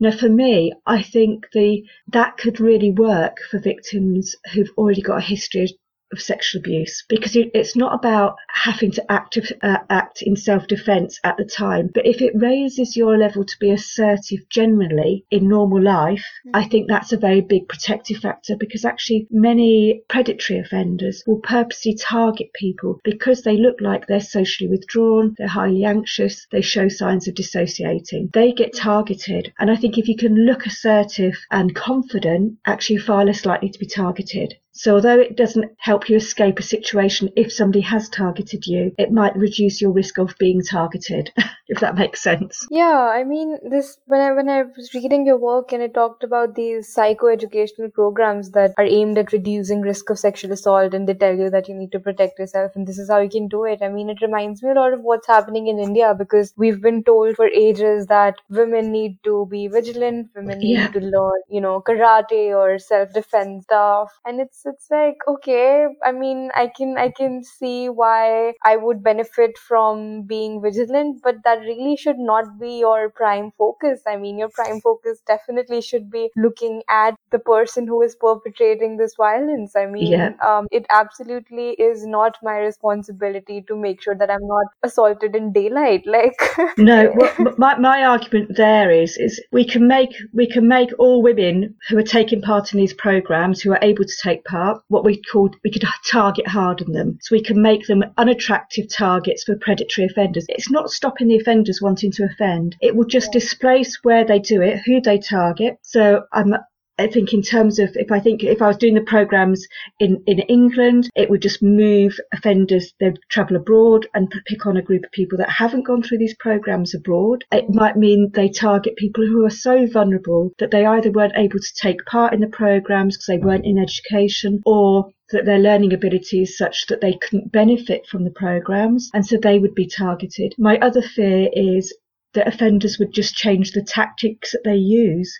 Now, 0.00 0.10
for 0.10 0.28
me, 0.28 0.72
I 0.86 1.02
think 1.02 1.46
the 1.52 1.84
that 2.08 2.36
could 2.38 2.58
really 2.58 2.90
work 2.90 3.36
for 3.50 3.58
victims 3.58 4.34
who've 4.52 4.70
already 4.76 5.02
got 5.02 5.18
a 5.18 5.24
history 5.24 5.78
of 6.12 6.20
sexual 6.20 6.60
abuse 6.60 7.04
because 7.08 7.36
it's 7.36 7.76
not 7.76 7.94
about 7.94 8.36
having 8.48 8.90
to 8.90 9.12
act, 9.12 9.38
uh, 9.62 9.78
act 9.90 10.22
in 10.22 10.36
self-defense 10.36 11.20
at 11.24 11.36
the 11.36 11.44
time 11.44 11.90
but 11.94 12.06
if 12.06 12.22
it 12.22 12.32
raises 12.34 12.96
your 12.96 13.18
level 13.18 13.44
to 13.44 13.56
be 13.60 13.70
assertive 13.70 14.40
generally 14.48 15.24
in 15.30 15.48
normal 15.48 15.82
life 15.82 16.24
mm. 16.46 16.50
i 16.54 16.64
think 16.64 16.88
that's 16.88 17.12
a 17.12 17.16
very 17.16 17.40
big 17.40 17.68
protective 17.68 18.16
factor 18.18 18.56
because 18.56 18.84
actually 18.84 19.26
many 19.30 20.02
predatory 20.08 20.58
offenders 20.58 21.22
will 21.26 21.40
purposely 21.40 21.94
target 21.94 22.50
people 22.54 23.00
because 23.04 23.42
they 23.42 23.56
look 23.56 23.80
like 23.80 24.06
they're 24.06 24.20
socially 24.20 24.68
withdrawn 24.68 25.34
they're 25.36 25.48
highly 25.48 25.84
anxious 25.84 26.46
they 26.50 26.62
show 26.62 26.88
signs 26.88 27.28
of 27.28 27.34
dissociating 27.34 28.28
they 28.32 28.52
get 28.52 28.74
targeted 28.74 29.52
and 29.58 29.70
i 29.70 29.76
think 29.76 29.98
if 29.98 30.08
you 30.08 30.16
can 30.16 30.34
look 30.34 30.66
assertive 30.66 31.34
and 31.50 31.74
confident 31.74 32.56
actually 32.66 32.98
far 32.98 33.24
less 33.24 33.44
likely 33.44 33.68
to 33.68 33.78
be 33.78 33.86
targeted 33.86 34.54
So 34.72 34.94
although 34.94 35.18
it 35.18 35.36
doesn't 35.36 35.72
help 35.78 36.08
you 36.08 36.16
escape 36.16 36.58
a 36.58 36.62
situation 36.62 37.30
if 37.36 37.52
somebody 37.52 37.80
has 37.80 38.08
targeted 38.08 38.64
you, 38.66 38.92
it 38.96 39.10
might 39.10 39.34
reduce 39.36 39.80
your 39.80 39.90
risk 39.90 40.18
of 40.18 40.34
being 40.38 40.62
targeted, 40.62 41.32
if 41.68 41.80
that 41.80 41.96
makes 41.96 42.22
sense. 42.22 42.64
Yeah, 42.70 43.10
I 43.12 43.24
mean 43.24 43.58
this 43.68 43.98
when 44.06 44.20
I 44.20 44.32
when 44.32 44.48
I 44.48 44.62
was 44.62 44.94
reading 44.94 45.26
your 45.26 45.36
work 45.38 45.72
and 45.72 45.82
it 45.82 45.94
talked 45.94 46.22
about 46.22 46.54
these 46.54 46.94
psychoeducational 46.94 47.92
programs 47.92 48.50
that 48.52 48.72
are 48.78 48.84
aimed 48.84 49.18
at 49.18 49.32
reducing 49.32 49.80
risk 49.80 50.10
of 50.10 50.18
sexual 50.18 50.52
assault 50.52 50.94
and 50.94 51.08
they 51.08 51.14
tell 51.14 51.34
you 51.36 51.50
that 51.50 51.68
you 51.68 51.74
need 51.74 51.92
to 51.92 52.00
protect 52.00 52.38
yourself 52.38 52.72
and 52.76 52.86
this 52.86 52.98
is 52.98 53.10
how 53.10 53.18
you 53.18 53.28
can 53.30 53.48
do 53.48 53.64
it. 53.64 53.80
I 53.82 53.88
mean 53.88 54.10
it 54.10 54.22
reminds 54.22 54.62
me 54.62 54.70
a 54.70 54.74
lot 54.74 54.92
of 54.92 55.00
what's 55.02 55.26
happening 55.26 55.66
in 55.66 55.78
India 55.78 56.14
because 56.16 56.52
we've 56.56 56.80
been 56.80 57.02
told 57.02 57.36
for 57.36 57.46
ages 57.48 58.06
that 58.06 58.36
women 58.48 58.92
need 58.92 59.18
to 59.24 59.46
be 59.50 59.66
vigilant, 59.68 60.30
women 60.36 60.60
Yeah. 60.60 60.84
need 60.84 60.92
to 60.94 61.00
learn, 61.00 61.40
you 61.48 61.60
know, 61.60 61.80
karate 61.80 62.56
or 62.56 62.78
self 62.78 63.12
defense 63.12 63.64
stuff. 63.64 64.12
And 64.24 64.40
it's 64.40 64.57
it's 64.64 64.86
like, 64.90 65.16
okay, 65.26 65.86
I 66.04 66.12
mean 66.12 66.50
I 66.54 66.68
can 66.76 66.96
I 66.98 67.10
can 67.10 67.42
see 67.44 67.88
why 67.88 68.54
I 68.64 68.76
would 68.76 69.02
benefit 69.02 69.58
from 69.58 70.22
being 70.22 70.60
vigilant, 70.62 71.20
but 71.22 71.36
that 71.44 71.60
really 71.60 71.96
should 71.96 72.18
not 72.18 72.58
be 72.58 72.78
your 72.78 73.10
prime 73.10 73.52
focus. 73.58 74.02
I 74.06 74.16
mean 74.16 74.38
your 74.38 74.48
prime 74.48 74.80
focus 74.80 75.20
definitely 75.26 75.80
should 75.80 76.10
be 76.10 76.30
looking 76.36 76.82
at 76.88 77.14
the 77.30 77.38
person 77.38 77.86
who 77.86 78.02
is 78.02 78.16
perpetrating 78.16 78.96
this 78.96 79.14
violence. 79.16 79.76
I 79.76 79.86
mean 79.86 80.12
Yeah. 80.12 80.32
um 80.44 80.66
it 80.70 80.86
absolutely 80.90 81.70
is 81.72 82.06
not 82.06 82.38
my 82.42 82.58
responsibility 82.58 83.62
to 83.68 83.76
make 83.76 84.02
sure 84.02 84.14
that 84.14 84.30
I'm 84.30 84.46
not 84.46 84.66
assaulted 84.82 85.36
in 85.36 85.52
daylight. 85.52 86.04
Like 86.18 86.40
No, 86.78 87.12
well, 87.14 87.54
my, 87.58 87.78
my 87.78 88.04
argument 88.04 88.56
there 88.56 88.90
is 88.90 89.16
is 89.16 89.40
we 89.52 89.64
can 89.64 89.86
make 89.86 90.10
we 90.32 90.46
can 90.48 90.66
make 90.68 90.90
all 90.98 91.22
women 91.22 91.74
who 91.88 91.98
are 91.98 92.02
taking 92.02 92.40
part 92.40 92.72
in 92.72 92.78
these 92.78 92.94
programs 92.94 93.60
who 93.60 93.72
are 93.72 93.78
able 93.82 94.04
to 94.04 94.16
take 94.22 94.44
part 94.48 94.82
what 94.88 95.04
we 95.04 95.20
call 95.30 95.50
we 95.62 95.70
could 95.70 95.84
target 96.10 96.46
harden 96.46 96.92
them 96.92 97.18
so 97.20 97.34
we 97.34 97.42
can 97.42 97.60
make 97.60 97.86
them 97.86 98.04
unattractive 98.16 98.88
targets 98.88 99.44
for 99.44 99.56
predatory 99.56 100.06
offenders. 100.06 100.46
It's 100.48 100.70
not 100.70 100.90
stopping 100.90 101.28
the 101.28 101.36
offenders 101.36 101.82
wanting 101.82 102.12
to 102.12 102.24
offend. 102.24 102.76
It 102.80 102.96
will 102.96 103.04
just 103.04 103.32
displace 103.32 103.98
where 104.02 104.24
they 104.24 104.38
do 104.38 104.62
it, 104.62 104.80
who 104.84 105.00
they 105.00 105.18
target. 105.18 105.78
So 105.82 106.22
I'm 106.32 106.54
I 106.98 107.06
think 107.06 107.32
in 107.32 107.42
terms 107.42 107.78
of 107.78 107.90
if 107.94 108.10
I 108.10 108.18
think 108.18 108.42
if 108.42 108.60
I 108.60 108.66
was 108.66 108.76
doing 108.76 108.94
the 108.94 109.00
programs 109.00 109.66
in, 110.00 110.22
in 110.26 110.40
England, 110.40 111.08
it 111.14 111.30
would 111.30 111.42
just 111.42 111.62
move 111.62 112.18
offenders, 112.32 112.92
they'd 112.98 113.18
travel 113.28 113.56
abroad 113.56 114.08
and 114.14 114.32
pick 114.46 114.66
on 114.66 114.76
a 114.76 114.82
group 114.82 115.04
of 115.04 115.12
people 115.12 115.38
that 115.38 115.48
haven't 115.48 115.86
gone 115.86 116.02
through 116.02 116.18
these 116.18 116.34
programs 116.34 116.94
abroad. 116.94 117.44
It 117.52 117.70
might 117.70 117.96
mean 117.96 118.30
they 118.34 118.48
target 118.48 118.96
people 118.96 119.24
who 119.24 119.44
are 119.44 119.50
so 119.50 119.86
vulnerable 119.86 120.52
that 120.58 120.72
they 120.72 120.84
either 120.84 121.12
weren't 121.12 121.36
able 121.36 121.60
to 121.60 121.74
take 121.76 122.04
part 122.06 122.34
in 122.34 122.40
the 122.40 122.48
programs 122.48 123.16
because 123.16 123.26
they 123.26 123.38
weren't 123.38 123.64
in 123.66 123.78
education 123.78 124.60
or 124.66 125.10
that 125.30 125.44
their 125.44 125.58
learning 125.58 125.92
abilities 125.92 126.56
such 126.56 126.86
that 126.86 127.00
they 127.00 127.12
couldn't 127.12 127.52
benefit 127.52 128.06
from 128.06 128.24
the 128.24 128.30
programs 128.30 129.10
and 129.14 129.24
so 129.24 129.36
they 129.36 129.58
would 129.58 129.74
be 129.74 129.86
targeted. 129.86 130.54
My 130.58 130.78
other 130.78 131.02
fear 131.02 131.48
is 131.52 131.94
that 132.34 132.48
offenders 132.48 132.98
would 132.98 133.12
just 133.12 133.34
change 133.34 133.72
the 133.72 133.82
tactics 133.82 134.52
that 134.52 134.64
they 134.64 134.76
use 134.76 135.38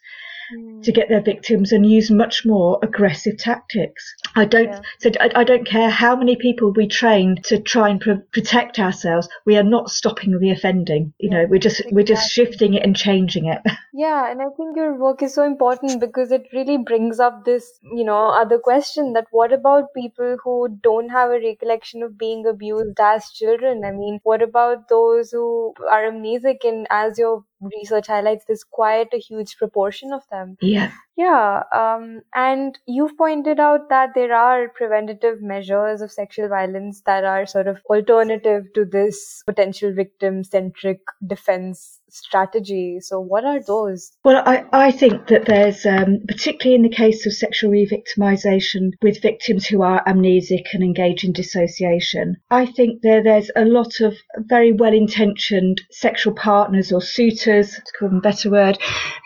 to 0.82 0.92
get 0.92 1.08
their 1.08 1.20
victims 1.20 1.72
and 1.72 1.84
use 1.84 2.10
much 2.10 2.44
more 2.46 2.78
aggressive 2.82 3.38
tactics. 3.38 4.14
I 4.34 4.44
don't. 4.44 4.68
Yeah. 4.68 4.80
So 5.00 5.10
I, 5.20 5.30
I 5.36 5.44
don't 5.44 5.66
care 5.66 5.90
how 5.90 6.16
many 6.16 6.36
people 6.36 6.72
we 6.72 6.86
train 6.86 7.36
to 7.44 7.60
try 7.60 7.88
and 7.88 8.00
pro- 8.00 8.22
protect 8.32 8.78
ourselves. 8.78 9.28
We 9.44 9.56
are 9.56 9.62
not 9.62 9.90
stopping 9.90 10.38
the 10.38 10.50
offending. 10.50 11.12
You 11.18 11.30
know, 11.30 11.46
we're 11.48 11.58
just 11.58 11.82
we're 11.90 12.04
just 12.04 12.30
shifting 12.30 12.74
it 12.74 12.82
and 12.82 12.96
changing 12.96 13.46
it. 13.46 13.60
Yeah, 13.92 14.30
and 14.30 14.40
I 14.40 14.44
think 14.56 14.76
your 14.76 14.94
work 14.96 15.22
is 15.22 15.34
so 15.34 15.42
important 15.42 15.98
because 15.98 16.30
it 16.30 16.46
really 16.52 16.78
brings 16.78 17.18
up 17.18 17.44
this, 17.44 17.80
you 17.82 18.04
know, 18.04 18.28
other 18.28 18.58
question 18.58 19.12
that 19.14 19.26
what 19.32 19.52
about 19.52 19.92
people 19.92 20.36
who 20.44 20.68
don't 20.82 21.08
have 21.08 21.30
a 21.30 21.40
recollection 21.40 22.04
of 22.04 22.16
being 22.16 22.46
abused 22.46 23.00
as 23.00 23.30
children? 23.30 23.84
I 23.84 23.90
mean, 23.90 24.20
what 24.22 24.40
about 24.40 24.88
those 24.88 25.32
who 25.32 25.74
are 25.90 26.02
amnesic 26.02 26.58
and 26.64 26.86
as 26.90 27.18
your 27.18 27.44
research 27.60 28.06
highlights, 28.08 28.44
there's 28.46 28.64
quite 28.64 29.12
a 29.12 29.18
huge 29.18 29.56
proportion 29.58 30.12
of 30.12 30.22
them. 30.30 30.56
yeah. 30.60 30.92
Yeah, 31.18 31.64
um, 31.74 32.20
and 32.32 32.78
you've 32.86 33.18
pointed 33.18 33.58
out 33.58 33.88
that 33.88 34.10
there 34.14 34.32
are 34.32 34.68
preventative 34.68 35.42
measures 35.42 36.00
of 36.00 36.12
sexual 36.12 36.48
violence 36.48 37.02
that 37.06 37.24
are 37.24 37.44
sort 37.44 37.66
of 37.66 37.78
alternative 37.90 38.66
to 38.76 38.84
this 38.84 39.42
potential 39.44 39.92
victim 39.92 40.44
centric 40.44 41.00
defense 41.26 41.98
strategy. 42.08 43.00
So, 43.00 43.20
what 43.20 43.44
are 43.44 43.60
those? 43.60 44.12
Well, 44.24 44.42
I, 44.46 44.64
I 44.72 44.90
think 44.92 45.26
that 45.28 45.46
there's, 45.46 45.84
um, 45.84 46.20
particularly 46.26 46.76
in 46.76 46.82
the 46.82 46.96
case 46.96 47.26
of 47.26 47.32
sexual 47.32 47.70
re-victimization 47.70 48.92
with 49.02 49.20
victims 49.20 49.66
who 49.66 49.82
are 49.82 50.04
amnesic 50.04 50.66
and 50.72 50.82
engage 50.82 51.24
in 51.24 51.32
dissociation, 51.32 52.36
I 52.50 52.66
think 52.66 53.02
there 53.02 53.22
there's 53.22 53.50
a 53.56 53.64
lot 53.64 54.00
of 54.00 54.14
very 54.36 54.72
well-intentioned 54.72 55.82
sexual 55.90 56.34
partners 56.34 56.92
or 56.92 57.00
suitors, 57.00 57.72
to 57.72 57.92
call 57.98 58.08
them 58.08 58.18
a 58.18 58.22
better 58.22 58.50
word, 58.50 58.78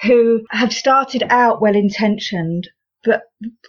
who 0.02 0.40
have 0.50 0.72
started 0.72 1.24
out 1.28 1.60
well-intentioned 1.82 2.68
but 3.04 3.22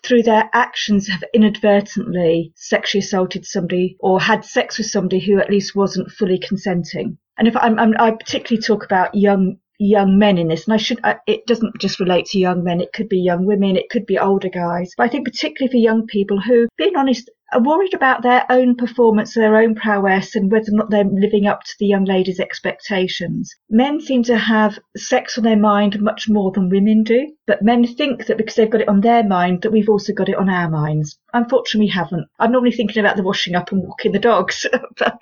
through 0.06 0.22
their 0.22 0.50
actions 0.54 1.08
have 1.08 1.24
inadvertently 1.34 2.54
sexually 2.56 3.00
assaulted 3.00 3.46
somebody 3.46 3.98
or 4.00 4.22
had 4.22 4.46
sex 4.46 4.78
with 4.78 4.88
somebody 4.88 5.20
who 5.20 5.40
at 5.40 5.50
least 5.50 5.76
wasn't 5.76 6.12
fully 6.12 6.38
consenting. 6.38 7.18
And 7.38 7.48
if 7.48 7.58
I'm, 7.58 7.80
I'm 7.80 7.96
I 8.00 8.12
particularly 8.12 8.62
talk 8.62 8.86
about 8.86 9.16
young 9.16 9.58
young 9.80 10.20
men 10.20 10.38
in 10.38 10.50
this, 10.50 10.66
and 10.66 10.74
I 10.76 10.78
should 10.78 11.00
I, 11.04 11.16
it 11.26 11.48
doesn't 11.48 11.80
just 11.80 12.00
relate 12.00 12.28
to 12.28 12.40
young 12.40 12.64
men. 12.64 12.80
It 12.80 12.94
could 12.94 13.10
be 13.10 13.18
young 13.18 13.46
women, 13.46 13.76
it 13.76 13.90
could 13.90 14.06
be 14.06 14.20
older 14.20 14.50
guys. 14.50 14.94
But 14.96 15.06
I 15.06 15.10
think 15.10 15.26
particularly 15.26 15.72
for 15.72 15.78
young 15.78 16.06
people 16.06 16.40
who, 16.40 16.68
being 16.78 16.96
honest, 16.96 17.32
worried 17.60 17.94
about 17.94 18.22
their 18.22 18.46
own 18.50 18.76
performance, 18.76 19.34
their 19.34 19.56
own 19.58 19.76
prowess, 19.76 20.36
and 20.36 20.52
whether 20.52 20.72
or 20.72 20.78
not 20.78 20.90
they're 20.90 21.04
living 21.04 21.46
up 21.46 21.64
to 21.64 21.76
the 21.80 21.86
young 21.86 22.06
lady's 22.06 22.40
expectations. 22.40 23.56
Men 23.70 24.00
seem 24.00 24.24
to 24.24 24.38
have 24.38 24.80
sex 24.96 25.38
on 25.38 25.44
their 25.44 25.58
mind 25.58 26.02
much 26.02 26.30
more 26.30 26.52
than 26.52 26.70
women 26.70 27.04
do, 27.04 27.32
but 27.48 27.62
men 27.62 27.86
think 27.86 28.26
that 28.26 28.38
because 28.38 28.56
they've 28.56 28.70
got 28.70 28.82
it 28.82 28.88
on 28.88 29.02
their 29.02 29.24
mind, 29.24 29.62
that 29.62 29.72
we've 29.72 29.90
also 29.90 30.14
got 30.14 30.30
it 30.30 30.38
on 30.38 30.50
our 30.50 30.70
minds. 30.70 31.18
Unfortunately, 31.34 31.88
haven't. 31.88 32.28
I'm 32.40 32.52
normally 32.52 32.72
thinking 32.72 33.00
about 33.00 33.18
the 33.18 33.24
washing 33.24 33.56
up 33.56 33.72
and 33.72 33.82
walking 33.82 34.12
the 34.12 34.20
dogs, 34.20 34.66
but, 34.98 35.18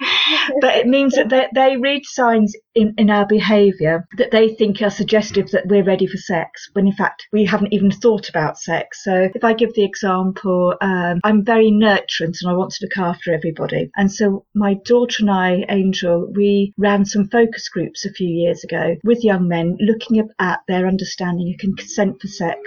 but 0.60 0.76
it 0.76 0.88
means 0.88 1.16
that 1.16 1.30
they, 1.30 1.48
they 1.54 1.78
read 1.78 2.06
signs 2.06 2.56
in, 2.76 2.94
in 2.98 3.10
our 3.10 3.26
behaviour 3.26 4.08
that 4.18 4.32
they 4.32 4.50
think 4.50 4.82
are 4.82 4.90
suggestive 4.90 5.52
that 5.52 5.68
we're 5.68 5.84
ready 5.84 6.08
for 6.08 6.18
sex, 6.18 6.70
when 6.74 6.88
in 6.88 6.94
fact 6.94 7.28
we 7.32 7.46
haven't 7.46 7.74
even 7.74 7.92
thought 7.92 8.30
about 8.30 8.58
sex. 8.58 9.04
So 9.04 9.30
if 9.34 9.44
I 9.44 9.54
give 9.54 9.74
the 9.74 9.86
example, 9.86 10.76
um, 10.82 11.20
I'm 11.24 11.44
very 11.44 11.72
nurturant 11.72 12.38
and 12.42 12.50
I 12.50 12.54
want 12.54 12.72
to 12.72 12.86
look 12.86 12.98
after 12.98 13.34
everybody. 13.34 13.90
And 13.96 14.12
so 14.12 14.46
my 14.54 14.76
daughter 14.86 15.18
and 15.22 15.32
I, 15.32 15.66
Angel, 15.70 16.32
we 16.36 16.74
ran 16.78 17.06
some 17.06 17.28
focus 17.30 17.70
groups 17.70 18.06
a 18.06 18.12
few 18.12 18.28
years 18.28 18.64
ago 18.64 18.96
with 19.04 19.24
young 19.24 19.48
men 19.48 19.78
looking 19.80 20.28
at 20.40 20.60
their 20.68 20.88
understanding 20.88 21.54
of 21.54 21.60
consent 21.60 22.22
for 22.22 22.28
sex 22.28 22.60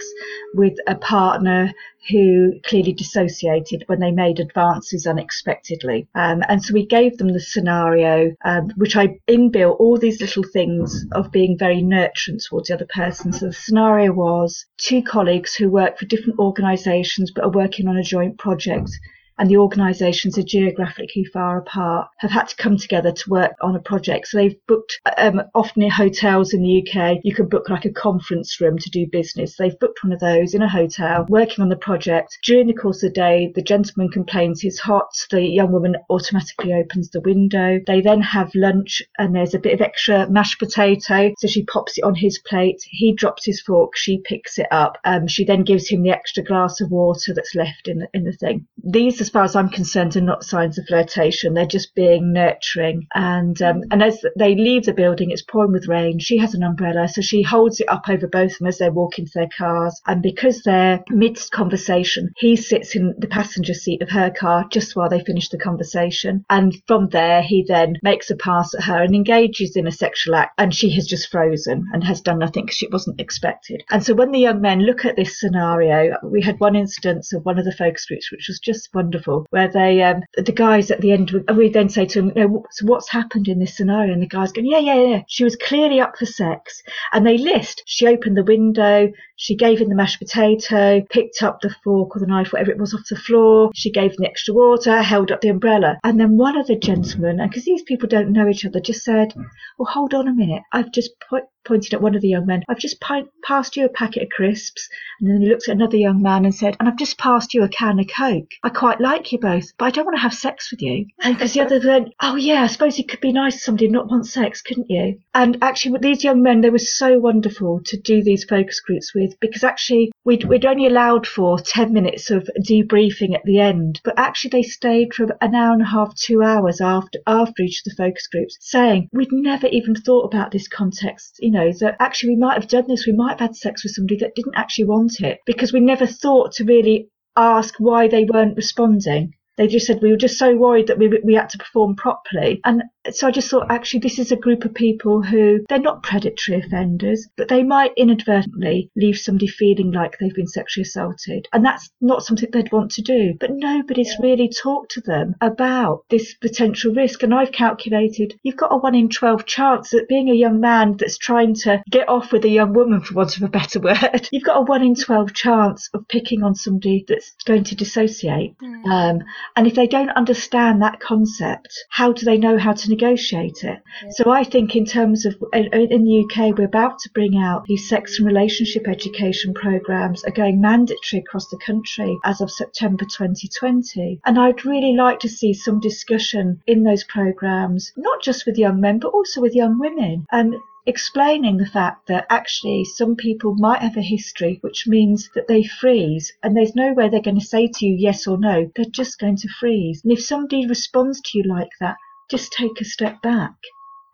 with 0.54 0.74
a 0.86 0.94
partner 0.94 1.72
who 2.10 2.52
clearly 2.64 2.92
dissociated 2.92 3.84
when 3.86 4.00
they 4.00 4.10
made 4.10 4.40
advances 4.40 5.06
unexpectedly. 5.06 6.06
Um, 6.14 6.42
and 6.48 6.62
so 6.62 6.74
we 6.74 6.86
gave 6.86 7.18
them 7.18 7.32
the 7.32 7.40
scenario, 7.40 8.34
um, 8.44 8.70
which 8.76 8.96
I 8.96 9.18
inbuilt 9.28 9.80
all 9.80 9.98
these 9.98 10.20
little 10.20 10.42
things 10.42 11.06
of 11.12 11.30
being 11.30 11.56
very 11.58 11.82
nurturant 11.82 12.46
towards 12.48 12.68
the 12.68 12.74
other 12.74 12.88
person. 12.94 13.32
So 13.32 13.46
the 13.46 13.52
scenario 13.52 14.12
was 14.12 14.66
two 14.76 15.02
colleagues 15.02 15.54
who 15.54 15.70
work 15.70 15.98
for 15.98 16.06
different 16.06 16.38
organisations 16.38 17.30
but 17.34 17.44
are 17.44 17.50
working 17.50 17.88
on 17.88 17.96
a 17.96 18.02
joint 18.02 18.38
project 18.38 18.90
and 19.38 19.50
the 19.50 19.56
organisations 19.56 20.38
are 20.38 20.42
geographically 20.42 21.24
far 21.24 21.58
apart, 21.58 22.08
have 22.18 22.30
had 22.30 22.48
to 22.48 22.56
come 22.56 22.76
together 22.76 23.12
to 23.12 23.30
work 23.30 23.52
on 23.60 23.74
a 23.74 23.80
project. 23.80 24.28
So 24.28 24.38
they've 24.38 24.66
booked, 24.66 25.00
um, 25.18 25.42
often 25.54 25.82
in 25.82 25.90
hotels 25.90 26.52
in 26.52 26.62
the 26.62 26.86
UK, 26.86 27.18
you 27.24 27.34
can 27.34 27.48
book 27.48 27.68
like 27.68 27.84
a 27.84 27.90
conference 27.90 28.60
room 28.60 28.78
to 28.78 28.90
do 28.90 29.06
business. 29.06 29.56
They've 29.56 29.78
booked 29.78 30.04
one 30.04 30.12
of 30.12 30.20
those 30.20 30.54
in 30.54 30.62
a 30.62 30.68
hotel, 30.68 31.26
working 31.28 31.62
on 31.62 31.68
the 31.68 31.76
project. 31.76 32.38
During 32.44 32.66
the 32.66 32.74
course 32.74 33.02
of 33.02 33.10
the 33.10 33.20
day, 33.20 33.52
the 33.54 33.62
gentleman 33.62 34.10
complains 34.10 34.60
he's 34.60 34.78
hot. 34.78 35.10
The 35.30 35.42
young 35.42 35.72
woman 35.72 35.96
automatically 36.10 36.72
opens 36.72 37.10
the 37.10 37.20
window. 37.20 37.80
They 37.86 38.00
then 38.00 38.20
have 38.22 38.54
lunch 38.54 39.02
and 39.18 39.34
there's 39.34 39.54
a 39.54 39.58
bit 39.58 39.74
of 39.74 39.80
extra 39.80 40.28
mashed 40.30 40.58
potato. 40.58 41.32
So 41.38 41.48
she 41.48 41.64
pops 41.64 41.98
it 41.98 42.04
on 42.04 42.14
his 42.14 42.38
plate. 42.38 42.82
He 42.84 43.12
drops 43.12 43.44
his 43.44 43.60
fork. 43.60 43.96
She 43.96 44.18
picks 44.18 44.58
it 44.58 44.66
up. 44.70 44.98
Um, 45.04 45.26
she 45.26 45.44
then 45.44 45.64
gives 45.64 45.88
him 45.88 46.02
the 46.02 46.10
extra 46.10 46.42
glass 46.42 46.80
of 46.80 46.90
water 46.90 47.34
that's 47.34 47.54
left 47.54 47.88
in 47.88 47.98
the, 47.98 48.08
in 48.14 48.24
the 48.24 48.32
thing. 48.32 48.66
These 48.82 49.23
as 49.24 49.30
far 49.30 49.42
as 49.42 49.56
I'm 49.56 49.70
concerned, 49.70 50.16
are 50.16 50.20
not 50.20 50.44
signs 50.44 50.76
of 50.76 50.86
flirtation. 50.86 51.54
They're 51.54 51.64
just 51.64 51.94
being 51.94 52.34
nurturing. 52.34 53.06
And 53.14 53.60
um, 53.62 53.80
and 53.90 54.02
as 54.02 54.22
they 54.38 54.54
leave 54.54 54.84
the 54.84 54.92
building, 54.92 55.30
it's 55.30 55.40
pouring 55.40 55.72
with 55.72 55.88
rain. 55.88 56.18
She 56.18 56.36
has 56.36 56.52
an 56.52 56.62
umbrella, 56.62 57.08
so 57.08 57.22
she 57.22 57.40
holds 57.40 57.80
it 57.80 57.88
up 57.88 58.06
over 58.10 58.26
both 58.26 58.52
of 58.52 58.58
them 58.58 58.66
as 58.66 58.76
they 58.76 58.90
walk 58.90 59.18
into 59.18 59.32
their 59.34 59.48
cars. 59.56 59.98
And 60.06 60.20
because 60.20 60.62
they're 60.62 61.02
midst 61.08 61.52
conversation, 61.52 62.32
he 62.36 62.54
sits 62.54 62.94
in 62.94 63.14
the 63.16 63.26
passenger 63.26 63.72
seat 63.72 64.02
of 64.02 64.10
her 64.10 64.30
car 64.30 64.66
just 64.70 64.94
while 64.94 65.08
they 65.08 65.24
finish 65.24 65.48
the 65.48 65.56
conversation. 65.56 66.44
And 66.50 66.76
from 66.86 67.08
there, 67.08 67.40
he 67.40 67.64
then 67.66 67.94
makes 68.02 68.28
a 68.28 68.36
pass 68.36 68.74
at 68.74 68.84
her 68.84 69.02
and 69.02 69.14
engages 69.14 69.74
in 69.74 69.86
a 69.86 69.92
sexual 69.92 70.34
act. 70.34 70.52
And 70.58 70.74
she 70.74 70.90
has 70.96 71.06
just 71.06 71.30
frozen 71.30 71.86
and 71.94 72.04
has 72.04 72.20
done 72.20 72.40
nothing 72.40 72.66
because 72.66 72.76
she 72.76 72.88
wasn't 72.88 73.22
expected. 73.22 73.84
And 73.90 74.04
so 74.04 74.12
when 74.12 74.32
the 74.32 74.40
young 74.40 74.60
men 74.60 74.80
look 74.80 75.06
at 75.06 75.16
this 75.16 75.40
scenario, 75.40 76.18
we 76.22 76.42
had 76.42 76.60
one 76.60 76.76
instance 76.76 77.32
of 77.32 77.46
one 77.46 77.58
of 77.58 77.64
the 77.64 77.72
focus 77.72 78.04
groups, 78.04 78.30
which 78.30 78.48
was 78.48 78.60
just 78.60 78.92
wonderful, 79.14 79.46
where 79.50 79.68
they, 79.68 80.02
um, 80.02 80.22
the 80.36 80.52
guys 80.52 80.90
at 80.90 81.00
the 81.00 81.12
end, 81.12 81.30
we 81.54 81.68
then 81.68 81.88
say 81.88 82.06
to 82.06 82.20
them, 82.20 82.32
you 82.34 82.48
know, 82.48 82.64
so 82.70 82.86
what's 82.86 83.10
happened 83.10 83.48
in 83.48 83.58
this 83.58 83.76
scenario? 83.76 84.12
And 84.12 84.22
the 84.22 84.26
guys 84.26 84.52
go, 84.52 84.62
yeah, 84.62 84.78
yeah, 84.78 84.94
yeah. 84.94 85.22
She 85.28 85.44
was 85.44 85.56
clearly 85.56 86.00
up 86.00 86.16
for 86.18 86.26
sex. 86.26 86.82
And 87.12 87.26
they 87.26 87.38
list, 87.38 87.82
she 87.86 88.06
opened 88.06 88.36
the 88.36 88.44
window, 88.44 89.12
she 89.36 89.56
gave 89.56 89.80
him 89.80 89.88
the 89.88 89.94
mashed 89.94 90.18
potato, 90.18 91.02
picked 91.10 91.42
up 91.42 91.60
the 91.60 91.74
fork 91.84 92.16
or 92.16 92.20
the 92.20 92.26
knife, 92.26 92.52
whatever 92.52 92.70
it 92.70 92.78
was 92.78 92.94
off 92.94 93.08
the 93.08 93.16
floor. 93.16 93.70
She 93.74 93.90
gave 93.90 94.12
him 94.12 94.18
the 94.20 94.28
extra 94.28 94.54
water, 94.54 95.02
held 95.02 95.30
up 95.30 95.40
the 95.40 95.48
umbrella. 95.48 95.98
And 96.04 96.18
then 96.18 96.36
one 96.36 96.56
of 96.56 96.66
the 96.66 96.76
gentlemen, 96.76 97.40
and 97.40 97.50
because 97.50 97.64
these 97.64 97.82
people 97.82 98.08
don't 98.08 98.32
know 98.32 98.48
each 98.48 98.64
other, 98.64 98.80
just 98.80 99.04
said, 99.04 99.34
well, 99.78 99.90
hold 99.90 100.14
on 100.14 100.28
a 100.28 100.34
minute. 100.34 100.62
I've 100.72 100.92
just 100.92 101.10
put 101.28 101.44
pointed 101.64 101.94
at 101.94 102.02
one 102.02 102.14
of 102.14 102.22
the 102.22 102.28
young 102.28 102.46
men, 102.46 102.62
I've 102.68 102.78
just 102.78 103.02
passed 103.42 103.76
you 103.76 103.84
a 103.84 103.88
packet 103.88 104.24
of 104.24 104.28
crisps. 104.28 104.88
And 105.20 105.30
then 105.30 105.40
he 105.40 105.48
looked 105.48 105.68
at 105.68 105.74
another 105.74 105.96
young 105.96 106.22
man 106.22 106.44
and 106.44 106.54
said, 106.54 106.76
and 106.78 106.88
I've 106.88 106.98
just 106.98 107.18
passed 107.18 107.54
you 107.54 107.62
a 107.62 107.68
can 107.68 107.98
of 107.98 108.06
Coke. 108.14 108.50
I 108.62 108.68
quite 108.68 109.00
like 109.04 109.30
you 109.32 109.38
both, 109.38 109.76
but 109.78 109.84
I 109.84 109.90
don't 109.90 110.06
want 110.06 110.16
to 110.16 110.22
have 110.22 110.34
sex 110.34 110.70
with 110.70 110.82
you. 110.82 111.06
And 111.20 111.34
because 111.34 111.52
the 111.52 111.60
other 111.60 111.78
then, 111.78 112.10
oh 112.20 112.36
yeah, 112.36 112.62
I 112.62 112.66
suppose 112.66 112.98
it 112.98 113.08
could 113.08 113.20
be 113.20 113.32
nice 113.32 113.54
to 113.54 113.60
somebody 113.60 113.88
not 113.88 114.08
want 114.08 114.26
sex, 114.26 114.62
couldn't 114.62 114.90
you? 114.90 115.20
And 115.34 115.58
actually 115.62 115.92
with 115.92 116.02
these 116.02 116.24
young 116.24 116.42
men, 116.42 116.62
they 116.62 116.70
were 116.70 116.78
so 116.78 117.18
wonderful 117.18 117.82
to 117.84 118.00
do 118.00 118.22
these 118.22 118.44
focus 118.44 118.80
groups 118.80 119.14
with 119.14 119.38
because 119.40 119.62
actually 119.62 120.10
we'd, 120.24 120.44
we'd 120.44 120.64
only 120.64 120.86
allowed 120.86 121.26
for 121.26 121.58
10 121.58 121.92
minutes 121.92 122.30
of 122.30 122.48
debriefing 122.66 123.34
at 123.34 123.44
the 123.44 123.60
end, 123.60 124.00
but 124.04 124.18
actually 124.18 124.50
they 124.50 124.62
stayed 124.62 125.12
for 125.12 125.26
an 125.40 125.54
hour 125.54 125.72
and 125.72 125.82
a 125.82 125.86
half, 125.86 126.14
two 126.14 126.42
hours 126.42 126.80
after, 126.80 127.18
after 127.26 127.62
each 127.62 127.80
of 127.80 127.84
the 127.84 128.02
focus 128.02 128.26
groups 128.28 128.56
saying, 128.60 129.08
we'd 129.12 129.32
never 129.32 129.66
even 129.68 129.94
thought 129.94 130.24
about 130.24 130.50
this 130.50 130.66
context, 130.66 131.36
you 131.40 131.50
know, 131.50 131.70
that 131.80 131.96
actually 132.00 132.30
we 132.30 132.40
might 132.40 132.54
have 132.54 132.68
done 132.68 132.86
this, 132.88 133.06
we 133.06 133.12
might 133.12 133.30
have 133.30 133.40
had 133.40 133.56
sex 133.56 133.84
with 133.84 133.92
somebody 133.92 134.16
that 134.18 134.34
didn't 134.34 134.56
actually 134.56 134.84
want 134.84 135.20
it 135.20 135.40
because 135.44 135.72
we 135.72 135.80
never 135.80 136.06
thought 136.06 136.52
to 136.52 136.64
really 136.64 137.08
ask 137.36 137.76
why 137.78 138.08
they 138.08 138.24
weren't 138.24 138.56
responding. 138.56 139.34
They 139.56 139.66
just 139.66 139.86
said 139.86 140.00
we 140.02 140.10
were 140.10 140.16
just 140.16 140.38
so 140.38 140.56
worried 140.56 140.88
that 140.88 140.98
we, 140.98 141.08
we 141.24 141.34
had 141.34 141.48
to 141.50 141.58
perform 141.58 141.96
properly. 141.96 142.60
And 142.64 142.82
so 143.10 143.28
I 143.28 143.30
just 143.30 143.50
thought, 143.50 143.70
actually, 143.70 144.00
this 144.00 144.18
is 144.18 144.32
a 144.32 144.36
group 144.36 144.64
of 144.64 144.74
people 144.74 145.22
who 145.22 145.60
they're 145.68 145.78
not 145.78 146.02
predatory 146.02 146.58
offenders, 146.58 147.28
but 147.36 147.48
they 147.48 147.62
might 147.62 147.92
inadvertently 147.96 148.90
leave 148.96 149.18
somebody 149.18 149.46
feeling 149.46 149.92
like 149.92 150.16
they've 150.18 150.34
been 150.34 150.46
sexually 150.46 150.82
assaulted. 150.82 151.46
And 151.52 151.64
that's 151.64 151.90
not 152.00 152.24
something 152.24 152.48
they'd 152.50 152.72
want 152.72 152.92
to 152.92 153.02
do. 153.02 153.34
But 153.38 153.50
nobody's 153.52 154.14
yeah. 154.18 154.26
really 154.26 154.48
talked 154.48 154.92
to 154.92 155.00
them 155.02 155.34
about 155.40 156.04
this 156.08 156.34
potential 156.34 156.94
risk. 156.94 157.22
And 157.22 157.34
I've 157.34 157.52
calculated 157.52 158.34
you've 158.42 158.56
got 158.56 158.72
a 158.72 158.76
one 158.76 158.94
in 158.94 159.08
12 159.08 159.44
chance 159.46 159.90
that 159.90 160.08
being 160.08 160.30
a 160.30 160.34
young 160.34 160.60
man 160.60 160.96
that's 160.96 161.18
trying 161.18 161.54
to 161.54 161.82
get 161.90 162.08
off 162.08 162.32
with 162.32 162.44
a 162.44 162.48
young 162.48 162.72
woman, 162.72 163.00
for 163.00 163.14
want 163.14 163.36
of 163.36 163.42
a 163.42 163.48
better 163.48 163.80
word, 163.80 164.28
you've 164.32 164.44
got 164.44 164.58
a 164.58 164.62
one 164.62 164.82
in 164.82 164.94
12 164.94 165.34
chance 165.34 165.88
of 165.94 166.08
picking 166.08 166.42
on 166.42 166.54
somebody 166.54 167.04
that's 167.06 167.34
going 167.44 167.64
to 167.64 167.74
dissociate. 167.74 168.56
Mm. 168.58 168.86
Um, 168.86 169.22
and 169.56 169.66
if 169.66 169.74
they 169.74 169.86
don't 169.86 170.10
understand 170.10 170.82
that 170.82 171.00
concept, 171.00 171.72
how 171.90 172.12
do 172.12 172.24
they 172.24 172.38
know 172.38 172.58
how 172.58 172.72
to 172.72 172.90
negotiate 172.90 173.64
it? 173.64 173.82
Yeah. 174.02 174.10
So 174.10 174.30
I 174.30 174.44
think 174.44 174.76
in 174.76 174.84
terms 174.84 175.24
of 175.24 175.36
in, 175.52 175.66
in 175.72 176.04
the 176.04 176.24
UK, 176.24 176.58
we're 176.58 176.64
about 176.64 176.98
to 177.00 177.10
bring 177.10 177.36
out 177.36 177.64
these 177.66 177.88
sex 177.88 178.18
and 178.18 178.26
relationship 178.26 178.88
education 178.88 179.54
programs 179.54 180.24
are 180.24 180.30
going 180.30 180.60
mandatory 180.60 181.20
across 181.20 181.48
the 181.48 181.58
country 181.58 182.16
as 182.24 182.40
of 182.40 182.50
September 182.50 183.04
2020. 183.04 184.20
And 184.24 184.38
I'd 184.38 184.64
really 184.64 184.94
like 184.94 185.20
to 185.20 185.28
see 185.28 185.54
some 185.54 185.80
discussion 185.80 186.60
in 186.66 186.82
those 186.82 187.04
programs, 187.04 187.92
not 187.96 188.22
just 188.22 188.46
with 188.46 188.58
young 188.58 188.80
men, 188.80 188.98
but 188.98 189.12
also 189.12 189.40
with 189.40 189.54
young 189.54 189.78
women. 189.78 190.26
And 190.32 190.54
explaining 190.86 191.56
the 191.56 191.66
fact 191.66 192.06
that 192.08 192.26
actually 192.28 192.84
some 192.84 193.16
people 193.16 193.54
might 193.54 193.80
have 193.80 193.96
a 193.96 194.02
history 194.02 194.58
which 194.60 194.86
means 194.86 195.30
that 195.34 195.48
they 195.48 195.62
freeze 195.62 196.32
and 196.42 196.56
there's 196.56 196.74
no 196.74 196.92
way 196.92 197.08
they're 197.08 197.22
going 197.22 197.38
to 197.38 197.44
say 197.44 197.66
to 197.66 197.86
you 197.86 197.96
yes 197.96 198.26
or 198.26 198.38
no. 198.38 198.70
They're 198.76 198.84
just 198.84 199.18
going 199.18 199.36
to 199.36 199.48
freeze. 199.48 200.02
And 200.02 200.12
if 200.12 200.22
somebody 200.22 200.66
responds 200.66 201.20
to 201.22 201.38
you 201.38 201.44
like 201.44 201.70
that, 201.80 201.96
just 202.30 202.52
take 202.52 202.80
a 202.80 202.84
step 202.84 203.22
back. 203.22 203.54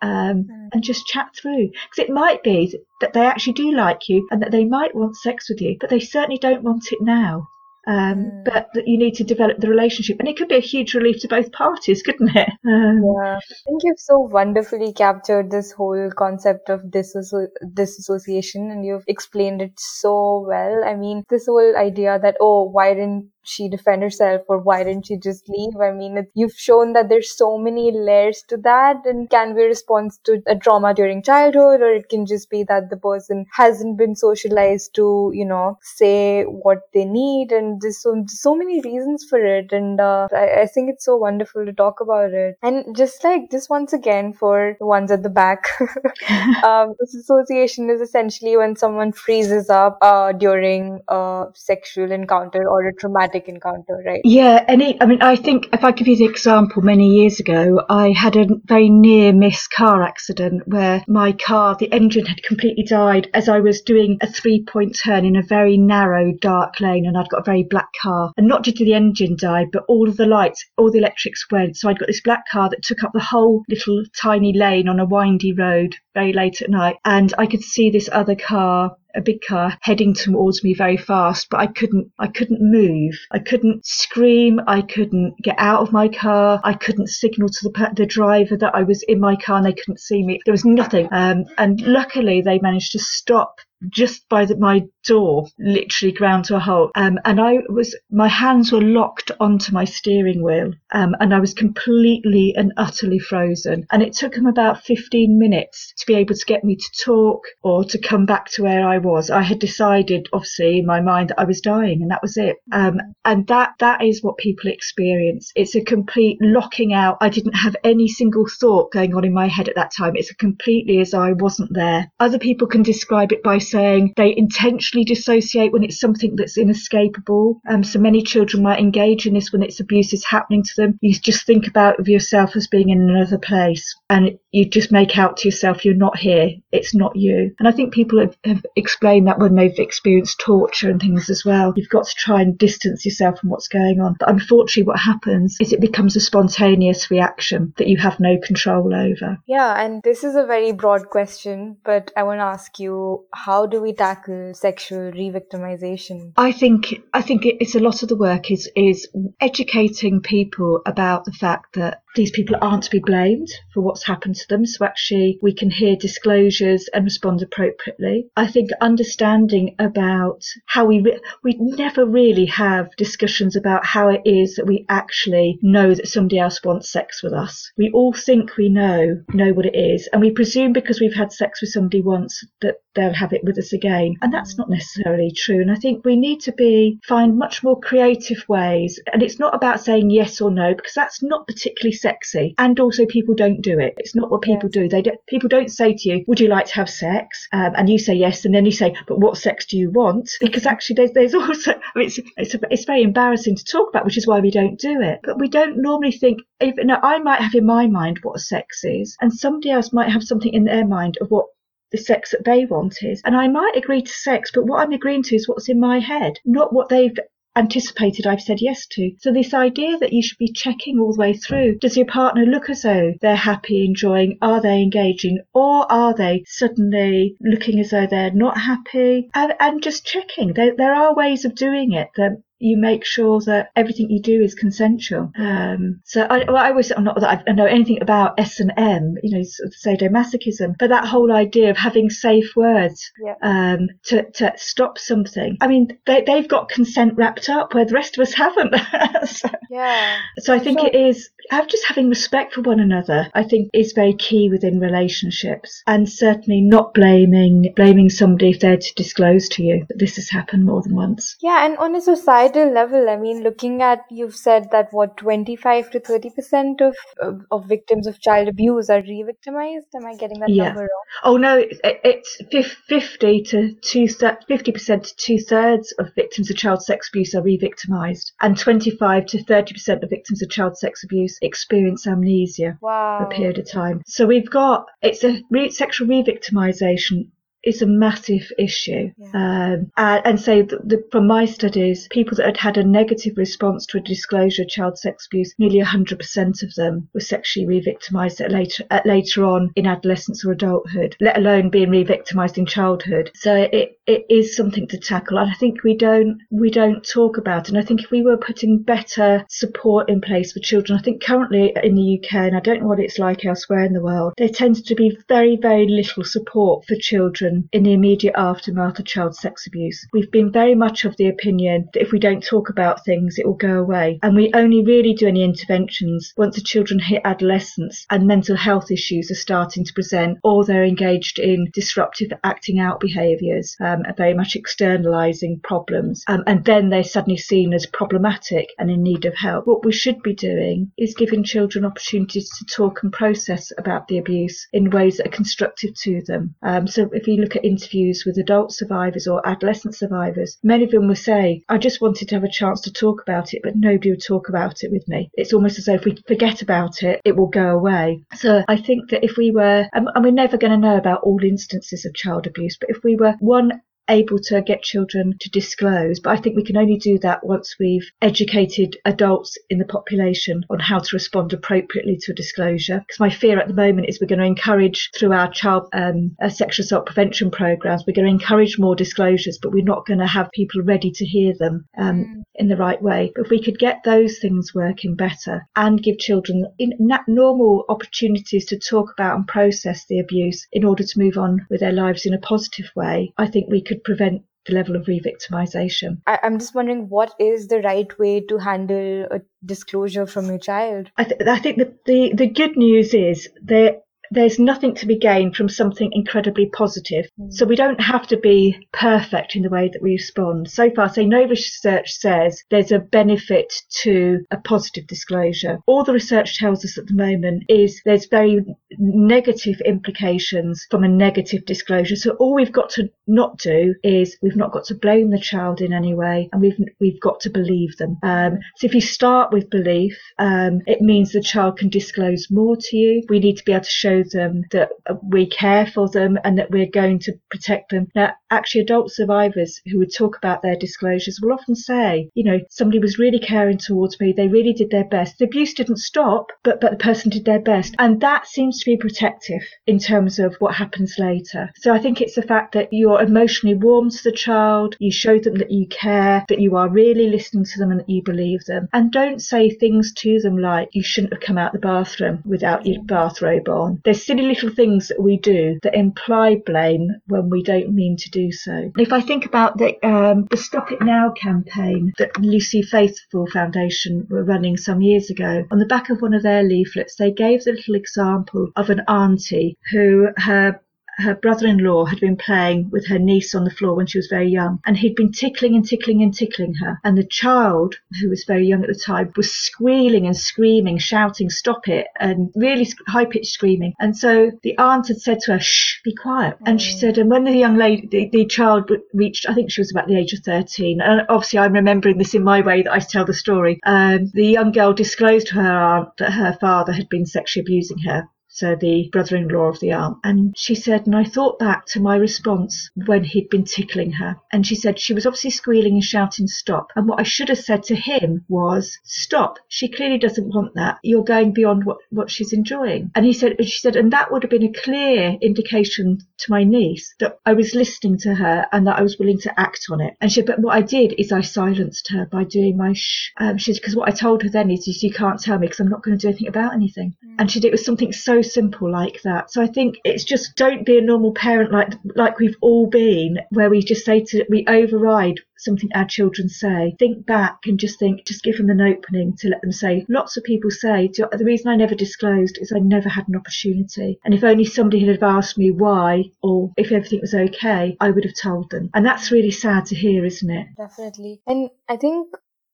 Um, 0.02 0.44
mm. 0.44 0.68
and 0.72 0.82
just 0.82 1.06
chat 1.06 1.28
through 1.36 1.68
because 1.68 1.98
it 1.98 2.08
might 2.08 2.42
be 2.42 2.74
that 3.02 3.12
they 3.12 3.20
actually 3.20 3.52
do 3.52 3.72
like 3.72 4.08
you 4.08 4.26
and 4.30 4.40
that 4.40 4.50
they 4.50 4.64
might 4.64 4.94
want 4.94 5.14
sex 5.14 5.50
with 5.50 5.60
you, 5.60 5.76
but 5.78 5.90
they 5.90 6.00
certainly 6.00 6.38
don't 6.38 6.62
want 6.62 6.90
it 6.90 7.02
now 7.02 7.50
um, 7.90 8.30
mm. 8.30 8.44
but 8.44 8.68
that 8.74 8.86
you 8.86 8.96
need 8.96 9.14
to 9.14 9.24
develop 9.24 9.58
the 9.58 9.68
relationship. 9.68 10.18
And 10.20 10.28
it 10.28 10.36
could 10.36 10.48
be 10.48 10.56
a 10.56 10.60
huge 10.60 10.94
relief 10.94 11.20
to 11.20 11.28
both 11.28 11.50
parties, 11.50 12.02
couldn't 12.02 12.36
it? 12.36 12.48
Um, 12.70 13.02
yeah. 13.02 13.36
I 13.36 13.54
think 13.64 13.80
you've 13.82 13.98
so 13.98 14.18
wonderfully 14.18 14.92
captured 14.92 15.50
this 15.50 15.72
whole 15.72 16.10
concept 16.16 16.68
of 16.68 16.82
disasso- 16.82 17.48
disassociation 17.74 18.70
and 18.70 18.84
you've 18.84 19.02
explained 19.08 19.62
it 19.62 19.72
so 19.76 20.44
well. 20.46 20.84
I 20.84 20.94
mean, 20.94 21.24
this 21.30 21.46
whole 21.46 21.74
idea 21.76 22.18
that, 22.22 22.36
oh, 22.40 22.70
why 22.70 22.94
didn't 22.94 23.30
she 23.42 23.68
defend 23.68 24.02
herself 24.02 24.42
or 24.48 24.58
why 24.58 24.84
didn't 24.84 25.06
she 25.06 25.16
just 25.16 25.48
leave? 25.48 25.74
I 25.80 25.92
mean, 25.92 26.18
it, 26.18 26.30
you've 26.34 26.52
shown 26.52 26.92
that 26.94 27.08
there's 27.08 27.36
so 27.36 27.58
many 27.58 27.90
layers 27.92 28.42
to 28.48 28.56
that 28.58 29.04
and 29.04 29.28
can 29.30 29.54
be 29.54 29.62
a 29.62 29.66
response 29.66 30.18
to 30.24 30.42
a 30.46 30.56
trauma 30.56 30.94
during 30.94 31.22
childhood 31.22 31.80
or 31.80 31.92
it 31.92 32.08
can 32.08 32.26
just 32.26 32.50
be 32.50 32.62
that 32.64 32.90
the 32.90 32.96
person 32.96 33.46
hasn't 33.54 33.96
been 33.98 34.14
socialized 34.14 34.94
to, 34.94 35.30
you 35.34 35.44
know, 35.44 35.78
say 35.82 36.44
what 36.44 36.78
they 36.94 37.04
need 37.04 37.52
and 37.52 37.80
there's 37.80 38.00
so, 38.02 38.24
so 38.28 38.54
many 38.54 38.80
reasons 38.82 39.24
for 39.28 39.38
it. 39.44 39.72
And 39.72 40.00
uh, 40.00 40.28
I, 40.32 40.62
I 40.62 40.66
think 40.66 40.90
it's 40.90 41.04
so 41.04 41.16
wonderful 41.16 41.64
to 41.64 41.72
talk 41.72 42.00
about 42.00 42.32
it. 42.32 42.56
And 42.62 42.94
just 42.96 43.22
like, 43.24 43.50
just 43.50 43.70
once 43.70 43.92
again 43.92 44.32
for 44.32 44.76
the 44.78 44.86
ones 44.86 45.10
at 45.10 45.22
the 45.22 45.30
back, 45.30 45.66
um, 46.64 46.94
dissociation 47.00 47.90
is 47.90 48.00
essentially 48.00 48.56
when 48.56 48.76
someone 48.76 49.12
freezes 49.12 49.70
up 49.70 49.98
uh, 50.02 50.32
during 50.32 51.00
a 51.08 51.46
sexual 51.54 52.12
encounter 52.12 52.68
or 52.68 52.86
a 52.86 52.94
traumatic 52.94 53.29
traumatic 53.30 53.48
encounter, 53.48 54.02
right? 54.04 54.20
Yeah, 54.24 54.64
any. 54.68 55.00
I 55.00 55.06
mean, 55.06 55.22
I 55.22 55.36
think 55.36 55.68
if 55.72 55.84
I 55.84 55.92
give 55.92 56.08
you 56.08 56.16
the 56.16 56.24
example, 56.24 56.82
many 56.82 57.08
years 57.08 57.40
ago, 57.40 57.84
I 57.88 58.10
had 58.10 58.36
a 58.36 58.46
very 58.64 58.88
near 58.88 59.32
miss 59.32 59.66
car 59.68 60.02
accident 60.02 60.62
where 60.66 61.04
my 61.08 61.32
car, 61.32 61.76
the 61.78 61.92
engine 61.92 62.26
had 62.26 62.42
completely 62.42 62.84
died 62.84 63.28
as 63.34 63.48
I 63.48 63.60
was 63.60 63.82
doing 63.82 64.18
a 64.20 64.30
three 64.30 64.64
point 64.64 64.98
turn 65.02 65.24
in 65.24 65.36
a 65.36 65.42
very 65.42 65.76
narrow, 65.76 66.32
dark 66.40 66.80
lane, 66.80 67.06
and 67.06 67.16
I'd 67.16 67.28
got 67.28 67.40
a 67.40 67.44
very 67.44 67.64
black 67.68 67.88
car. 68.02 68.32
And 68.36 68.46
not 68.46 68.64
just 68.64 68.76
the 68.76 68.94
engine 68.94 69.36
die, 69.36 69.66
but 69.72 69.84
all 69.88 70.08
of 70.08 70.16
the 70.16 70.26
lights, 70.26 70.64
all 70.76 70.90
the 70.90 70.98
electrics 70.98 71.46
went. 71.50 71.76
So 71.76 71.88
I'd 71.88 71.98
got 71.98 72.08
this 72.08 72.22
black 72.22 72.44
car 72.50 72.68
that 72.70 72.82
took 72.82 73.02
up 73.04 73.12
the 73.12 73.20
whole 73.20 73.62
little 73.68 74.02
tiny 74.20 74.52
lane 74.52 74.88
on 74.88 75.00
a 75.00 75.04
windy 75.04 75.52
road 75.52 75.96
very 76.14 76.32
late 76.32 76.62
at 76.62 76.70
night, 76.70 76.96
and 77.04 77.32
I 77.38 77.46
could 77.46 77.62
see 77.62 77.90
this 77.90 78.08
other 78.12 78.34
car 78.34 78.96
a 79.14 79.20
big 79.20 79.40
car 79.46 79.76
heading 79.80 80.14
towards 80.14 80.62
me 80.62 80.74
very 80.74 80.96
fast, 80.96 81.48
but 81.50 81.60
I 81.60 81.66
couldn't, 81.66 82.10
I 82.18 82.28
couldn't 82.28 82.60
move. 82.60 83.14
I 83.30 83.38
couldn't 83.38 83.86
scream. 83.86 84.60
I 84.66 84.82
couldn't 84.82 85.34
get 85.42 85.56
out 85.58 85.82
of 85.82 85.92
my 85.92 86.08
car. 86.08 86.60
I 86.64 86.74
couldn't 86.74 87.08
signal 87.08 87.48
to 87.48 87.68
the, 87.68 87.92
the 87.96 88.06
driver 88.06 88.56
that 88.56 88.74
I 88.74 88.82
was 88.82 89.02
in 89.04 89.20
my 89.20 89.36
car 89.36 89.58
and 89.58 89.66
they 89.66 89.72
couldn't 89.72 90.00
see 90.00 90.22
me. 90.22 90.40
There 90.44 90.52
was 90.52 90.64
nothing. 90.64 91.08
Um, 91.10 91.44
and 91.58 91.80
luckily 91.80 92.42
they 92.42 92.58
managed 92.58 92.92
to 92.92 92.98
stop 92.98 93.60
just 93.88 94.28
by 94.28 94.44
the, 94.44 94.56
my 94.56 94.84
door, 95.06 95.46
literally 95.58 96.12
ground 96.12 96.44
to 96.46 96.56
a 96.56 96.58
halt. 96.58 96.90
Um, 96.94 97.18
and 97.24 97.40
I 97.40 97.60
was, 97.68 97.96
my 98.10 98.28
hands 98.28 98.72
were 98.72 98.80
locked 98.80 99.30
onto 99.40 99.72
my 99.72 99.84
steering 99.84 100.42
wheel, 100.42 100.72
um, 100.92 101.14
and 101.20 101.34
I 101.34 101.40
was 101.40 101.54
completely 101.54 102.54
and 102.56 102.72
utterly 102.76 103.18
frozen. 103.18 103.86
And 103.90 104.02
it 104.02 104.12
took 104.12 104.34
them 104.34 104.46
about 104.46 104.84
15 104.84 105.38
minutes 105.38 105.94
to 105.98 106.06
be 106.06 106.14
able 106.14 106.34
to 106.34 106.46
get 106.46 106.64
me 106.64 106.76
to 106.76 107.04
talk 107.04 107.44
or 107.62 107.84
to 107.84 107.98
come 107.98 108.26
back 108.26 108.46
to 108.52 108.62
where 108.62 108.86
I 108.86 108.98
was. 108.98 109.30
I 109.30 109.42
had 109.42 109.58
decided, 109.58 110.28
obviously, 110.32 110.78
in 110.78 110.86
my 110.86 111.00
mind 111.00 111.30
that 111.30 111.40
I 111.40 111.44
was 111.44 111.60
dying, 111.60 112.02
and 112.02 112.10
that 112.10 112.22
was 112.22 112.36
it. 112.36 112.56
Um, 112.72 113.00
and 113.24 113.46
that 113.46 113.70
that 113.78 114.04
is 114.04 114.22
what 114.22 114.36
people 114.36 114.70
experience. 114.70 115.52
It's 115.54 115.74
a 115.74 115.82
complete 115.82 116.38
locking 116.40 116.92
out. 116.92 117.18
I 117.20 117.28
didn't 117.28 117.54
have 117.54 117.76
any 117.84 118.08
single 118.08 118.46
thought 118.60 118.92
going 118.92 119.14
on 119.14 119.24
in 119.24 119.32
my 119.32 119.48
head 119.48 119.68
at 119.68 119.76
that 119.76 119.92
time. 119.96 120.12
It's 120.16 120.32
completely 120.34 120.98
as 121.00 121.14
I 121.14 121.32
wasn't 121.32 121.72
there. 121.72 122.10
Other 122.20 122.38
people 122.38 122.66
can 122.66 122.82
describe 122.82 123.32
it 123.32 123.42
by 123.42 123.58
saying 123.70 124.14
they 124.16 124.34
intentionally 124.36 125.04
dissociate 125.04 125.72
when 125.72 125.84
it's 125.84 126.00
something 126.00 126.36
that's 126.36 126.58
inescapable. 126.58 127.60
Um, 127.68 127.84
so 127.84 127.98
many 127.98 128.22
children 128.22 128.62
might 128.62 128.80
engage 128.80 129.26
in 129.26 129.34
this 129.34 129.52
when 129.52 129.62
it's 129.62 129.80
abuse 129.80 130.12
is 130.12 130.24
happening 130.24 130.62
to 130.62 130.72
them. 130.76 130.98
You 131.00 131.14
just 131.14 131.46
think 131.46 131.66
about 131.66 132.06
yourself 132.06 132.56
as 132.56 132.66
being 132.66 132.90
in 132.90 133.08
another 133.08 133.38
place 133.38 133.96
and 134.08 134.38
you 134.52 134.68
just 134.68 134.90
make 134.90 135.16
out 135.16 135.36
to 135.38 135.48
yourself 135.48 135.84
you're 135.84 135.94
not 135.94 136.18
here, 136.18 136.50
it's 136.72 136.94
not 136.94 137.14
you. 137.14 137.54
And 137.58 137.68
I 137.68 137.72
think 137.72 137.92
people 137.92 138.20
have, 138.20 138.36
have 138.44 138.64
explained 138.76 139.26
that 139.26 139.38
when 139.38 139.54
they've 139.54 139.78
experienced 139.78 140.40
torture 140.40 140.90
and 140.90 141.00
things 141.00 141.30
as 141.30 141.44
well. 141.44 141.72
You've 141.76 141.88
got 141.88 142.06
to 142.06 142.14
try 142.16 142.40
and 142.40 142.58
distance 142.58 143.04
yourself 143.04 143.38
from 143.38 143.50
what's 143.50 143.68
going 143.68 144.00
on. 144.00 144.16
But 144.18 144.30
unfortunately, 144.30 144.88
what 144.88 144.98
happens 144.98 145.56
is 145.60 145.72
it 145.72 145.80
becomes 145.80 146.16
a 146.16 146.20
spontaneous 146.20 147.10
reaction 147.10 147.72
that 147.78 147.88
you 147.88 147.98
have 147.98 148.20
no 148.20 148.38
control 148.42 148.94
over. 148.94 149.38
Yeah, 149.46 149.80
and 149.80 150.02
this 150.02 150.24
is 150.24 150.34
a 150.34 150.46
very 150.46 150.72
broad 150.72 151.10
question, 151.10 151.76
but 151.84 152.10
I 152.16 152.22
want 152.24 152.40
to 152.40 152.44
ask 152.44 152.78
you 152.78 153.24
how 153.34 153.59
do 153.66 153.80
we 153.80 153.92
tackle 153.92 154.54
sexual 154.54 155.10
re-victimization? 155.12 156.32
I 156.36 156.52
think 156.52 157.02
I 157.12 157.22
think 157.22 157.42
it's 157.44 157.74
a 157.74 157.80
lot 157.80 158.02
of 158.02 158.08
the 158.08 158.16
work 158.16 158.50
is 158.50 158.70
is 158.76 159.08
educating 159.40 160.20
people 160.20 160.82
about 160.86 161.24
the 161.24 161.32
fact 161.32 161.74
that 161.74 162.02
these 162.16 162.30
people 162.30 162.56
aren't 162.60 162.82
to 162.84 162.90
be 162.90 162.98
blamed 162.98 163.48
for 163.72 163.82
what's 163.82 164.06
happened 164.06 164.34
to 164.34 164.48
them. 164.48 164.66
So 164.66 164.84
actually 164.84 165.38
we 165.42 165.54
can 165.54 165.70
hear 165.70 165.96
disclosures 165.96 166.88
and 166.92 167.04
respond 167.04 167.42
appropriately. 167.42 168.28
I 168.36 168.46
think 168.46 168.70
understanding 168.80 169.76
about 169.78 170.42
how 170.66 170.86
we, 170.86 171.00
re- 171.00 171.20
we 171.44 171.56
never 171.58 172.04
really 172.04 172.46
have 172.46 172.94
discussions 172.96 173.56
about 173.56 173.84
how 173.84 174.08
it 174.08 174.22
is 174.24 174.56
that 174.56 174.66
we 174.66 174.84
actually 174.88 175.58
know 175.62 175.94
that 175.94 176.08
somebody 176.08 176.38
else 176.38 176.62
wants 176.64 176.90
sex 176.90 177.22
with 177.22 177.32
us. 177.32 177.70
We 177.78 177.90
all 177.92 178.12
think 178.12 178.56
we 178.56 178.68
know, 178.68 179.22
know 179.32 179.52
what 179.52 179.66
it 179.66 179.76
is. 179.76 180.08
And 180.12 180.20
we 180.20 180.30
presume 180.30 180.72
because 180.72 181.00
we've 181.00 181.14
had 181.14 181.32
sex 181.32 181.60
with 181.60 181.70
somebody 181.70 182.00
once 182.00 182.44
that 182.60 182.76
they'll 182.94 183.14
have 183.14 183.32
it 183.32 183.44
with 183.50 183.58
us 183.58 183.72
again. 183.72 184.16
And 184.22 184.32
that's 184.32 184.56
not 184.56 184.70
necessarily 184.70 185.32
true. 185.32 185.60
And 185.60 185.70
I 185.70 185.74
think 185.74 186.04
we 186.04 186.16
need 186.16 186.40
to 186.42 186.52
be, 186.52 186.98
find 187.06 187.36
much 187.36 187.62
more 187.64 187.78
creative 187.78 188.44
ways. 188.48 189.00
And 189.12 189.22
it's 189.22 189.38
not 189.38 189.54
about 189.54 189.80
saying 189.80 190.10
yes 190.10 190.40
or 190.40 190.50
no, 190.50 190.74
because 190.74 190.94
that's 190.94 191.22
not 191.22 191.46
particularly 191.46 191.92
sexy. 191.92 192.54
And 192.58 192.78
also 192.78 193.06
people 193.06 193.34
don't 193.34 193.60
do 193.60 193.78
it. 193.78 193.94
It's 193.98 194.14
not 194.14 194.30
what 194.30 194.42
people 194.42 194.68
do. 194.68 194.88
They 194.88 195.02
don't, 195.02 195.18
people 195.26 195.48
don't 195.48 195.70
say 195.70 195.94
to 195.94 196.08
you, 196.08 196.24
would 196.28 196.40
you 196.40 196.48
like 196.48 196.66
to 196.66 196.74
have 196.74 196.88
sex? 196.88 197.48
Um, 197.52 197.72
and 197.76 197.90
you 197.90 197.98
say 197.98 198.14
yes. 198.14 198.44
And 198.44 198.54
then 198.54 198.66
you 198.66 198.72
say, 198.72 198.94
but 199.06 199.18
what 199.18 199.36
sex 199.36 199.66
do 199.66 199.76
you 199.76 199.90
want? 199.90 200.30
Because 200.40 200.66
actually 200.66 200.94
there's, 200.94 201.12
there's 201.12 201.34
also, 201.40 201.72
I 201.72 201.98
mean, 201.98 202.06
it's, 202.06 202.20
it's, 202.36 202.54
a, 202.54 202.60
it's 202.70 202.84
very 202.84 203.02
embarrassing 203.02 203.56
to 203.56 203.64
talk 203.64 203.88
about, 203.88 204.04
which 204.04 204.18
is 204.18 204.26
why 204.26 204.40
we 204.40 204.50
don't 204.50 204.78
do 204.78 205.00
it. 205.00 205.20
But 205.22 205.38
we 205.38 205.48
don't 205.48 205.82
normally 205.82 206.12
think, 206.12 206.40
now 206.60 207.00
I 207.02 207.18
might 207.18 207.40
have 207.40 207.54
in 207.54 207.66
my 207.66 207.86
mind 207.86 208.20
what 208.22 208.40
sex 208.40 208.84
is 208.84 209.16
and 209.20 209.32
somebody 209.32 209.70
else 209.70 209.92
might 209.92 210.10
have 210.10 210.22
something 210.22 210.52
in 210.52 210.64
their 210.64 210.86
mind 210.86 211.18
of 211.20 211.30
what 211.30 211.46
the 211.90 211.98
sex 211.98 212.30
that 212.30 212.44
they 212.44 212.64
wanted. 212.64 213.20
And 213.24 213.36
I 213.36 213.48
might 213.48 213.76
agree 213.76 214.02
to 214.02 214.12
sex, 214.12 214.50
but 214.52 214.66
what 214.66 214.80
I'm 214.80 214.92
agreeing 214.92 215.22
to 215.24 215.36
is 215.36 215.48
what's 215.48 215.68
in 215.68 215.80
my 215.80 215.98
head, 215.98 216.38
not 216.44 216.72
what 216.72 216.88
they've 216.88 217.16
anticipated 217.56 218.26
I've 218.26 218.40
said 218.40 218.60
yes 218.60 218.86
to. 218.92 219.12
So 219.18 219.32
this 219.32 219.52
idea 219.52 219.98
that 219.98 220.12
you 220.12 220.22
should 220.22 220.38
be 220.38 220.52
checking 220.52 220.98
all 220.98 221.12
the 221.12 221.20
way 221.20 221.34
through. 221.34 221.78
Does 221.78 221.96
your 221.96 222.06
partner 222.06 222.46
look 222.46 222.70
as 222.70 222.82
though 222.82 223.14
they're 223.20 223.34
happy, 223.34 223.84
enjoying? 223.84 224.38
Are 224.40 224.60
they 224.60 224.80
engaging? 224.80 225.40
Or 225.52 225.90
are 225.90 226.14
they 226.14 226.44
suddenly 226.46 227.36
looking 227.40 227.80
as 227.80 227.90
though 227.90 228.06
they're 228.06 228.30
not 228.30 228.56
happy? 228.56 229.30
And, 229.34 229.54
and 229.58 229.82
just 229.82 230.06
checking. 230.06 230.52
There, 230.52 230.76
there 230.76 230.94
are 230.94 231.14
ways 231.14 231.44
of 231.44 231.54
doing 231.54 231.92
it 231.92 232.10
that 232.16 232.42
you 232.60 232.76
make 232.76 233.04
sure 233.04 233.40
that 233.40 233.70
everything 233.74 234.10
you 234.10 234.20
do 234.20 234.42
is 234.42 234.54
consensual. 234.54 235.32
Um, 235.36 236.00
so 236.04 236.22
I, 236.22 236.44
well, 236.44 236.58
I 236.58 236.68
always, 236.68 236.92
I'm 236.92 237.04
not 237.04 237.18
that 237.20 237.44
I 237.48 237.52
know 237.52 237.64
anything 237.64 238.02
about 238.02 238.38
S 238.38 238.60
and 238.60 238.72
M, 238.76 239.14
you 239.22 239.36
know, 239.36 239.42
sort 239.42 239.68
of 239.68 239.74
sadomasochism, 239.74 240.76
but 240.78 240.90
that 240.90 241.06
whole 241.06 241.32
idea 241.32 241.70
of 241.70 241.78
having 241.78 242.10
safe 242.10 242.54
words 242.54 243.10
yeah. 243.24 243.34
um, 243.42 243.88
to, 244.04 244.30
to 244.32 244.52
stop 244.56 244.98
something. 244.98 245.56
I 245.60 245.68
mean, 245.68 245.98
they, 246.06 246.22
they've 246.22 246.46
got 246.46 246.68
consent 246.68 247.14
wrapped 247.16 247.48
up 247.48 247.74
where 247.74 247.86
the 247.86 247.94
rest 247.94 248.18
of 248.18 248.22
us 248.22 248.34
haven't. 248.44 248.74
so, 249.26 249.48
yeah. 249.70 250.18
So 250.40 250.54
I 250.54 250.58
think 250.58 250.80
sure. 250.80 250.88
it 250.88 250.94
is 250.94 251.30
just 251.68 251.86
having 251.86 252.08
respect 252.10 252.54
for 252.54 252.60
one 252.60 252.80
another. 252.80 253.30
I 253.34 253.42
think 253.42 253.70
is 253.72 253.92
very 253.92 254.14
key 254.14 254.50
within 254.50 254.80
relationships, 254.80 255.82
and 255.86 256.08
certainly 256.08 256.60
not 256.60 256.94
blaming 256.94 257.72
blaming 257.74 258.10
somebody 258.10 258.50
if 258.50 258.60
they're 258.60 258.76
to 258.76 258.94
disclose 258.94 259.48
to 259.50 259.62
you 259.62 259.86
that 259.88 259.98
this 259.98 260.16
has 260.16 260.28
happened 260.28 260.64
more 260.64 260.82
than 260.82 260.94
once. 260.94 261.36
Yeah, 261.40 261.64
and 261.64 261.76
on 261.78 261.94
a 261.94 262.00
society 262.00 262.49
societal 262.50 262.74
level, 262.74 263.08
I 263.08 263.16
mean, 263.16 263.42
looking 263.42 263.82
at, 263.82 264.00
you've 264.10 264.36
said 264.36 264.70
that 264.72 264.88
what, 264.92 265.16
25 265.16 265.90
to 265.90 266.00
30% 266.00 266.80
of, 266.80 266.96
of, 267.20 267.40
of 267.50 267.66
victims 267.66 268.06
of 268.06 268.20
child 268.20 268.48
abuse 268.48 268.90
are 268.90 269.02
re-victimized? 269.02 269.86
Am 269.94 270.06
I 270.06 270.16
getting 270.16 270.40
that 270.40 270.50
yeah. 270.50 270.64
number 270.64 270.82
wrong? 270.82 271.04
Oh 271.24 271.36
no, 271.36 271.58
it, 271.58 271.78
it's 271.82 272.40
50 272.88 273.42
to 273.42 273.74
two, 273.82 274.04
50% 274.04 275.02
to 275.02 275.16
two 275.16 275.38
thirds 275.38 275.92
of 275.98 276.14
victims 276.14 276.50
of 276.50 276.56
child 276.56 276.82
sex 276.82 277.08
abuse 277.08 277.34
are 277.34 277.42
re-victimized 277.42 278.32
and 278.40 278.56
25 278.56 279.26
to 279.26 279.44
30% 279.44 280.02
of 280.02 280.10
victims 280.10 280.42
of 280.42 280.50
child 280.50 280.78
sex 280.78 281.04
abuse 281.04 281.38
experience 281.42 282.06
amnesia 282.06 282.78
wow. 282.80 283.18
for 283.18 283.24
a 283.26 283.36
period 283.36 283.58
of 283.58 283.70
time. 283.70 284.02
So 284.06 284.26
we've 284.26 284.50
got, 284.50 284.86
it's 285.02 285.24
a 285.24 285.42
re- 285.50 285.70
sexual 285.70 286.08
re-victimization 286.08 287.28
is 287.64 287.82
a 287.82 287.86
massive 287.86 288.50
issue. 288.58 289.10
Yeah. 289.16 289.28
Um, 289.34 289.92
and, 289.96 290.26
and, 290.26 290.40
so 290.40 290.62
the, 290.62 290.78
the, 290.84 291.04
from 291.10 291.26
my 291.26 291.44
studies, 291.44 292.08
people 292.10 292.36
that 292.36 292.46
had 292.46 292.56
had 292.56 292.78
a 292.78 292.84
negative 292.84 293.36
response 293.36 293.86
to 293.86 293.98
a 293.98 294.02
disclosure 294.02 294.62
of 294.62 294.68
child 294.68 294.98
sex 294.98 295.26
abuse, 295.26 295.54
nearly 295.58 295.80
100% 295.80 296.62
of 296.62 296.74
them 296.74 297.08
were 297.12 297.20
sexually 297.20 297.66
re-victimized 297.66 298.40
at 298.40 298.50
later, 298.50 298.84
at 298.90 299.04
later 299.06 299.44
on 299.44 299.72
in 299.76 299.86
adolescence 299.86 300.44
or 300.44 300.52
adulthood, 300.52 301.16
let 301.20 301.36
alone 301.36 301.70
being 301.70 301.90
re-victimized 301.90 302.56
in 302.56 302.66
childhood. 302.66 303.30
So 303.34 303.54
it, 303.54 303.98
it 304.06 304.24
is 304.30 304.56
something 304.56 304.86
to 304.88 304.98
tackle. 304.98 305.38
And 305.38 305.50
I 305.50 305.54
think 305.54 305.82
we 305.82 305.96
don't, 305.96 306.40
we 306.50 306.70
don't 306.70 307.06
talk 307.06 307.36
about 307.36 307.68
it. 307.68 307.70
And 307.70 307.78
I 307.78 307.82
think 307.82 308.02
if 308.02 308.10
we 308.10 308.22
were 308.22 308.36
putting 308.36 308.82
better 308.82 309.44
support 309.48 310.08
in 310.08 310.20
place 310.20 310.52
for 310.52 310.60
children, 310.60 310.98
I 310.98 311.02
think 311.02 311.22
currently 311.22 311.74
in 311.82 311.94
the 311.94 312.18
UK, 312.18 312.34
and 312.34 312.56
I 312.56 312.60
don't 312.60 312.80
know 312.80 312.88
what 312.88 313.00
it's 313.00 313.18
like 313.18 313.44
elsewhere 313.44 313.84
in 313.84 313.92
the 313.92 314.02
world, 314.02 314.32
there 314.38 314.48
tends 314.48 314.80
to 314.82 314.94
be 314.94 315.16
very, 315.28 315.56
very 315.56 315.86
little 315.86 316.24
support 316.24 316.86
for 316.86 316.96
children 316.96 317.49
in 317.72 317.82
the 317.82 317.92
immediate 317.92 318.34
aftermath 318.36 318.98
of 318.98 319.04
child 319.04 319.34
sex 319.34 319.66
abuse. 319.66 320.06
We've 320.12 320.30
been 320.30 320.52
very 320.52 320.74
much 320.74 321.04
of 321.04 321.16
the 321.16 321.28
opinion 321.28 321.88
that 321.92 322.02
if 322.02 322.12
we 322.12 322.18
don't 322.18 322.44
talk 322.44 322.68
about 322.68 323.04
things, 323.04 323.38
it 323.38 323.46
will 323.46 323.54
go 323.54 323.78
away. 323.78 324.18
And 324.22 324.36
we 324.36 324.50
only 324.54 324.84
really 324.84 325.14
do 325.14 325.28
any 325.28 325.42
interventions 325.42 326.32
once 326.36 326.56
the 326.56 326.62
children 326.62 327.00
hit 327.00 327.22
adolescence 327.24 328.06
and 328.10 328.26
mental 328.26 328.56
health 328.56 328.90
issues 328.90 329.30
are 329.30 329.34
starting 329.34 329.84
to 329.84 329.92
present 329.92 330.38
or 330.42 330.64
they're 330.64 330.84
engaged 330.84 331.38
in 331.38 331.68
disruptive 331.72 332.32
acting 332.44 332.78
out 332.78 333.00
behaviours, 333.00 333.76
um, 333.80 334.02
very 334.16 334.34
much 334.34 334.56
externalising 334.56 335.62
problems. 335.62 336.24
Um, 336.26 336.42
and 336.46 336.64
then 336.64 336.90
they're 336.90 337.04
suddenly 337.04 337.36
seen 337.36 337.72
as 337.74 337.86
problematic 337.86 338.68
and 338.78 338.90
in 338.90 339.02
need 339.02 339.24
of 339.24 339.34
help. 339.34 339.66
What 339.66 339.84
we 339.84 339.92
should 339.92 340.22
be 340.22 340.34
doing 340.34 340.92
is 340.96 341.14
giving 341.14 341.44
children 341.44 341.84
opportunities 341.84 342.48
to 342.58 342.64
talk 342.64 343.02
and 343.02 343.12
process 343.12 343.72
about 343.78 344.08
the 344.08 344.18
abuse 344.18 344.66
in 344.72 344.90
ways 344.90 345.16
that 345.16 345.26
are 345.26 345.30
constructive 345.30 345.94
to 346.02 346.22
them. 346.22 346.54
Um, 346.62 346.86
so 346.86 347.08
if 347.12 347.26
you 347.26 347.39
look 347.40 347.56
at 347.56 347.64
interviews 347.64 348.24
with 348.24 348.38
adult 348.38 348.72
survivors 348.72 349.26
or 349.26 349.46
adolescent 349.46 349.94
survivors, 349.94 350.58
many 350.62 350.84
of 350.84 350.90
them 350.90 351.08
will 351.08 351.16
say, 351.16 351.62
I 351.68 351.78
just 351.78 352.00
wanted 352.00 352.28
to 352.28 352.34
have 352.36 352.44
a 352.44 352.50
chance 352.50 352.80
to 352.82 352.92
talk 352.92 353.22
about 353.22 353.54
it, 353.54 353.62
but 353.62 353.76
nobody 353.76 354.10
would 354.10 354.22
talk 354.22 354.48
about 354.48 354.82
it 354.82 354.90
with 354.90 355.06
me. 355.08 355.30
It's 355.34 355.52
almost 355.52 355.78
as 355.78 355.86
though 355.86 355.94
if 355.94 356.04
we 356.04 356.16
forget 356.26 356.62
about 356.62 357.02
it, 357.02 357.20
it 357.24 357.36
will 357.36 357.48
go 357.48 357.70
away. 357.70 358.22
So 358.34 358.62
I 358.68 358.76
think 358.76 359.10
that 359.10 359.24
if 359.24 359.36
we 359.36 359.50
were, 359.50 359.88
um, 359.94 360.08
and 360.14 360.24
we're 360.24 360.30
never 360.30 360.56
going 360.56 360.72
to 360.72 360.76
know 360.76 360.96
about 360.96 361.22
all 361.22 361.42
instances 361.42 362.04
of 362.04 362.14
child 362.14 362.46
abuse, 362.46 362.76
but 362.78 362.90
if 362.90 363.02
we 363.04 363.16
were 363.16 363.34
one 363.40 363.80
able 364.10 364.38
to 364.38 364.60
get 364.62 364.82
children 364.82 365.36
to 365.40 365.50
disclose. 365.50 366.20
But 366.20 366.30
I 366.30 366.40
think 366.40 366.56
we 366.56 366.64
can 366.64 366.76
only 366.76 366.98
do 366.98 367.18
that 367.20 367.46
once 367.46 367.76
we've 367.78 368.10
educated 368.20 368.96
adults 369.04 369.56
in 369.70 369.78
the 369.78 369.84
population 369.84 370.64
on 370.68 370.78
how 370.80 370.98
to 370.98 371.16
respond 371.16 371.52
appropriately 371.52 372.18
to 372.22 372.32
a 372.32 372.34
disclosure. 372.34 373.02
Because 373.06 373.20
my 373.20 373.30
fear 373.30 373.58
at 373.58 373.68
the 373.68 373.74
moment 373.74 374.08
is 374.08 374.20
we're 374.20 374.26
going 374.26 374.40
to 374.40 374.44
encourage 374.44 375.10
through 375.16 375.32
our 375.32 375.50
child 375.50 375.88
um, 375.92 376.36
uh, 376.42 376.48
sexual 376.48 376.84
assault 376.84 377.06
prevention 377.06 377.50
programs, 377.50 378.04
we're 378.06 378.14
going 378.14 378.26
to 378.26 378.32
encourage 378.32 378.78
more 378.78 378.96
disclosures, 378.96 379.58
but 379.62 379.72
we're 379.72 379.84
not 379.84 380.06
going 380.06 380.18
to 380.18 380.26
have 380.26 380.50
people 380.52 380.82
ready 380.82 381.10
to 381.10 381.24
hear 381.24 381.54
them 381.58 381.86
um, 381.98 382.24
mm. 382.24 382.42
in 382.56 382.68
the 382.68 382.76
right 382.76 383.00
way. 383.00 383.32
But 383.34 383.46
if 383.46 383.50
we 383.50 383.62
could 383.62 383.78
get 383.78 384.02
those 384.04 384.38
things 384.38 384.74
working 384.74 385.14
better 385.14 385.66
and 385.76 386.02
give 386.02 386.18
children 386.18 386.66
in 386.78 386.92
normal 387.28 387.84
opportunities 387.88 388.66
to 388.66 388.78
talk 388.78 389.12
about 389.12 389.36
and 389.36 389.46
process 389.46 390.06
the 390.06 390.18
abuse 390.18 390.66
in 390.72 390.84
order 390.84 391.04
to 391.04 391.18
move 391.18 391.36
on 391.36 391.66
with 391.70 391.80
their 391.80 391.92
lives 391.92 392.26
in 392.26 392.34
a 392.34 392.38
positive 392.38 392.90
way, 392.94 393.32
I 393.38 393.46
think 393.46 393.68
we 393.68 393.82
could 393.82 393.99
prevent 394.04 394.42
the 394.66 394.74
level 394.74 394.96
of 394.96 395.08
re-victimization. 395.08 396.20
I, 396.26 396.38
am 396.42 396.58
just 396.58 396.74
wondering 396.74 397.08
what 397.08 397.32
is 397.38 397.68
the 397.68 397.80
right 397.80 398.16
way 398.18 398.40
to 398.40 398.58
handle 398.58 399.26
a 399.30 399.40
disclosure 399.64 400.26
from 400.26 400.46
your 400.46 400.58
child? 400.58 401.10
I, 401.16 401.24
th- 401.24 401.40
I 401.46 401.58
think 401.58 401.78
the, 401.78 401.96
the, 402.04 402.32
the 402.34 402.46
good 402.46 402.76
news 402.76 403.14
is 403.14 403.48
that 403.64 404.02
there's 404.30 404.58
nothing 404.58 404.94
to 404.94 405.06
be 405.06 405.18
gained 405.18 405.56
from 405.56 405.68
something 405.68 406.10
incredibly 406.12 406.66
positive. 406.66 407.26
Mm. 407.38 407.52
So 407.52 407.66
we 407.66 407.76
don't 407.76 408.00
have 408.00 408.26
to 408.28 408.36
be 408.36 408.76
perfect 408.92 409.56
in 409.56 409.62
the 409.62 409.70
way 409.70 409.90
that 409.92 410.02
we 410.02 410.12
respond. 410.12 410.70
So 410.70 410.90
far, 410.90 411.08
say 411.08 411.26
no 411.26 411.44
research 411.44 412.12
says 412.12 412.62
there's 412.70 412.92
a 412.92 412.98
benefit 412.98 413.72
to 414.02 414.40
a 414.50 414.58
positive 414.58 415.06
disclosure. 415.06 415.78
All 415.86 416.04
the 416.04 416.12
research 416.12 416.58
tells 416.58 416.84
us 416.84 416.96
at 416.98 417.06
the 417.06 417.14
moment 417.14 417.64
is 417.68 418.00
there's 418.04 418.26
very 418.26 418.64
negative 418.98 419.80
implications 419.84 420.86
from 420.90 421.04
a 421.04 421.08
negative 421.08 421.64
disclosure. 421.64 422.16
So 422.16 422.32
all 422.32 422.54
we've 422.54 422.72
got 422.72 422.90
to 422.90 423.10
not 423.26 423.58
do 423.58 423.94
is 424.02 424.36
we've 424.42 424.56
not 424.56 424.72
got 424.72 424.84
to 424.86 424.94
blame 424.94 425.30
the 425.30 425.38
child 425.38 425.80
in 425.80 425.92
any 425.92 426.14
way, 426.14 426.48
and 426.52 426.60
we've 426.60 426.78
we've 427.00 427.20
got 427.20 427.40
to 427.40 427.50
believe 427.50 427.96
them. 427.96 428.18
Um, 428.22 428.58
so 428.76 428.86
if 428.86 428.94
you 428.94 429.00
start 429.00 429.52
with 429.52 429.70
belief, 429.70 430.18
um, 430.38 430.80
it 430.86 431.00
means 431.00 431.32
the 431.32 431.42
child 431.42 431.78
can 431.78 431.88
disclose 431.88 432.48
more 432.50 432.76
to 432.76 432.96
you. 432.96 433.22
We 433.28 433.38
need 433.38 433.56
to 433.56 433.64
be 433.64 433.72
able 433.72 433.84
to 433.84 433.90
show 433.90 434.19
them 434.24 434.50
um, 434.56 434.64
that 434.72 434.90
we 435.22 435.48
care 435.48 435.86
for 435.86 436.08
them 436.08 436.38
and 436.44 436.58
that 436.58 436.70
we're 436.70 436.90
going 436.90 437.18
to 437.20 437.32
protect 437.50 437.90
them. 437.90 438.08
Now, 438.14 438.34
actually, 438.50 438.82
adult 438.82 439.10
survivors 439.12 439.80
who 439.86 439.98
would 439.98 440.12
talk 440.14 440.36
about 440.36 440.62
their 440.62 440.76
disclosures 440.76 441.40
will 441.40 441.52
often 441.52 441.74
say, 441.74 442.28
you 442.34 442.44
know, 442.44 442.60
somebody 442.68 442.98
was 442.98 443.18
really 443.18 443.38
caring 443.38 443.78
towards 443.78 444.18
me. 444.20 444.32
They 444.32 444.48
really 444.48 444.72
did 444.72 444.90
their 444.90 445.04
best. 445.04 445.38
The 445.38 445.44
abuse 445.44 445.74
didn't 445.74 445.98
stop, 445.98 446.48
but 446.62 446.80
but 446.80 446.90
the 446.90 446.96
person 446.96 447.30
did 447.30 447.44
their 447.44 447.60
best, 447.60 447.94
and 447.98 448.20
that 448.20 448.46
seems 448.46 448.78
to 448.80 448.90
be 448.90 448.96
protective 448.96 449.62
in 449.86 449.98
terms 449.98 450.38
of 450.38 450.56
what 450.58 450.74
happens 450.74 451.18
later. 451.18 451.70
So 451.76 451.92
I 451.92 451.98
think 451.98 452.20
it's 452.20 452.34
the 452.34 452.42
fact 452.42 452.72
that 452.74 452.88
you're 452.90 453.20
emotionally 453.20 453.76
warm 453.76 454.10
to 454.10 454.22
the 454.24 454.32
child, 454.32 454.96
you 454.98 455.12
show 455.12 455.38
them 455.38 455.56
that 455.56 455.70
you 455.70 455.86
care, 455.88 456.44
that 456.48 456.60
you 456.60 456.76
are 456.76 456.88
really 456.88 457.28
listening 457.28 457.64
to 457.64 457.78
them, 457.78 457.90
and 457.90 458.00
that 458.00 458.08
you 458.08 458.22
believe 458.22 458.64
them, 458.64 458.88
and 458.92 459.12
don't 459.12 459.40
say 459.40 459.70
things 459.70 460.12
to 460.14 460.40
them 460.40 460.58
like 460.58 460.88
you 460.92 461.02
shouldn't 461.02 461.32
have 461.32 461.42
come 461.42 461.58
out 461.58 461.72
the 461.72 461.78
bathroom 461.78 462.42
without 462.44 462.86
your 462.86 463.02
bathrobe 463.04 463.68
on. 463.68 464.00
There's 464.04 464.24
silly 464.24 464.42
little 464.42 464.70
things 464.70 465.08
that 465.08 465.20
we 465.20 465.36
do 465.36 465.78
that 465.82 465.94
imply 465.94 466.56
blame 466.66 467.10
when 467.26 467.50
we 467.50 467.62
don't 467.62 467.94
mean 467.94 468.16
to 468.16 468.30
do 468.30 468.39
so. 468.50 468.92
If 468.96 469.12
I 469.12 469.20
think 469.20 469.44
about 469.44 469.76
the 469.76 469.92
um, 470.06 470.46
the 470.50 470.56
Stop 470.56 470.90
It 470.92 471.02
Now 471.02 471.32
campaign 471.32 472.12
that 472.18 472.38
Lucy 472.38 472.82
Faithfull 472.82 473.48
Foundation 473.48 474.26
were 474.30 474.44
running 474.44 474.76
some 474.76 475.02
years 475.02 475.30
ago, 475.30 475.64
on 475.70 475.78
the 475.78 475.86
back 475.86 476.08
of 476.10 476.22
one 476.22 476.34
of 476.34 476.42
their 476.42 476.62
leaflets, 476.62 477.16
they 477.16 477.30
gave 477.30 477.64
the 477.64 477.72
little 477.72 477.94
example 477.94 478.68
of 478.76 478.88
an 478.88 479.00
auntie 479.08 479.76
who 479.90 480.28
her 480.36 480.80
her 481.20 481.34
brother-in-law 481.34 482.04
had 482.06 482.20
been 482.20 482.36
playing 482.36 482.90
with 482.90 483.06
her 483.08 483.18
niece 483.18 483.54
on 483.54 483.64
the 483.64 483.70
floor 483.70 483.94
when 483.94 484.06
she 484.06 484.18
was 484.18 484.26
very 484.26 484.48
young 484.48 484.80
and 484.86 484.96
he'd 484.96 485.14
been 485.14 485.32
tickling 485.32 485.74
and 485.74 485.86
tickling 485.86 486.22
and 486.22 486.34
tickling 486.34 486.74
her 486.74 486.98
and 487.04 487.16
the 487.16 487.24
child 487.24 487.96
who 488.20 488.28
was 488.28 488.44
very 488.44 488.66
young 488.66 488.82
at 488.82 488.88
the 488.88 488.94
time 488.94 489.32
was 489.36 489.52
squealing 489.52 490.26
and 490.26 490.36
screaming 490.36 490.98
shouting 490.98 491.50
stop 491.50 491.88
it 491.88 492.06
and 492.18 492.50
really 492.54 492.88
high-pitched 493.08 493.52
screaming. 493.52 493.94
And 494.00 494.16
so 494.16 494.50
the 494.62 494.76
aunt 494.78 495.08
had 495.08 495.20
said 495.20 495.40
to 495.40 495.52
her 495.52 495.60
shh 495.60 496.00
be 496.02 496.14
quiet. 496.14 496.56
And 496.64 496.80
she 496.80 496.92
said 496.92 497.18
and 497.18 497.30
when 497.30 497.44
the 497.44 497.52
young 497.52 497.76
lady 497.76 498.06
the, 498.10 498.28
the 498.32 498.46
child 498.46 498.90
reached 499.12 499.48
i 499.48 499.54
think 499.54 499.70
she 499.70 499.80
was 499.80 499.90
about 499.90 500.08
the 500.08 500.16
age 500.16 500.32
of 500.32 500.40
13 500.40 501.00
and 501.00 501.22
obviously 501.28 501.58
i'm 501.58 501.72
remembering 501.72 502.18
this 502.18 502.34
in 502.34 502.42
my 502.42 502.60
way 502.60 502.82
that 502.82 502.92
i 502.92 502.98
tell 502.98 503.24
the 503.24 503.34
story 503.34 503.78
um, 503.84 504.30
the 504.34 504.46
young 504.46 504.72
girl 504.72 504.92
disclosed 504.92 505.48
to 505.48 505.54
her 505.54 505.80
aunt 505.80 506.08
that 506.18 506.32
her 506.32 506.56
father 506.60 506.92
had 506.92 507.08
been 507.08 507.26
sexually 507.26 507.62
abusing 507.62 507.98
her 507.98 508.28
so 508.52 508.74
the 508.74 509.08
brother-in-law 509.12 509.68
of 509.68 509.80
the 509.80 509.92
aunt. 509.92 510.18
And 510.24 510.54
she 510.56 510.74
said, 510.74 511.06
and 511.06 511.16
I 511.16 511.24
thought 511.24 511.58
back 511.58 511.86
to 511.86 512.00
my 512.00 512.16
response 512.16 512.90
when 513.06 513.24
he'd 513.24 513.48
been 513.48 513.64
tickling 513.64 514.12
her. 514.12 514.36
And 514.52 514.66
she 514.66 514.74
said 514.74 514.98
she 514.98 515.14
was 515.14 515.24
obviously 515.24 515.50
squealing 515.50 515.94
and 515.94 516.04
shouting 516.04 516.46
stop. 516.46 516.88
And 516.96 517.08
what 517.08 517.20
I 517.20 517.22
should 517.22 517.48
have 517.48 517.58
said 517.58 517.84
to 517.84 517.94
him 517.94 518.44
was, 518.48 518.98
stop. 519.04 519.58
She 519.68 519.88
clearly 519.88 520.18
doesn't 520.18 520.52
want 520.52 520.74
that. 520.74 520.98
You're 521.02 521.24
going 521.24 521.52
beyond 521.52 521.84
what, 521.84 521.98
what 522.10 522.30
she's 522.30 522.52
enjoying. 522.52 523.10
And 523.14 523.24
he 523.24 523.32
said, 523.32 523.54
and 523.58 523.68
she 523.68 523.78
said, 523.78 523.96
and 523.96 524.12
that 524.12 524.32
would 524.32 524.42
have 524.42 524.50
been 524.50 524.64
a 524.64 524.72
clear 524.72 525.36
indication 525.40 526.18
to 526.38 526.50
my 526.50 526.64
niece 526.64 527.14
that 527.20 527.38
I 527.46 527.52
was 527.52 527.74
listening 527.74 528.18
to 528.18 528.34
her 528.34 528.66
and 528.72 528.86
that 528.86 528.98
I 528.98 529.02
was 529.02 529.16
willing 529.18 529.38
to 529.40 529.60
act 529.60 529.86
on 529.90 530.00
it. 530.00 530.14
And 530.20 530.30
she 530.30 530.40
said, 530.40 530.46
but 530.46 530.60
what 530.60 530.76
I 530.76 530.82
did 530.82 531.14
is 531.18 531.32
I 531.32 531.40
silenced 531.40 532.10
her 532.10 532.26
by 532.26 532.44
doing 532.44 532.76
my 532.76 532.94
shh. 532.94 533.30
Um, 533.38 533.58
she 533.58 533.72
said, 533.72 533.80
because 533.80 533.96
what 533.96 534.08
I 534.08 534.12
told 534.12 534.42
her 534.42 534.48
then 534.48 534.70
is, 534.70 534.86
you 535.02 535.12
can't 535.12 535.40
tell 535.40 535.58
me 535.58 535.66
because 535.66 535.80
I'm 535.80 535.88
not 535.88 536.02
going 536.02 536.18
to 536.18 536.20
do 536.20 536.28
anything 536.28 536.48
about 536.48 536.74
anything. 536.74 537.14
Mm. 537.24 537.36
And 537.38 537.50
she 537.50 537.60
did, 537.60 537.68
it 537.68 537.72
was 537.72 537.84
something 537.84 538.12
so 538.12 538.39
simple 538.42 538.90
like 538.90 539.22
that. 539.22 539.50
So 539.50 539.62
I 539.62 539.66
think 539.66 539.96
it's 540.04 540.24
just 540.24 540.56
don't 540.56 540.86
be 540.86 540.98
a 540.98 541.02
normal 541.02 541.32
parent 541.32 541.72
like 541.72 541.94
like 542.16 542.38
we've 542.38 542.56
all 542.60 542.88
been, 542.88 543.38
where 543.50 543.70
we 543.70 543.82
just 543.82 544.04
say 544.04 544.24
to 544.24 544.44
we 544.48 544.64
override 544.66 545.40
something 545.58 545.90
our 545.94 546.06
children 546.06 546.48
say. 546.48 546.94
Think 546.98 547.26
back 547.26 547.58
and 547.66 547.78
just 547.78 547.98
think, 547.98 548.24
just 548.24 548.42
give 548.42 548.56
them 548.56 548.70
an 548.70 548.80
opening 548.80 549.36
to 549.38 549.48
let 549.48 549.60
them 549.60 549.72
say. 549.72 550.06
Lots 550.08 550.36
of 550.36 550.44
people 550.44 550.70
say 550.70 551.08
the 551.08 551.44
reason 551.44 551.68
I 551.68 551.76
never 551.76 551.94
disclosed 551.94 552.58
is 552.60 552.72
I 552.72 552.78
never 552.78 553.08
had 553.08 553.28
an 553.28 553.36
opportunity, 553.36 554.18
and 554.24 554.34
if 554.34 554.44
only 554.44 554.64
somebody 554.64 555.06
had 555.06 555.22
asked 555.22 555.58
me 555.58 555.70
why 555.70 556.24
or 556.42 556.72
if 556.76 556.92
everything 556.92 557.20
was 557.20 557.34
okay, 557.34 557.96
I 558.00 558.10
would 558.10 558.24
have 558.24 558.34
told 558.34 558.70
them. 558.70 558.90
And 558.94 559.04
that's 559.04 559.30
really 559.30 559.50
sad 559.50 559.86
to 559.86 559.94
hear, 559.94 560.24
isn't 560.24 560.50
it? 560.50 560.66
Definitely. 560.76 561.40
And 561.46 561.70
I 561.88 561.96
think 561.96 562.28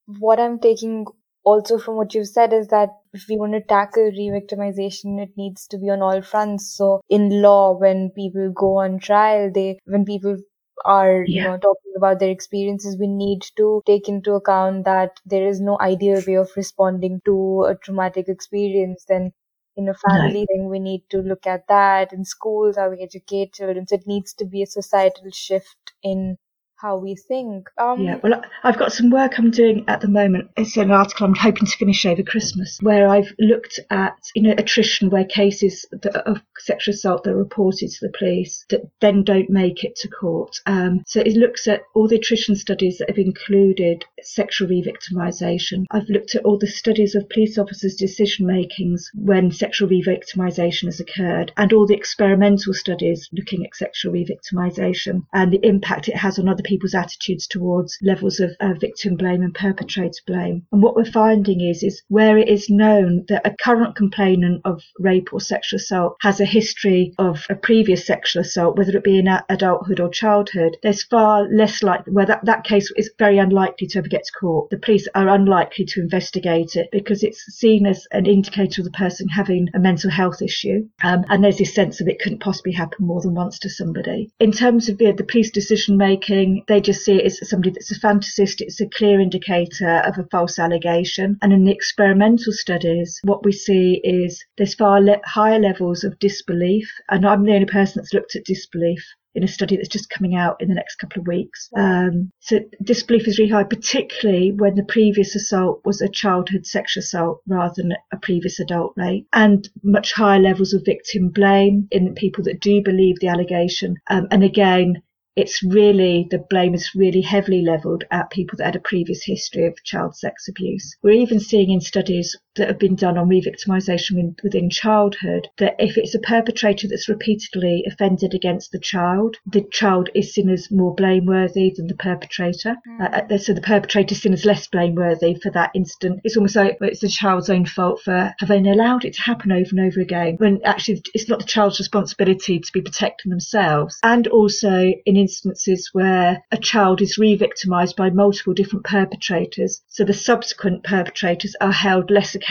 what 0.07 0.39
I'm 0.39 0.59
taking 0.59 1.07
also 1.45 1.79
from 1.79 1.97
what 1.97 2.15
you've 2.15 2.29
said 2.29 2.53
is 2.53 2.69
that 2.69 2.91
if 3.17 3.25
we 3.29 3.37
want 3.37 3.53
to 3.55 3.61
tackle 3.61 4.05
re-victimization, 4.05 5.21
it 5.23 5.31
needs 5.37 5.67
to 5.69 5.79
be 5.79 5.91
on 5.91 6.03
all 6.03 6.23
fronts. 6.23 6.75
So 6.77 7.01
in 7.09 7.43
law, 7.43 7.77
when 7.77 8.11
people 8.11 8.53
go 8.55 8.77
on 8.79 8.99
trial, 8.99 9.51
they, 9.53 9.79
when 9.87 10.05
people 10.05 10.37
are, 10.85 11.25
yeah. 11.27 11.43
you 11.43 11.49
know, 11.49 11.57
talking 11.59 11.93
about 11.97 12.21
their 12.21 12.31
experiences, 12.31 12.97
we 12.99 13.07
need 13.07 13.43
to 13.57 13.83
take 13.87 14.09
into 14.09 14.35
account 14.35 14.85
that 14.85 15.13
there 15.25 15.47
is 15.49 15.61
no 15.61 15.79
ideal 15.81 16.23
way 16.27 16.35
of 16.35 16.51
responding 16.57 17.21
to 17.25 17.65
a 17.69 17.75
traumatic 17.75 18.29
experience. 18.29 19.05
Then 19.09 19.33
in 19.77 19.89
a 19.89 19.95
family, 19.95 20.47
then 20.55 20.69
we 20.69 20.79
need 20.79 21.03
to 21.11 21.19
look 21.19 21.47
at 21.47 21.67
that 21.69 22.13
in 22.13 22.25
schools, 22.25 22.77
how 22.77 22.91
we 22.91 23.03
educate 23.03 23.55
children. 23.55 23.87
So 23.87 23.97
it 23.97 24.07
needs 24.07 24.35
to 24.35 24.45
be 24.45 24.63
a 24.63 24.67
societal 24.67 25.31
shift 25.33 25.93
in 26.03 26.37
how 26.77 26.99
we 26.99 27.17
think. 27.17 27.69
Um, 27.79 28.03
yeah, 28.03 28.19
well, 28.23 28.43
I've 28.63 28.79
got 28.79 28.93
some 28.93 29.11
work 29.11 29.39
I'm 29.39 29.51
doing 29.51 29.85
at 29.89 30.01
the 30.01 30.09
moment. 30.09 30.51
It's 30.57 30.77
an 30.77 30.91
article 30.91 31.27
I'm 31.27 31.35
hoping 31.35 31.67
to 31.67 31.77
finish 31.77 32.05
over 32.05 32.23
Christmas, 32.23 32.79
where 32.83 33.09
I've 33.09 33.33
looked 33.39 33.81
at 33.91 34.17
you 34.35 34.43
know 34.43 34.55
attrition, 34.57 35.11
where 35.11 35.25
cases 35.25 35.87
of 36.27 36.43
sexual 36.59 36.95
assault 36.95 37.25
that 37.25 37.31
are 37.31 37.37
reported 37.37 37.91
to 37.91 38.07
the 38.07 38.13
police 38.19 38.65
that 38.69 38.83
then 39.01 39.25
don't 39.25 39.49
make 39.49 39.85
it 39.85 39.97
to 39.97 40.09
court. 40.09 40.57
Um, 40.67 41.03
so 41.07 41.21
it 41.21 41.37
looks 41.37 41.67
at 41.67 41.83
all 41.95 42.09
the 42.09 42.17
attrition 42.17 42.57
studies 42.57 42.99
that 42.99 43.09
have 43.09 43.19
included 43.19 44.05
sexual 44.23 44.69
re-victimisation. 44.69 45.87
I've 45.91 46.09
looked 46.09 46.35
at 46.35 46.45
all 46.45 46.59
the 46.59 46.67
studies 46.67 47.15
of 47.15 47.29
police 47.31 47.57
officers' 47.59 47.97
decision 47.97 48.47
makings 48.47 49.11
when 49.15 49.51
sexual 49.51 49.89
re-victimisation 49.89 50.85
has 50.85 51.01
occurred, 51.01 51.53
and 51.57 51.73
all 51.73 51.87
the 51.87 51.95
experimental 51.95 52.75
studies 52.75 53.31
looking 53.33 53.65
at 53.65 53.75
sexual 53.75 54.13
re-victimisation 54.13 55.23
and 55.33 55.53
the 55.53 55.65
impact 55.67 56.09
it 56.09 56.17
has 56.17 56.39
on 56.39 56.49
other 56.49 56.66
people's 56.67 56.95
attitudes 56.95 57.47
towards 57.47 57.97
levels 58.03 58.41
of 58.41 58.51
uh, 58.61 58.75
victim 58.75 59.17
blame 59.17 59.43
and 59.43 59.55
perpetrator 59.55 60.21
blame. 60.27 60.67
And 60.73 60.83
what 60.83 60.97
we're 60.97 61.05
finding 61.05 61.61
is, 61.61 61.83
is 61.83 62.03
where 62.09 62.37
it 62.37 62.49
is 62.49 62.69
known 62.69 63.25
that 63.29 63.47
a 63.47 63.57
current 63.57 63.97
complainant 63.97 64.63
of 64.65 64.83
rape 64.99 65.33
or 65.33 65.41
sexual 65.41 65.79
assault 65.79 66.17
has 66.21 66.41
a 66.41 66.45
history 66.45 67.13
of 67.19 67.47
a 67.49 67.55
previous 67.55 68.07
sexual 68.07 68.43
assault, 68.43 68.77
whether 68.77 68.97
it 68.97 69.05
be 69.05 69.19
in 69.19 69.29
adulthood 69.49 70.01
or 70.01 70.09
childhood, 70.09 70.77
there's 70.83 71.05
far 71.05 71.49
less 71.49 71.83
likely 71.83 72.13
where 72.13 72.27
that, 72.27 72.45
that 72.45 72.65
case 72.65 72.91
is 72.97 73.11
very 73.19 73.39
unlikely 73.39 73.87
to 73.87 73.99
ever 73.99 74.09
get 74.09 74.25
to 74.25 74.33
court. 74.33 74.71
The 74.71 74.79
police 74.79 75.09
are 75.15 75.29
unlikely 75.29 75.85
to 75.87 76.01
investigate 76.01 76.77
it 76.77 76.89
because 76.93 77.23
it's 77.23 77.43
seen 77.53 77.87
as 77.87 78.07
an 78.13 78.27
indicator 78.27 78.81
of 78.81 78.87
the 78.87 78.91
person 78.91 79.29
having 79.29 79.69
a 79.75 79.79
mental 79.79 80.11
health 80.11 80.43
issue. 80.43 80.89
Um, 81.03 81.25
and 81.29 81.43
there's 81.43 81.59
this 81.59 81.75
sense 81.75 82.01
of 82.01 82.09
it 82.09 82.21
couldn't 82.21 82.41
possibly 82.41 82.73
happen 82.73 83.07
more 83.07 83.21
than 83.21 83.35
once 83.35 83.59
to 83.61 83.71
somebody. 83.71 84.31
In 84.41 84.53
terms 84.53 84.89
of 84.89 84.99
the, 84.99 85.13
the 85.13 85.25
police 85.25 85.51
decision 85.51 85.97
making, 85.97 86.56
they 86.69 86.81
just 86.81 87.05
see 87.05 87.17
it 87.17 87.27
as 87.27 87.49
somebody 87.49 87.71
that's 87.71 87.91
a 87.91 88.01
fantasist. 88.01 88.61
It's 88.61 88.81
a 88.81 88.89
clear 88.89 89.21
indicator 89.21 90.03
of 90.05 90.19
a 90.19 90.29
false 90.31 90.59
allegation. 90.59 91.39
And 91.43 91.53
in 91.53 91.65
the 91.65 91.73
experimental 91.73 92.53
studies, 92.53 93.21
what 93.25 93.45
we 93.45 93.53
see 93.53 94.01
is 94.05 94.45
there's 94.57 94.75
far 94.75 95.01
le- 95.01 95.21
higher 95.25 95.59
levels 95.59 96.05
of 96.05 96.19
disbelief. 96.19 96.91
And 97.09 97.27
I'm 97.27 97.45
the 97.45 97.55
only 97.55 97.67
person 97.67 98.01
that's 98.01 98.15
looked 98.15 98.37
at 98.37 98.45
disbelief 98.45 99.05
in 99.37 99.45
a 99.45 99.49
study 99.49 99.77
that's 99.77 99.89
just 99.89 100.09
coming 100.09 100.35
out 100.35 100.57
in 100.61 100.69
the 100.69 100.75
next 100.75 100.97
couple 100.97 101.21
of 101.21 101.27
weeks. 101.27 101.69
Um, 101.77 102.33
so 102.41 102.61
disbelief 102.83 103.29
is 103.29 103.39
really 103.39 103.51
high, 103.51 103.65
particularly 103.65 104.51
when 104.51 104.75
the 104.75 104.85
previous 104.85 105.37
assault 105.37 105.83
was 105.85 106.01
a 106.01 106.09
childhood 106.09 106.67
sexual 106.67 107.03
assault 107.03 107.43
rather 107.47 107.75
than 107.77 107.93
a 108.13 108.17
previous 108.17 108.59
adult 108.59 108.95
rape, 108.97 109.29
and 109.35 109.69
much 109.83 110.13
higher 110.13 110.41
levels 110.41 110.73
of 110.73 110.87
victim 110.87 111.29
blame 111.29 111.87
in 111.91 112.15
people 112.15 112.45
that 112.45 112.61
do 112.61 112.81
believe 112.83 113.17
the 113.21 113.29
allegation. 113.29 113.97
Um, 114.09 114.27
and 114.31 114.43
again, 114.43 115.03
it's 115.37 115.63
really 115.63 116.27
the 116.31 116.45
blame 116.49 116.75
is 116.75 116.95
really 116.95 117.21
heavily 117.21 117.63
levelled 117.63 118.05
at 118.11 118.31
people 118.31 118.57
that 118.57 118.65
had 118.65 118.77
a 118.77 118.81
previous 118.81 119.23
history 119.25 119.67
of 119.67 119.85
child 119.85 120.17
sex 120.17 120.49
abuse. 120.49 120.97
We're 121.03 121.21
even 121.21 121.41
seeing 121.41 121.71
in 121.71 121.81
studies 121.81 122.37
that 122.57 122.69
have 122.69 122.79
been 122.79 122.97
done 122.97 123.19
on 123.19 123.29
re-victimisation 123.29 124.35
within 124.43 124.71
childhood, 124.71 125.49
that 125.59 125.77
if 125.79 125.97
it's 125.97 126.15
a 126.15 126.19
perpetrator 126.21 126.89
that's 126.89 127.09
repeatedly 127.09 127.85
offended 127.87 128.35
against 128.35 128.73
the 128.73 128.79
child, 128.79 129.37
the 129.47 129.63
child 129.71 130.09
is 130.15 130.33
seen 130.33 130.49
as 130.49 130.71
more 130.71 130.95
blameworthy 130.95 131.73
than 131.77 131.87
the 131.87 131.95
perpetrator. 131.95 132.77
Mm. 132.89 133.31
Uh, 133.33 133.39
so 133.39 133.53
the 133.53 133.61
perpetrator 133.61 134.13
is 134.13 134.23
seen 134.23 134.33
as 134.33 134.45
less 134.45 134.67
blameworthy 134.67 135.35
for 135.43 135.51
that 135.51 135.71
incident. 135.75 136.21
It's 136.25 136.37
almost 136.37 136.57
like 136.57 136.79
it's 136.81 137.01
the 137.01 137.09
child's 137.09 137.51
own 137.51 137.67
fault 137.67 138.01
for 138.03 138.35
having 138.39 138.67
allowed 138.67 139.05
it 139.05 139.15
to 139.15 139.23
happen 139.23 139.53
over 139.53 139.71
and 139.71 139.81
over 139.81 140.01
again, 140.01 140.37
when 140.39 140.61
actually 140.65 141.03
it's 141.15 141.29
not 141.29 141.39
the 141.39 141.45
child's 141.45 141.79
responsibility 141.79 142.59
to 142.59 142.73
be 142.73 142.81
protecting 142.81 143.31
themselves. 143.31 143.99
And 144.03 144.27
also 144.29 144.93
in 145.05 145.17
instances 145.17 145.91
where 145.93 146.43
a 146.51 146.57
child 146.57 147.03
is 147.03 147.19
re-victimised 147.19 147.97
by 147.97 148.11
multiple 148.11 148.55
different 148.55 148.85
perpetrators, 148.85 149.83
so 149.89 150.05
the 150.05 150.15
subsequent 150.15 150.85
perpetrators 150.85 151.55
are 151.61 151.73
held 151.73 152.11
less 152.11 152.35
accountable 152.35 152.46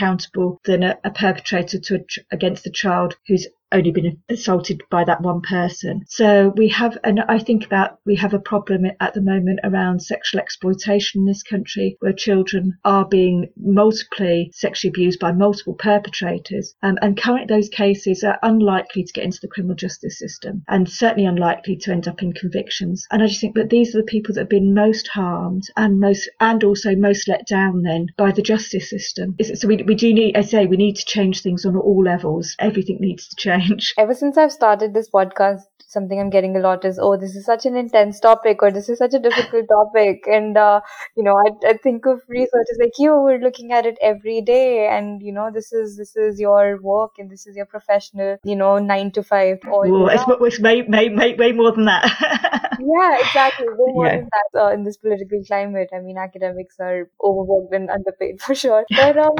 than 0.64 0.82
a, 0.82 0.98
a 1.04 1.10
perpetrator 1.10 1.78
to 1.78 1.94
a, 1.96 2.04
against 2.30 2.64
the 2.64 2.70
child 2.70 3.16
who's 3.26 3.46
only 3.76 3.92
been 3.92 4.18
assaulted 4.28 4.82
by 4.90 5.04
that 5.04 5.20
one 5.20 5.40
person. 5.42 6.04
So 6.08 6.52
we 6.56 6.68
have, 6.68 6.98
and 7.04 7.20
I 7.28 7.38
think 7.38 7.64
about 7.64 7.98
we 8.04 8.16
have 8.16 8.34
a 8.34 8.38
problem 8.38 8.84
at 9.00 9.14
the 9.14 9.20
moment 9.20 9.60
around 9.64 10.00
sexual 10.00 10.40
exploitation 10.40 11.20
in 11.20 11.26
this 11.26 11.42
country 11.42 11.96
where 12.00 12.12
children 12.12 12.78
are 12.84 13.06
being 13.06 13.48
multiply 13.56 14.44
sexually 14.52 14.90
abused 14.90 15.20
by 15.20 15.32
multiple 15.32 15.74
perpetrators. 15.74 16.74
Um, 16.82 16.98
and 17.02 17.20
currently 17.20 17.54
those 17.54 17.68
cases 17.68 18.24
are 18.24 18.38
unlikely 18.42 19.04
to 19.04 19.12
get 19.12 19.24
into 19.24 19.40
the 19.40 19.48
criminal 19.48 19.76
justice 19.76 20.18
system 20.18 20.62
and 20.68 20.88
certainly 20.88 21.26
unlikely 21.26 21.76
to 21.76 21.92
end 21.92 22.08
up 22.08 22.22
in 22.22 22.32
convictions. 22.32 23.06
And 23.10 23.22
I 23.22 23.26
just 23.26 23.40
think 23.40 23.54
that 23.56 23.70
these 23.70 23.94
are 23.94 23.98
the 23.98 24.04
people 24.04 24.34
that 24.34 24.40
have 24.42 24.48
been 24.48 24.74
most 24.74 25.08
harmed 25.08 25.64
and 25.76 26.00
most, 26.00 26.28
and 26.40 26.64
also 26.64 26.94
most 26.96 27.28
let 27.28 27.46
down 27.46 27.82
then 27.82 28.08
by 28.16 28.32
the 28.32 28.42
justice 28.42 28.88
system. 28.88 29.36
So 29.54 29.68
we, 29.68 29.82
we 29.82 29.94
do 29.94 30.12
need, 30.12 30.36
I 30.36 30.42
say, 30.42 30.66
we 30.66 30.76
need 30.76 30.96
to 30.96 31.04
change 31.04 31.42
things 31.42 31.64
on 31.64 31.76
all 31.76 32.02
levels. 32.02 32.54
Everything 32.58 32.98
needs 33.00 33.28
to 33.28 33.36
change 33.36 33.65
Ever 33.98 34.14
since 34.14 34.36
I've 34.38 34.52
started 34.52 34.94
this 34.94 35.10
podcast, 35.10 35.62
something 35.88 36.20
I'm 36.20 36.30
getting 36.30 36.56
a 36.56 36.60
lot 36.60 36.84
is, 36.84 36.98
oh, 37.00 37.16
this 37.16 37.34
is 37.36 37.44
such 37.44 37.64
an 37.64 37.76
intense 37.76 38.20
topic 38.20 38.62
or 38.62 38.70
this 38.70 38.88
is 38.88 38.98
such 38.98 39.14
a 39.14 39.18
difficult 39.18 39.66
topic. 39.76 40.24
And, 40.26 40.56
uh, 40.56 40.80
you 41.16 41.22
know, 41.22 41.34
I, 41.44 41.70
I 41.70 41.76
think 41.76 42.06
of 42.06 42.20
researchers 42.28 42.78
like 42.80 42.92
you 42.98 43.10
who 43.10 43.26
are 43.28 43.38
looking 43.38 43.72
at 43.72 43.86
it 43.86 43.96
every 44.02 44.40
day. 44.40 44.88
And, 44.88 45.22
you 45.22 45.32
know, 45.32 45.50
this 45.52 45.72
is, 45.72 45.96
this 45.96 46.16
is 46.16 46.40
your 46.40 46.80
work 46.82 47.12
and 47.18 47.30
this 47.30 47.46
is 47.46 47.56
your 47.56 47.66
professional, 47.66 48.36
you 48.44 48.56
know, 48.56 48.78
nine 48.78 49.10
to 49.12 49.22
five. 49.22 49.58
Or, 49.70 49.86
Ooh, 49.86 50.08
it's, 50.08 50.24
it's 50.28 50.60
way, 50.60 50.82
way, 50.82 51.08
way, 51.08 51.34
way 51.34 51.52
more 51.52 51.72
than 51.72 51.86
that. 51.86 52.76
yeah, 52.80 53.18
exactly. 53.20 53.66
Way 53.68 53.92
more 53.92 54.06
yeah. 54.06 54.16
than 54.16 54.28
that 54.32 54.60
uh, 54.60 54.72
in 54.72 54.84
this 54.84 54.96
political 54.96 55.42
climate. 55.46 55.90
I 55.94 56.00
mean, 56.00 56.18
academics 56.18 56.76
are 56.80 57.08
overworked 57.22 57.72
and 57.72 57.90
underpaid 57.90 58.40
for 58.46 58.54
sure. 58.54 58.84
But 58.90 59.16
um, 59.16 59.34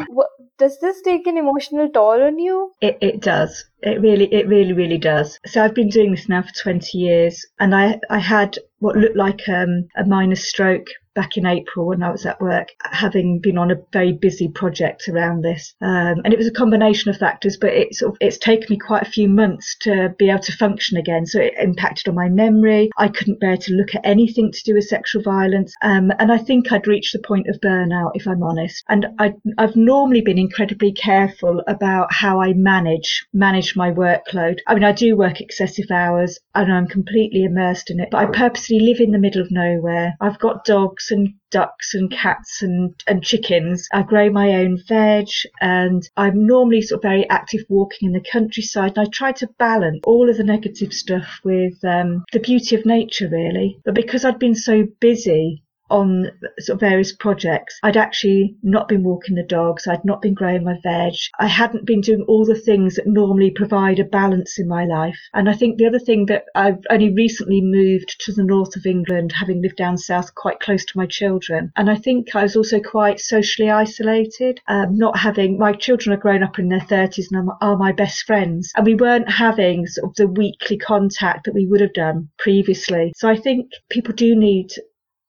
does 0.59 0.79
this 0.81 1.03
take 1.03 1.27
an 1.27 1.37
emotional 1.37 1.89
toll 1.89 2.23
on 2.23 2.39
you? 2.39 2.73
It, 2.81 2.99
it 3.01 3.21
does. 3.21 3.65
It 3.83 4.01
really, 4.01 4.33
it 4.33 4.49
really, 4.49 4.73
really 4.73 4.99
does. 4.99 5.39
So 5.47 5.63
I've 5.63 5.75
been 5.75 5.89
doing 5.89 6.11
this 6.13 6.29
now 6.29 6.43
for 6.43 6.53
20 6.53 6.97
years 6.99 7.45
and 7.61 7.75
I, 7.75 8.01
I 8.11 8.19
had 8.19 8.59
what 8.79 8.97
looked 8.97 9.17
like 9.17 9.49
um, 9.49 9.89
a 9.97 10.05
minor 10.05 10.37
stroke 10.37 10.87
back 11.17 11.37
in 11.37 11.47
April 11.47 11.87
when 11.87 12.03
I 12.03 12.11
was 12.11 12.27
at 12.27 12.41
work, 12.41 12.69
having 12.93 13.41
been 13.41 13.59
on 13.59 13.73
a 13.73 13.83
very 13.93 14.13
busy 14.13 14.49
project 14.49 15.09
around 15.09 15.43
this. 15.43 15.75
Um, 15.81 16.21
and 16.25 16.33
it 16.33 16.37
was 16.39 16.47
a 16.47 16.53
combination 16.53 17.11
of 17.11 17.17
factors, 17.17 17.57
but 17.57 17.71
it's 17.71 17.99
sort 18.01 18.13
of, 18.13 18.19
it's 18.21 18.39
taken 18.39 18.67
me 18.69 18.77
quite 18.77 19.03
a 19.03 19.11
few 19.11 19.29
months 19.29 19.75
to 19.81 20.15
be 20.19 20.29
able 20.29 20.43
to 20.43 20.53
function 20.53 20.99
again. 20.99 21.25
So 21.27 21.41
it 21.41 21.55
impacted 21.59 22.09
on 22.09 22.15
my 22.15 22.29
memory. 22.29 22.91
I 22.99 23.09
couldn't 23.09 23.41
bear 23.41 23.57
to 23.57 23.73
look 23.73 23.95
at 23.95 24.05
anything 24.05 24.53
to 24.53 24.63
do 24.65 24.75
with 24.75 24.85
sexual 24.85 25.23
violence. 25.23 25.73
Um, 25.83 26.13
and 26.19 26.31
I 26.31 26.37
think 26.37 26.71
I'd 26.71 26.87
reached 26.87 27.15
the 27.15 27.27
point 27.27 27.49
of 27.49 27.61
burnout, 27.63 28.11
if 28.15 28.29
I'm 28.29 28.43
honest. 28.43 28.85
And 28.89 29.07
I, 29.19 29.33
I've 29.57 29.75
normally 29.75 30.21
been 30.21 30.39
incredibly 30.39 30.93
careful 30.93 31.63
about 31.67 32.13
how 32.13 32.43
I 32.43 32.53
manage 32.53 33.27
manage 33.33 33.75
my 33.75 33.91
workload. 33.91 34.59
I 34.67 34.75
mean, 34.75 34.85
I 34.85 34.93
do 34.93 35.17
work 35.17 35.41
excessive 35.41 35.91
hours 35.91 36.39
and 36.55 36.71
I'm 36.71 36.87
completely 36.87 37.45
immersed 37.45 37.91
in 37.91 38.01
it, 38.01 38.11
but 38.11 38.19
I 38.19 38.27
purposely 38.27 38.66
live 38.71 39.01
in 39.01 39.11
the 39.11 39.19
middle 39.19 39.41
of 39.41 39.51
nowhere. 39.51 40.15
I've 40.21 40.39
got 40.39 40.65
dogs 40.65 41.11
and 41.11 41.35
ducks 41.51 41.95
and 41.95 42.11
cats 42.11 42.63
and, 42.63 42.95
and 43.07 43.23
chickens. 43.23 43.89
I 43.93 44.03
grow 44.03 44.31
my 44.31 44.55
own 44.55 44.79
veg 44.87 45.29
and 45.61 46.03
I'm 46.17 46.47
normally 46.47 46.83
sort 46.83 46.99
of 46.99 47.09
very 47.09 47.29
active 47.31 47.63
walking 47.69 48.09
in 48.09 48.13
the 48.13 48.29
countryside. 48.31 48.97
And 48.97 49.07
I 49.07 49.11
try 49.11 49.33
to 49.33 49.49
balance 49.59 50.01
all 50.05 50.29
of 50.29 50.37
the 50.37 50.45
negative 50.45 50.93
stuff 50.93 51.41
with 51.45 51.75
um, 51.85 52.25
the 52.33 52.41
beauty 52.41 52.77
of 52.77 52.87
nature, 52.87 53.29
really. 53.29 53.79
But 53.85 53.95
because 53.95 54.25
I'd 54.25 54.39
been 54.39 54.55
so 54.55 54.87
busy 55.01 55.63
on 55.91 56.31
sort 56.59 56.77
of 56.77 56.81
various 56.81 57.13
projects. 57.15 57.79
I'd 57.83 57.97
actually 57.97 58.57
not 58.63 58.89
been 58.89 59.05
walking 59.05 59.37
the 59.37 59.43
dogs. 59.43 59.87
I'd 59.87 60.05
not 60.05 60.23
been 60.23 60.35
growing 60.35 60.65
my 60.65 60.77
veg. 60.83 61.15
I 61.39 61.47
hadn't 61.47 61.87
been 61.87 62.01
doing 62.01 62.25
all 62.29 62.45
the 62.45 62.55
things 62.55 62.97
that 62.97 63.07
normally 63.07 63.51
provide 63.51 63.99
a 63.99 64.05
balance 64.05 64.59
in 64.59 64.69
my 64.69 64.85
life. 64.85 65.19
And 65.35 65.49
I 65.49 65.55
think 65.55 65.79
the 65.79 65.87
other 65.87 65.99
thing 65.99 66.27
that 66.27 66.45
I've 66.55 66.83
only 66.91 67.13
recently 67.13 67.61
moved 67.61 68.17
to 68.21 68.33
the 68.33 68.45
north 68.45 68.77
of 68.77 68.87
England, 68.87 69.33
having 69.33 69.63
lived 69.63 69.77
down 69.77 69.99
south 69.99 70.35
quite 70.35 70.61
close 70.61 70.85
to 70.87 70.99
my 70.99 71.07
children. 71.07 71.73
And 71.77 71.91
I 71.91 71.97
think 71.97 72.35
I 72.35 72.43
was 72.43 72.57
also 72.57 72.81
quite 72.81 73.21
socially 73.21 73.71
isolated, 73.71 74.61
um, 74.69 74.97
not 74.97 75.19
having 75.19 75.59
my 75.59 75.73
children 75.73 76.15
are 76.15 76.21
grown 76.21 76.43
up 76.43 76.59
in 76.59 76.69
their 76.69 76.81
30s 76.81 77.27
and 77.31 77.51
are 77.61 77.77
my 77.77 77.93
best 77.93 78.25
friends. 78.25 78.73
And 78.77 78.87
we 78.87 78.95
weren't 78.95 79.31
having 79.31 79.87
sort 79.87 80.11
of 80.11 80.15
the 80.17 80.27
weekly 80.27 80.79
contact 80.79 81.45
that 81.45 81.55
we 81.55 81.67
would 81.67 81.81
have 81.81 81.93
done 81.93 82.29
previously. 82.39 83.13
So 83.17 83.29
I 83.29 83.37
think 83.37 83.71
people 83.91 84.15
do 84.15 84.35
need 84.35 84.71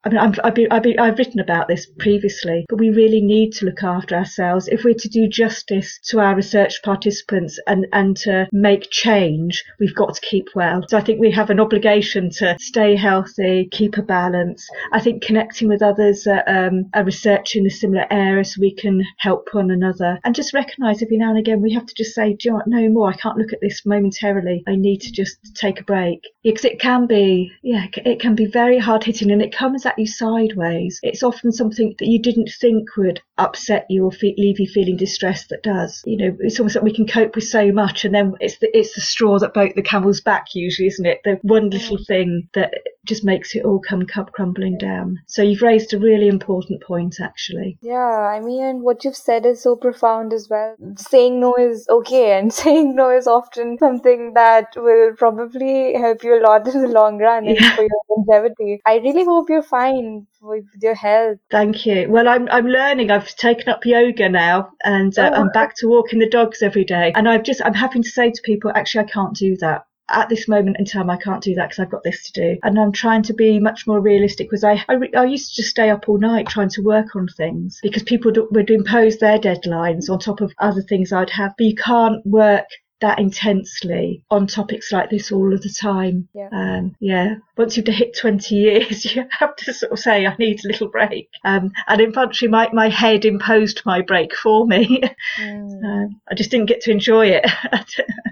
I 0.03 0.09
mean, 0.09 0.19
I've, 0.19 0.39
I've, 0.43 0.55
been, 0.55 0.99
I've, 0.99 1.17
written 1.17 1.39
about 1.39 1.67
this 1.67 1.87
previously, 1.97 2.65
but 2.69 2.79
we 2.79 2.91
really 2.91 3.19
need 3.19 3.51
to 3.53 3.65
look 3.65 3.83
after 3.83 4.15
ourselves. 4.15 4.67
If 4.67 4.83
we're 4.83 4.93
to 4.93 5.09
do 5.09 5.27
justice 5.27 5.99
to 6.09 6.19
our 6.19 6.35
research 6.35 6.81
participants 6.83 7.59
and, 7.65 7.87
and 7.91 8.15
to 8.17 8.47
make 8.51 8.91
change, 8.91 9.63
we've 9.79 9.95
got 9.95 10.13
to 10.13 10.21
keep 10.21 10.49
well. 10.55 10.85
So 10.87 10.97
I 10.97 11.01
think 11.01 11.19
we 11.19 11.31
have 11.31 11.49
an 11.49 11.59
obligation 11.59 12.29
to 12.37 12.55
stay 12.59 12.95
healthy, 12.95 13.67
keep 13.71 13.97
a 13.97 14.03
balance. 14.03 14.69
I 14.93 14.99
think 14.99 15.23
connecting 15.23 15.67
with 15.67 15.81
others 15.81 16.23
that 16.23 16.47
um, 16.47 16.89
are 16.93 17.03
researching 17.03 17.65
a 17.65 17.71
similar 17.71 18.05
area 18.11 18.45
so 18.45 18.61
we 18.61 18.75
can 18.75 19.03
help 19.17 19.49
one 19.51 19.71
another 19.71 20.19
and 20.23 20.35
just 20.35 20.53
recognise 20.53 21.01
every 21.01 21.17
now 21.17 21.29
and 21.29 21.39
again 21.39 21.61
we 21.61 21.73
have 21.73 21.87
to 21.87 21.95
just 21.95 22.13
say, 22.13 22.33
do 22.33 22.49
you 22.49 22.61
no 22.67 22.87
more? 22.89 23.09
I 23.09 23.15
can't 23.15 23.37
look 23.37 23.51
at 23.51 23.61
this 23.61 23.85
momentarily. 23.85 24.63
I 24.67 24.75
need 24.75 25.01
to 25.01 25.11
just 25.11 25.37
take 25.55 25.79
a 25.79 25.83
break. 25.83 26.21
Because 26.43 26.65
it 26.65 26.79
can 26.79 27.07
be, 27.07 27.51
yeah, 27.63 27.87
it 28.05 28.19
can 28.19 28.35
be 28.35 28.45
very 28.45 28.77
hard 28.77 29.03
hitting 29.03 29.31
and 29.31 29.41
it 29.41 29.55
comes 29.55 29.85
at 29.88 29.97
you 29.97 30.07
sideways. 30.07 30.99
It's 31.03 31.23
often 31.23 31.51
something 31.51 31.95
that 31.99 32.07
you 32.07 32.21
didn't 32.21 32.51
think 32.59 32.95
would 32.97 33.21
upset 33.38 33.85
you 33.89 34.05
or 34.05 34.11
fe- 34.11 34.35
leave 34.38 34.59
you 34.59 34.67
feeling 34.67 34.97
distressed 34.97 35.49
that 35.49 35.63
does. 35.63 36.01
You 36.05 36.17
know, 36.17 36.38
it's 36.39 36.59
almost 36.59 36.75
like 36.75 36.83
we 36.83 36.93
can 36.93 37.07
cope 37.07 37.35
with 37.35 37.45
so 37.45 37.71
much, 37.71 38.05
and 38.05 38.13
then 38.13 38.33
it's 38.39 38.57
the 38.59 38.75
it's 38.77 38.95
the 38.95 39.01
straw 39.01 39.39
that 39.39 39.53
broke 39.53 39.75
the 39.75 39.81
camel's 39.81 40.21
back. 40.21 40.53
Usually, 40.53 40.88
isn't 40.88 41.05
it? 41.05 41.21
The 41.23 41.39
one 41.41 41.69
little 41.69 41.97
thing 41.97 42.49
that 42.53 42.73
just 43.07 43.23
makes 43.23 43.55
it 43.55 43.63
all 43.63 43.79
come 43.79 44.05
crumbling 44.05 44.77
down. 44.77 45.19
So 45.27 45.41
you've 45.41 45.61
raised 45.61 45.93
a 45.93 45.99
really 45.99 46.27
important 46.27 46.83
point, 46.83 47.19
actually. 47.21 47.77
Yeah, 47.81 47.95
I 47.95 48.39
mean, 48.41 48.81
what 48.81 49.03
you've 49.03 49.15
said 49.15 49.45
is 49.45 49.61
so 49.61 49.75
profound 49.75 50.33
as 50.33 50.49
well. 50.49 50.75
Saying 50.97 51.39
no 51.39 51.55
is 51.57 51.88
okay, 51.89 52.38
and 52.38 52.53
saying 52.61 52.95
no 52.95 53.09
is 53.09 53.27
often 53.27 53.77
something 53.77 54.33
that 54.33 54.73
will 54.75 55.13
probably 55.17 55.93
help 55.93 56.23
you 56.23 56.38
a 56.38 56.43
lot 56.43 56.67
in 56.67 56.81
the 56.81 56.88
long 56.88 57.17
run 57.17 57.45
yeah. 57.45 57.51
and 57.51 57.75
for 57.75 57.81
your 57.81 58.01
longevity. 58.09 58.81
I 58.85 58.97
really 58.97 59.23
hope 59.23 59.49
you're 59.49 59.63
fine 59.78 60.28
with 60.41 60.65
your 60.82 60.95
health. 60.95 61.38
Thank 61.51 61.86
you. 61.86 62.07
Well, 62.09 62.28
I'm 62.28 62.47
I'm 62.49 62.67
learning. 62.67 63.11
I've 63.11 63.36
taken 63.36 63.69
up 63.69 63.86
yoga 63.86 64.30
now, 64.30 64.71
and 64.84 65.17
uh, 65.17 65.32
oh, 65.34 65.41
I'm 65.41 65.49
back 65.49 65.75
to 65.78 65.88
walking 65.88 66.19
the 66.19 66.30
dogs 66.30 66.61
every 66.61 66.84
day. 66.84 67.11
And 67.15 67.30
I've 67.30 67.43
just 67.43 67.61
I'm 67.63 67.73
having 67.73 68.03
to 68.03 68.09
say 68.09 68.32
to 68.32 68.41
people, 68.43 68.71
actually, 68.73 69.05
I 69.05 69.11
can't 69.11 69.36
do 69.36 69.55
that 69.57 69.86
at 70.09 70.30
this 70.30 70.47
moment 70.47 70.78
in 70.80 70.86
time, 70.86 71.09
I 71.09 71.17
can't 71.17 71.43
do 71.43 71.53
that 71.55 71.69
because 71.69 71.80
I've 71.80 71.91
got 71.91 72.03
this 72.03 72.32
to 72.32 72.32
do. 72.32 72.59
And 72.63 72.80
I'm 72.80 72.93
trying 72.93 73.23
to 73.23 73.34
be 73.34 73.59
much 73.59 73.86
more 73.86 73.99
realistic 73.99 74.47
because 74.47 74.63
I, 74.63 74.84
I, 74.88 74.95
I, 75.17 75.25
used 75.25 75.49
to 75.49 75.61
just 75.61 75.71
stay 75.71 75.89
up 75.89 76.07
all 76.07 76.17
night 76.17 76.47
trying 76.47 76.69
to 76.69 76.82
work 76.82 77.13
on 77.15 77.28
things 77.28 77.80
because 77.84 78.03
people 78.03 78.32
would 78.51 78.69
impose 78.69 79.17
their 79.17 79.38
deadlines 79.38 80.09
on 80.09 80.19
top 80.19 80.39
of 80.39 80.53
other 80.59 80.82
things 80.82 81.11
I'd 81.11 81.30
have. 81.32 81.55
But 81.57 81.65
you 81.65 81.75
can't 81.75 82.25
work 82.25 82.67
that 82.99 83.19
intensely 83.19 84.23
on 84.31 84.47
topics 84.47 84.91
like 84.91 85.09
this 85.09 85.31
all 85.31 85.53
of 85.53 85.61
the 85.61 85.69
time. 85.69 86.27
Yeah. 86.33 86.49
Um, 86.51 86.95
yeah. 86.99 87.35
Once 87.55 87.77
you've 87.77 87.87
hit 87.87 88.17
20 88.17 88.55
years, 88.55 89.05
you 89.15 89.25
have 89.31 89.55
to 89.57 89.73
sort 89.73 89.91
of 89.91 89.99
say, 89.99 90.25
I 90.25 90.35
need 90.37 90.63
a 90.63 90.67
little 90.67 90.87
break. 90.87 91.29
Um, 91.43 91.71
and 91.87 92.01
infantry, 92.01 92.47
my, 92.47 92.69
my 92.73 92.89
head 92.89 93.25
imposed 93.25 93.81
my 93.85 94.01
break 94.01 94.35
for 94.35 94.65
me. 94.65 95.01
Mm. 95.39 95.83
um, 95.83 96.21
I 96.29 96.35
just 96.35 96.51
didn't 96.51 96.67
get 96.67 96.81
to 96.81 96.91
enjoy 96.91 97.27
it. 97.27 97.45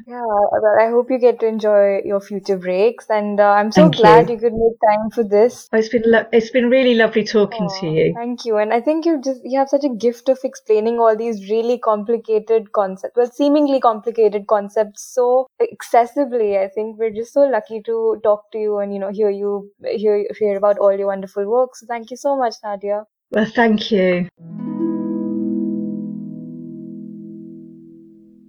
yeah. 0.07 0.21
But 0.51 0.81
I 0.81 0.89
hope 0.89 1.11
you 1.11 1.19
get 1.19 1.39
to 1.41 1.45
enjoy 1.45 2.01
your 2.03 2.19
future 2.19 2.57
breaks. 2.57 3.07
And 3.09 3.39
uh, 3.39 3.51
I'm 3.51 3.71
so 3.71 3.83
thank 3.83 3.95
glad 3.97 4.29
you. 4.29 4.35
you. 4.35 4.41
could 4.41 4.53
make 4.53 4.77
time 4.89 5.09
for 5.11 5.23
this. 5.23 5.69
Oh, 5.71 5.77
it's 5.77 5.89
been, 5.89 6.03
lo- 6.05 6.25
it's 6.31 6.49
been 6.49 6.69
really 6.69 6.95
lovely 6.95 7.23
talking 7.23 7.67
oh, 7.69 7.79
to 7.79 7.87
you. 7.87 8.13
Thank 8.15 8.45
you. 8.45 8.57
And 8.57 8.73
I 8.73 8.81
think 8.81 9.05
you 9.05 9.21
just, 9.23 9.41
you 9.43 9.59
have 9.59 9.69
such 9.69 9.83
a 9.83 9.89
gift 9.89 10.29
of 10.29 10.39
explaining 10.43 10.99
all 10.99 11.15
these 11.15 11.49
really 11.49 11.77
complicated 11.77 12.71
concepts, 12.71 13.15
well, 13.15 13.29
seemingly 13.29 13.79
complicated 13.79 14.47
concepts 14.47 14.54
concepts 14.55 15.07
so 15.13 15.29
accessibly. 15.61 16.51
I 16.63 16.67
think 16.67 16.99
we're 16.99 17.15
just 17.21 17.33
so 17.39 17.47
lucky 17.55 17.81
to 17.91 18.19
talk 18.23 18.51
to 18.51 18.63
you 18.67 18.77
and 18.79 18.93
you 18.93 18.99
know 18.99 19.11
hear 19.21 19.29
you 19.29 19.71
hear 20.03 20.25
hear 20.39 20.57
about 20.57 20.79
all 20.79 21.01
your 21.03 21.07
wonderful 21.07 21.45
work. 21.57 21.75
So 21.75 21.85
thank 21.95 22.11
you 22.11 22.17
so 22.27 22.37
much, 22.45 22.55
Nadia. 22.63 23.03
Well, 23.31 23.51
thank 23.59 23.91
you. 23.91 24.64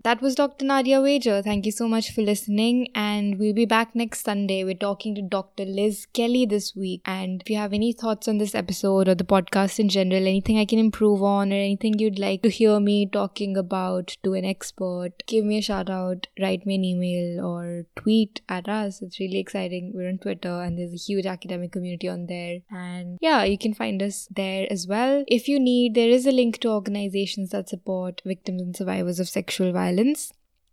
That 0.07 0.22
was 0.22 0.36
Dr. 0.36 0.64
Nadia 0.64 1.00
Wager. 1.00 1.42
Thank 1.42 1.66
you 1.66 1.72
so 1.72 1.88
much 1.88 2.12
for 2.12 2.22
listening, 2.22 2.86
and 2.94 3.40
we'll 3.40 3.52
be 3.52 3.64
back 3.66 3.92
next 3.92 4.22
Sunday. 4.22 4.62
We're 4.62 4.74
talking 4.74 5.16
to 5.16 5.20
Dr. 5.20 5.64
Liz 5.64 6.07
Kelly 6.12 6.46
this 6.46 6.76
week. 6.76 7.00
And 7.04 7.42
if 7.42 7.50
you 7.50 7.57
have 7.57 7.72
any 7.72 7.92
thoughts 7.92 8.28
on 8.28 8.38
this 8.38 8.54
episode 8.54 9.09
or 9.09 9.16
the 9.16 9.24
podcast 9.24 9.80
in 9.80 9.88
general, 9.88 10.28
anything 10.28 10.61
I 10.61 10.64
can 10.64 10.78
improve 10.78 11.24
on, 11.24 11.52
or 11.52 11.57
anything 11.57 11.98
you'd 11.98 12.20
like 12.20 12.42
to 12.42 12.50
hear 12.50 12.78
me 12.78 13.07
talking 13.07 13.57
about 13.57 14.16
to 14.22 14.34
an 14.34 14.44
expert, 14.44 15.24
give 15.26 15.44
me 15.44 15.59
a 15.59 15.61
shout 15.61 15.90
out, 15.90 16.28
write 16.40 16.64
me 16.66 16.76
an 16.76 16.84
email, 16.84 17.44
or 17.44 17.86
tweet 17.96 18.42
at 18.48 18.68
us. 18.68 19.02
It's 19.02 19.18
really 19.18 19.40
exciting. 19.40 19.90
We're 19.92 20.09
on 20.09 20.18
Twitter, 20.18 20.62
and 20.62 20.78
there's 20.78 20.94
a 20.94 21.04
huge 21.04 21.26
academic 21.26 21.72
community 21.72 22.09
on 22.09 22.26
there. 22.26 22.61
And 22.70 23.18
yeah, 23.20 23.42
you 23.42 23.59
can 23.59 23.74
find 23.74 24.00
us 24.00 24.28
there 24.30 24.68
as 24.70 24.86
well. 24.86 25.24
If 25.26 25.48
you 25.48 25.59
need, 25.59 25.96
there 25.96 26.11
is 26.11 26.28
a 26.28 26.30
link 26.30 26.61
to 26.61 26.68
organizations 26.68 27.50
that 27.50 27.68
support 27.68 28.22
victims 28.24 28.62
and 28.62 28.76
survivors 28.76 29.18
of 29.18 29.28
sexual 29.28 29.72
violence. 29.72 29.95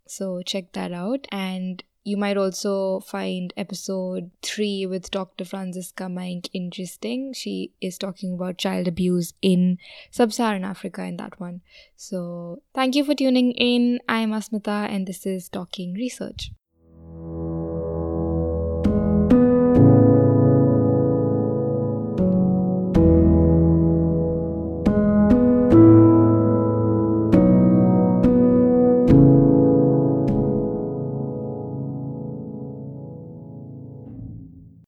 So 0.06 0.42
check 0.42 0.72
that 0.72 0.92
out. 0.92 1.26
And 1.32 1.82
you 2.04 2.18
might 2.18 2.36
also 2.36 3.00
find 3.00 3.52
episode 3.56 4.30
3 4.42 4.86
with 4.86 5.10
Dr. 5.10 5.44
Franziska 5.44 6.04
Meinck 6.04 6.50
interesting. 6.52 7.32
She 7.32 7.72
is 7.80 7.96
talking 7.96 8.34
about 8.34 8.58
child 8.58 8.86
abuse 8.86 9.32
in 9.40 9.78
sub 10.10 10.32
Saharan 10.32 10.64
Africa 10.64 11.02
in 11.04 11.16
that 11.16 11.40
one. 11.40 11.62
So, 11.96 12.60
thank 12.74 12.94
you 12.94 13.04
for 13.04 13.14
tuning 13.14 13.52
in. 13.52 14.00
I'm 14.06 14.32
Asmita, 14.32 14.90
and 14.90 15.06
this 15.06 15.24
is 15.24 15.48
Talking 15.48 15.94
Research. 15.94 16.50